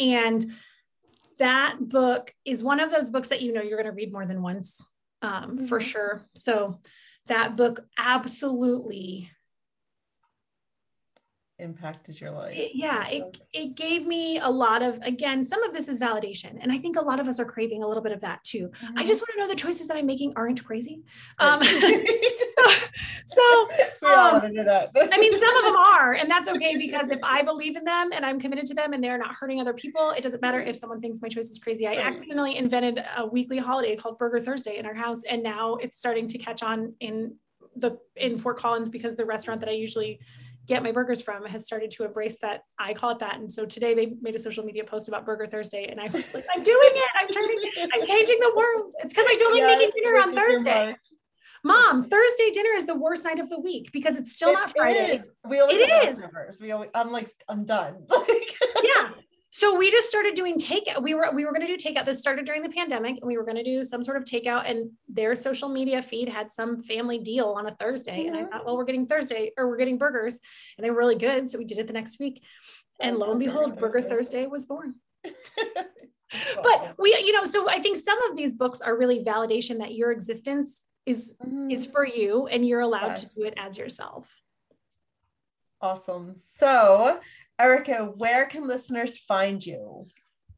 And 0.01 0.47
that 1.39 1.77
book 1.81 2.33
is 2.45 2.63
one 2.63 2.81
of 2.81 2.91
those 2.91 3.11
books 3.11 3.29
that 3.29 3.43
you 3.43 3.53
know 3.53 3.63
you're 3.63 3.83
going 3.83 3.87
to 3.87 3.93
read 3.93 4.13
more 4.13 4.27
than 4.27 4.43
once 4.43 4.81
um, 5.23 5.57
mm-hmm. 5.57 5.67
for 5.67 5.81
sure. 5.81 6.23
So 6.37 6.81
that 7.27 7.57
book 7.57 7.81
absolutely 7.99 9.31
impacted 11.59 12.21
your 12.21 12.31
life. 12.31 12.57
It, 12.57 12.73
yeah, 12.75 13.09
it, 13.09 13.39
it 13.53 13.75
gave 13.77 14.07
me 14.07 14.39
a 14.39 14.49
lot 14.49 14.83
of, 14.83 14.99
again, 15.03 15.45
some 15.45 15.63
of 15.63 15.73
this 15.73 15.89
is 15.89 15.99
validation. 15.99 16.59
And 16.61 16.71
I 16.71 16.79
think 16.79 16.97
a 16.97 17.01
lot 17.01 17.19
of 17.19 17.27
us 17.27 17.41
are 17.41 17.45
craving 17.45 17.83
a 17.83 17.89
little 17.89 18.03
bit 18.03 18.13
of 18.13 18.21
that 18.21 18.43
too. 18.45 18.69
Mm-hmm. 18.69 18.99
I 18.99 19.07
just 19.07 19.21
want 19.21 19.31
to 19.33 19.39
know 19.39 19.49
the 19.49 19.57
choices 19.57 19.89
that 19.89 19.97
I'm 19.97 20.07
making 20.07 20.33
aren't 20.37 20.65
crazy. 20.65 21.03
Um, 21.39 21.63
so, 21.63 21.69
we 24.03 24.09
all 24.09 24.27
um, 24.27 24.33
want 24.35 24.45
to 24.45 24.51
do 24.55 24.65
that. 24.65 24.91
I 24.95 25.19
mean, 25.19 25.33
some 25.33 25.57
of 25.57 25.65
them 25.65 25.77
are, 25.77 26.15
and 26.15 26.31
that's 26.31 26.49
okay 26.49 26.77
because 26.77 27.11
if 27.11 27.21
I 27.23 27.43
believe 27.43 27.77
in 27.77 27.85
them 27.85 28.11
and 28.13 28.25
I'm 28.25 28.41
committed 28.41 28.67
to 28.67 28.75
them 28.75 28.93
and 28.93 29.03
they're 29.03 29.19
not 29.19 29.35
hurting 29.35 29.61
other 29.61 29.75
people, 29.75 30.13
it 30.17 30.23
doesn't 30.23 30.41
matter 30.41 30.61
if 30.61 30.77
someone 30.77 31.01
thinks 31.01 31.21
my 31.21 31.29
choice 31.29 31.51
is 31.51 31.59
crazy. 31.59 31.87
I 31.87 31.97
accidentally 31.97 32.57
invented 32.57 33.03
a 33.17 33.27
weekly 33.27 33.59
holiday 33.59 33.97
called 33.97 34.19
Burger 34.19 34.39
Thursday 34.39 34.79
in 34.79 34.87
our 34.87 34.95
house. 34.95 35.23
And 35.29 35.43
now 35.43 35.75
it's 35.77 35.99
starting 35.99 36.29
to 36.29 36.39
catch 36.39 36.63
on 36.63 36.95
in 37.01 37.35
the 37.77 37.99
in 38.17 38.39
Fort 38.39 38.59
Collins 38.59 38.91
because 38.91 39.17
the 39.17 39.25
restaurant 39.25 39.61
that 39.61 39.69
I 39.69 39.73
usually 39.73 40.21
get 40.69 40.83
my 40.83 40.93
burgers 40.93 41.21
from 41.21 41.45
has 41.47 41.67
started 41.67 41.91
to 41.93 42.05
embrace 42.05 42.37
that. 42.43 42.61
I 42.79 42.95
call 42.95 43.11
it 43.11 43.19
that. 43.21 43.41
And 43.41 43.53
so 43.53 43.65
today 43.65 43.95
they 43.95 44.15
made 44.21 44.35
a 44.35 44.39
social 44.39 44.65
media 44.65 44.85
post 44.85 45.09
about 45.09 45.25
Burger 45.25 45.47
Thursday. 45.47 45.87
And 45.87 46.01
I 46.01 46.07
was 46.09 46.33
like, 46.35 46.45
I'm 46.55 46.63
doing 46.63 46.79
it. 46.83 47.11
I'm 47.19 47.29
turning, 47.29 47.59
I'm 47.95 48.07
changing 48.07 48.39
the 48.41 48.53
world. 48.55 48.93
It's 49.03 49.15
because 49.15 49.27
I 49.29 49.37
don't 49.37 49.57
yes, 49.57 49.79
making 49.79 49.93
dinner 50.03 50.19
on 50.19 50.33
Thursday. 50.35 50.97
Mom, 51.65 52.05
Thursday 52.05 52.51
dinner 52.53 52.71
is 52.77 52.87
the 52.87 52.95
worst 52.95 53.25
night 53.25 53.41
of 53.41 53.49
the 53.49 53.59
week 53.59 53.91
because 53.93 54.17
it's 54.17 54.35
still 54.35 54.51
it 54.51 54.53
not 54.53 54.71
Friday. 54.71 55.17
Is. 55.17 55.29
We 55.49 55.59
always 55.59 55.79
it 55.79 55.91
is. 55.91 56.61
We 56.61 56.71
always, 56.71 56.91
I'm 56.95 57.11
like, 57.11 57.31
I'm 57.49 57.65
done. 57.65 58.05
Like, 58.09 58.55
yeah 58.85 59.11
so 59.51 59.77
we 59.77 59.91
just 59.91 60.09
started 60.09 60.35
doing 60.35 60.59
takeout. 60.59 61.03
We 61.03 61.15
were 61.15 61.31
we 61.33 61.45
were 61.45 61.53
going 61.53 61.67
to 61.67 61.77
do 61.77 61.77
takeout. 61.77 62.05
This 62.05 62.19
started 62.19 62.45
during 62.45 62.63
the 62.63 62.69
pandemic, 62.69 63.17
and 63.17 63.27
we 63.27 63.39
were 63.39 63.45
going 63.45 63.57
to 63.57 63.65
do 63.65 63.83
some 63.83 64.03
sort 64.03 64.19
of 64.19 64.25
takeout. 64.25 64.69
And 64.69 64.91
their 65.09 65.35
social 65.37 65.69
media 65.69 66.03
feed 66.03 66.29
had 66.29 66.51
some 66.51 66.83
family 66.83 67.19
deal 67.19 67.55
on 67.57 67.67
a 67.67 67.75
Thursday, 67.75 68.27
and 68.27 68.37
I 68.37 68.45
thought, 68.45 68.67
well, 68.67 68.77
we're 68.77 68.85
getting 68.85 69.07
Thursday 69.07 69.53
or 69.57 69.69
we're 69.69 69.79
getting 69.79 69.97
burgers, 69.97 70.39
and 70.77 70.85
they 70.85 70.91
were 70.91 70.99
really 70.99 71.17
good. 71.17 71.51
So 71.51 71.59
we 71.59 71.65
did 71.65 71.79
it 71.79 71.87
the 71.87 71.95
next 71.95 72.19
week, 72.19 72.43
and 73.01 73.17
lo 73.17 73.31
and 73.31 73.41
behold, 73.41 73.79
Burger 73.79 74.03
Thursday 74.03 74.47
was 74.47 74.67
born. 74.67 74.97
but 75.25 76.95
we, 76.99 77.17
you 77.25 77.33
know, 77.33 77.45
so 77.45 77.69
I 77.71 77.79
think 77.79 77.97
some 77.97 78.23
of 78.31 78.37
these 78.37 78.55
books 78.55 78.83
are 78.83 78.97
really 78.97 79.25
validation 79.25 79.79
that 79.79 79.95
your 79.95 80.13
existence 80.13 80.81
is 81.07 81.37
mm-hmm. 81.43 81.71
is 81.71 81.87
for 81.87 82.07
you, 82.07 82.49
and 82.49 82.67
you're 82.67 82.81
allowed 82.81 83.09
yes. 83.09 83.35
to 83.35 83.41
do 83.41 83.47
it 83.47 83.55
as 83.57 83.79
yourself. 83.79 84.31
Awesome. 85.81 86.35
So 86.37 87.21
Erica, 87.59 88.13
where 88.17 88.47
can 88.47 88.67
listeners 88.67 89.19
find 89.19 89.65
you? 89.65 90.05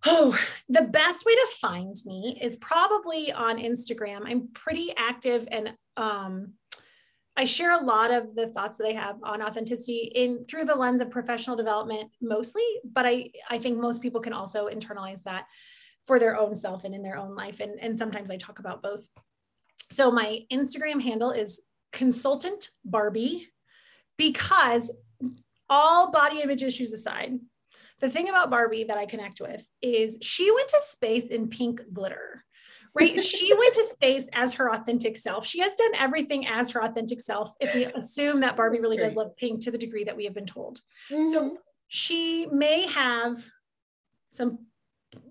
Oh, 0.07 0.39
the 0.69 0.83
best 0.83 1.27
way 1.27 1.35
to 1.35 1.47
find 1.61 1.97
me 2.07 2.39
is 2.41 2.57
probably 2.57 3.33
on 3.33 3.59
Instagram. 3.59 4.23
I'm 4.25 4.49
pretty 4.55 4.95
active 4.97 5.47
and 5.51 5.75
um, 5.97 6.55
I 7.37 7.45
share 7.45 7.79
a 7.79 7.85
lot 7.85 8.11
of 8.11 8.35
the 8.35 8.49
thoughts 8.49 8.79
that 8.79 8.87
I 8.87 8.93
have 8.93 9.17
on 9.23 9.43
authenticity 9.43 10.11
in 10.15 10.45
through 10.47 10.65
the 10.65 10.75
lens 10.75 11.01
of 11.01 11.11
professional 11.11 11.57
development 11.57 12.11
mostly, 12.21 12.65
but 12.85 13.07
I 13.07 13.31
I 13.49 13.59
think 13.59 13.79
most 13.79 14.03
people 14.03 14.21
can 14.21 14.33
also 14.33 14.69
internalize 14.69 15.23
that 15.25 15.47
for 16.05 16.19
their 16.19 16.39
own 16.39 16.57
self 16.57 16.85
and 16.85 16.95
in 16.95 17.03
their 17.03 17.17
own 17.17 17.35
life 17.35 17.61
and 17.61 17.79
and 17.81 17.99
sometimes 17.99 18.31
I 18.31 18.37
talk 18.37 18.59
about 18.59 18.83
both. 18.83 19.07
So 19.91 20.11
my 20.11 20.41
Instagram 20.53 21.03
handle 21.03 21.31
is 21.31 21.63
consultant 21.93 22.71
Barbie 22.85 23.49
because 24.17 24.95
all 25.71 26.11
body 26.11 26.43
image 26.43 26.63
issues 26.63 26.93
aside, 26.93 27.39
the 28.01 28.11
thing 28.11 28.29
about 28.29 28.51
Barbie 28.51 28.85
that 28.85 28.99
I 28.99 29.07
connect 29.07 29.41
with 29.41 29.65
is 29.81 30.19
she 30.21 30.51
went 30.51 30.69
to 30.69 30.81
space 30.81 31.27
in 31.29 31.49
pink 31.49 31.81
glitter, 31.93 32.45
right? 32.95 33.19
she 33.21 33.55
went 33.55 33.75
to 33.75 33.85
space 33.85 34.29
as 34.33 34.55
her 34.55 34.73
authentic 34.73 35.17
self. 35.17 35.47
She 35.47 35.61
has 35.61 35.75
done 35.77 35.93
everything 35.99 36.47
as 36.47 36.71
her 36.73 36.83
authentic 36.83 37.21
self, 37.21 37.55
if 37.61 37.75
we 37.75 37.85
assume 37.85 38.41
that 38.41 38.57
Barbie 38.57 38.79
That's 38.79 38.87
really 38.87 38.97
great. 38.97 39.09
does 39.09 39.17
love 39.17 39.37
pink 39.37 39.63
to 39.65 39.71
the 39.71 39.79
degree 39.79 40.05
that 40.05 40.17
we 40.17 40.25
have 40.25 40.35
been 40.35 40.47
told. 40.47 40.81
Mm-hmm. 41.11 41.33
So 41.33 41.59
she 41.89 42.47
may 42.47 42.87
have 42.89 43.45
some 44.31 44.67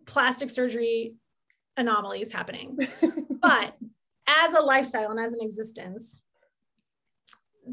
plastic 0.06 0.50
surgery 0.50 1.16
anomalies 1.76 2.32
happening, 2.32 2.78
but 3.42 3.76
as 4.28 4.54
a 4.54 4.62
lifestyle 4.62 5.12
and 5.12 5.20
as 5.20 5.34
an 5.34 5.40
existence, 5.42 6.22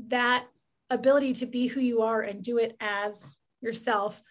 that 0.09 0.47
ability 0.91 1.33
to 1.35 1.47
be 1.47 1.67
who 1.67 1.81
you 1.81 2.03
are 2.03 2.23
and 2.23 2.43
do 2.43 2.59
it 2.59 2.77
as 2.81 3.37
yourself 3.61 4.23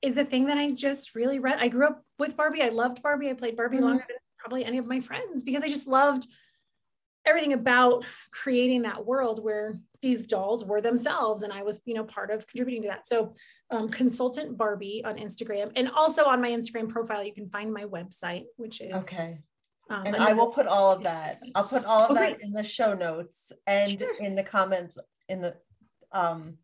is 0.00 0.16
a 0.16 0.24
thing 0.24 0.46
that 0.46 0.58
I 0.58 0.70
just 0.70 1.14
really 1.14 1.38
read. 1.38 1.58
I 1.58 1.68
grew 1.68 1.86
up 1.86 2.02
with 2.18 2.36
Barbie. 2.36 2.62
I 2.62 2.68
loved 2.68 3.02
Barbie. 3.02 3.30
I 3.30 3.34
played 3.34 3.56
Barbie 3.56 3.76
mm-hmm. 3.76 3.86
longer 3.86 4.04
than 4.08 4.16
probably 4.38 4.64
any 4.64 4.78
of 4.78 4.86
my 4.86 5.00
friends 5.00 5.44
because 5.44 5.62
I 5.62 5.68
just 5.68 5.88
loved 5.88 6.26
everything 7.26 7.52
about 7.52 8.04
creating 8.30 8.82
that 8.82 9.04
world 9.04 9.42
where 9.42 9.74
these 10.00 10.26
dolls 10.26 10.64
were 10.64 10.80
themselves 10.80 11.42
and 11.42 11.52
I 11.52 11.62
was, 11.62 11.82
you 11.84 11.94
know, 11.94 12.04
part 12.04 12.30
of 12.30 12.46
contributing 12.46 12.82
to 12.82 12.88
that. 12.88 13.06
So 13.06 13.34
um, 13.70 13.88
consultant 13.88 14.56
Barbie 14.56 15.02
on 15.04 15.16
Instagram 15.16 15.72
and 15.76 15.90
also 15.90 16.24
on 16.24 16.40
my 16.40 16.50
Instagram 16.50 16.88
profile, 16.88 17.24
you 17.24 17.34
can 17.34 17.50
find 17.50 17.72
my 17.72 17.84
website, 17.84 18.44
which 18.56 18.80
is 18.80 18.94
okay. 18.94 19.40
Um, 19.90 20.06
and 20.06 20.16
I 20.16 20.32
will 20.32 20.48
put 20.48 20.66
all 20.66 20.92
of 20.92 21.02
that. 21.04 21.40
I'll 21.54 21.64
put 21.64 21.84
all 21.84 22.06
of 22.06 22.14
that 22.14 22.40
in 22.42 22.52
the 22.52 22.62
show 22.62 22.94
notes 22.94 23.52
and 23.66 23.98
sure. 23.98 24.16
in 24.20 24.34
the 24.34 24.42
comments 24.42 24.98
in 25.28 25.40
the 25.40 25.56
um, 26.12 26.58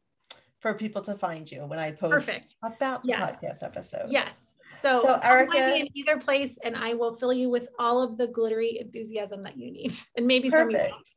for 0.60 0.74
people 0.74 1.02
to 1.02 1.14
find 1.14 1.50
you 1.50 1.66
when 1.66 1.78
I 1.78 1.90
post 1.90 2.26
Perfect. 2.26 2.54
about 2.62 3.02
the 3.02 3.08
yes. 3.08 3.36
podcast 3.36 3.62
episode. 3.62 4.06
Yes. 4.08 4.56
So, 4.72 5.02
so 5.02 5.20
Erica, 5.22 5.76
in 5.76 5.88
either 5.94 6.18
place, 6.18 6.58
and 6.64 6.74
I 6.76 6.94
will 6.94 7.12
fill 7.12 7.32
you 7.32 7.50
with 7.50 7.68
all 7.78 8.02
of 8.02 8.16
the 8.16 8.26
glittery 8.26 8.78
enthusiasm 8.80 9.42
that 9.42 9.56
you 9.56 9.70
need, 9.70 9.94
and 10.16 10.26
maybe 10.26 10.50
Perfect. 10.50 10.72
some 10.72 10.86
you 10.86 10.88
don't. 10.88 11.10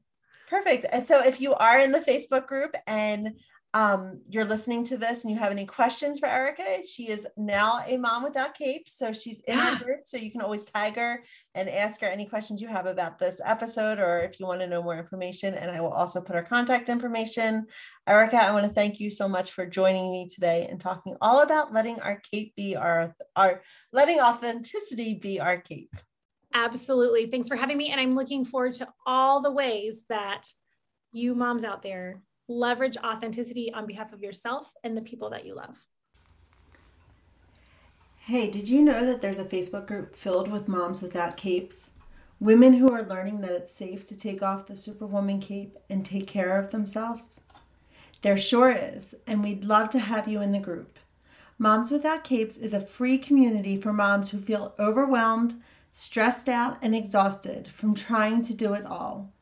Perfect. 0.50 0.86
And 0.92 1.08
so, 1.08 1.24
if 1.24 1.40
you 1.40 1.54
are 1.54 1.80
in 1.80 1.92
the 1.92 2.00
Facebook 2.00 2.48
group 2.48 2.76
and 2.88 3.36
um, 3.74 4.22
you're 4.28 4.46
listening 4.46 4.86
to 4.86 4.98
this 4.98 5.24
and 5.24 5.32
you 5.32 5.40
have 5.40 5.52
any 5.52 5.66
questions 5.66 6.20
for 6.20 6.28
Erica, 6.28 6.82
she 6.88 7.10
is 7.10 7.28
now 7.36 7.84
a 7.86 7.98
mom 7.98 8.24
without 8.24 8.58
cape. 8.58 8.88
So 8.88 9.12
she's 9.12 9.42
in 9.42 9.58
the 9.58 9.82
group. 9.84 10.00
So 10.06 10.18
you 10.18 10.32
can 10.32 10.42
always 10.42 10.66
tag 10.66 10.96
her 10.96 11.24
and 11.54 11.70
ask 11.70 12.00
her 12.02 12.08
any 12.08 12.26
questions 12.26 12.62
you 12.62 12.70
have 12.70 12.86
about 12.86 13.20
this 13.20 13.42
episode 13.44 14.00
or 14.00 14.22
if 14.22 14.40
you 14.40 14.48
want 14.48 14.62
to 14.62 14.68
know 14.68 14.82
more 14.82 14.98
information. 14.98 15.54
And 15.54 15.70
I 15.70 15.82
will 15.82 15.92
also 15.92 16.22
put 16.22 16.36
her 16.36 16.44
contact 16.44 16.88
information. 16.88 17.68
Erica, 18.08 18.38
I 18.38 18.52
want 18.52 18.66
to 18.66 18.72
thank 18.72 19.00
you 19.00 19.12
so 19.12 19.28
much 19.28 19.52
for 19.52 19.66
joining 19.66 20.12
me 20.12 20.28
today 20.28 20.68
and 20.70 20.80
talking 20.80 21.16
all 21.22 21.42
about 21.42 21.74
letting 21.74 22.00
our 22.00 22.22
cape 22.32 22.56
be 22.56 22.76
our, 22.76 23.14
our 23.36 23.62
letting 23.92 24.20
authenticity 24.20 25.16
be 25.16 25.42
our 25.42 25.60
cape. 25.60 25.96
Absolutely. 26.54 27.28
Thanks 27.28 27.50
for 27.50 27.58
having 27.58 27.78
me. 27.78 27.90
And 27.90 28.00
I'm 28.00 28.16
looking 28.16 28.46
forward 28.46 28.74
to 28.76 28.88
all 29.06 29.42
the 29.42 29.52
ways 29.52 30.06
that 30.10 30.48
you 31.12 31.36
moms 31.36 31.64
out 31.64 31.84
there 31.84 32.22
leverage 32.48 32.98
authenticity 32.98 33.74
on 33.74 33.86
behalf 33.86 34.14
of 34.14 34.22
yourself 34.22 34.72
and 34.84 34.96
the 34.96 35.02
people 35.02 35.30
that 35.30 35.46
you 35.46 35.56
love. 35.56 35.86
Hey, 38.20 38.50
did 38.50 38.70
you 38.70 38.82
know 38.82 39.06
that 39.06 39.22
there's 39.22 39.40
a 39.40 39.46
Facebook 39.46 39.88
group 39.88 40.16
filled 40.16 40.50
with 40.50 40.68
moms 40.68 41.02
without 41.02 41.38
capes? 41.38 41.92
Women 42.40 42.74
who 42.74 42.92
are 42.92 43.04
learning 43.04 43.42
that 43.42 43.52
it's 43.52 43.74
safe 43.74 44.08
to 44.10 44.18
take 44.18 44.44
off 44.44 44.68
the 44.68 44.76
Superwoman 44.76 45.40
cape 45.40 45.78
and 45.90 46.06
take 46.06 46.28
care 46.28 46.60
of 46.60 46.72
themselves? 46.72 47.42
There 48.22 48.38
sure 48.38 48.72
is, 48.72 49.16
and 49.26 49.44
we'd 49.44 49.64
love 49.64 49.90
to 49.92 50.00
have 50.00 50.28
you 50.28 50.42
in 50.42 50.52
the 50.52 50.60
group. 50.60 51.00
Moms 51.58 51.90
Without 51.90 52.24
Capes 52.24 52.58
is 52.58 52.74
a 52.74 52.80
free 52.80 53.18
community 53.18 53.80
for 53.80 53.94
moms 53.94 54.30
who 54.30 54.38
feel 54.38 54.76
overwhelmed, 54.78 55.56
stressed 55.94 56.48
out, 56.48 56.78
and 56.82 56.94
exhausted 56.94 57.68
from 57.68 57.96
trying 57.96 58.42
to 58.44 58.54
do 58.54 58.74
it 58.74 58.86
all. 58.86 59.34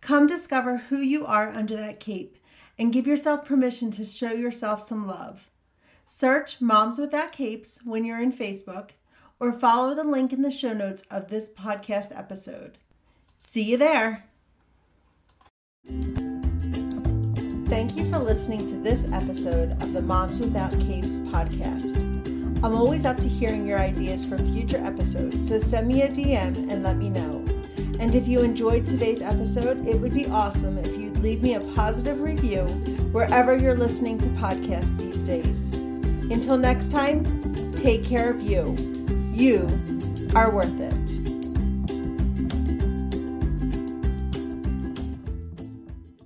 Come 0.00 0.26
discover 0.26 0.76
who 0.76 0.98
you 0.98 1.24
are 1.24 1.50
under 1.50 1.76
that 1.76 2.00
cape 2.00 2.36
and 2.78 2.92
give 2.92 3.06
yourself 3.06 3.44
permission 3.44 3.90
to 3.92 4.04
show 4.04 4.32
yourself 4.32 4.82
some 4.82 5.06
love. 5.06 5.50
Search 6.06 6.60
Moms 6.60 6.98
Without 6.98 7.32
Capes 7.32 7.80
when 7.84 8.04
you're 8.04 8.20
in 8.20 8.32
Facebook 8.32 8.90
or 9.40 9.52
follow 9.52 9.94
the 9.94 10.04
link 10.04 10.32
in 10.32 10.42
the 10.42 10.50
show 10.50 10.72
notes 10.72 11.02
of 11.10 11.28
this 11.28 11.52
podcast 11.52 12.16
episode. 12.16 12.78
See 13.36 13.64
you 13.64 13.76
there. 13.76 14.24
Thank 17.66 17.96
you 17.96 18.10
for 18.10 18.18
listening 18.18 18.66
to 18.68 18.74
this 18.76 19.10
episode 19.12 19.72
of 19.82 19.92
the 19.92 20.00
Moms 20.02 20.40
Without 20.40 20.72
Capes 20.80 21.20
podcast. 21.20 21.96
I'm 22.64 22.74
always 22.74 23.04
up 23.04 23.18
to 23.18 23.28
hearing 23.28 23.66
your 23.66 23.78
ideas 23.78 24.24
for 24.24 24.38
future 24.38 24.82
episodes, 24.82 25.48
so 25.48 25.58
send 25.58 25.88
me 25.88 26.00
a 26.00 26.08
DM 26.08 26.72
and 26.72 26.82
let 26.82 26.96
me 26.96 27.10
know. 27.10 27.44
And 28.00 28.14
if 28.14 28.26
you 28.26 28.40
enjoyed 28.40 28.86
today's 28.86 29.20
episode, 29.20 29.86
it 29.86 30.00
would 30.00 30.14
be 30.14 30.26
awesome 30.28 30.78
if 30.78 30.96
you'd 30.96 31.03
leave 31.24 31.42
me 31.42 31.54
a 31.54 31.60
positive 31.74 32.20
review 32.20 32.64
wherever 33.10 33.56
you're 33.56 33.74
listening 33.74 34.18
to 34.18 34.28
podcasts 34.28 34.94
these 34.98 35.16
days. 35.16 35.72
Until 36.30 36.58
next 36.58 36.92
time, 36.92 37.24
take 37.72 38.04
care 38.04 38.28
of 38.28 38.42
you. 38.42 38.76
You 39.32 39.66
are 40.36 40.50
worth 40.50 40.78
it. 40.78 41.03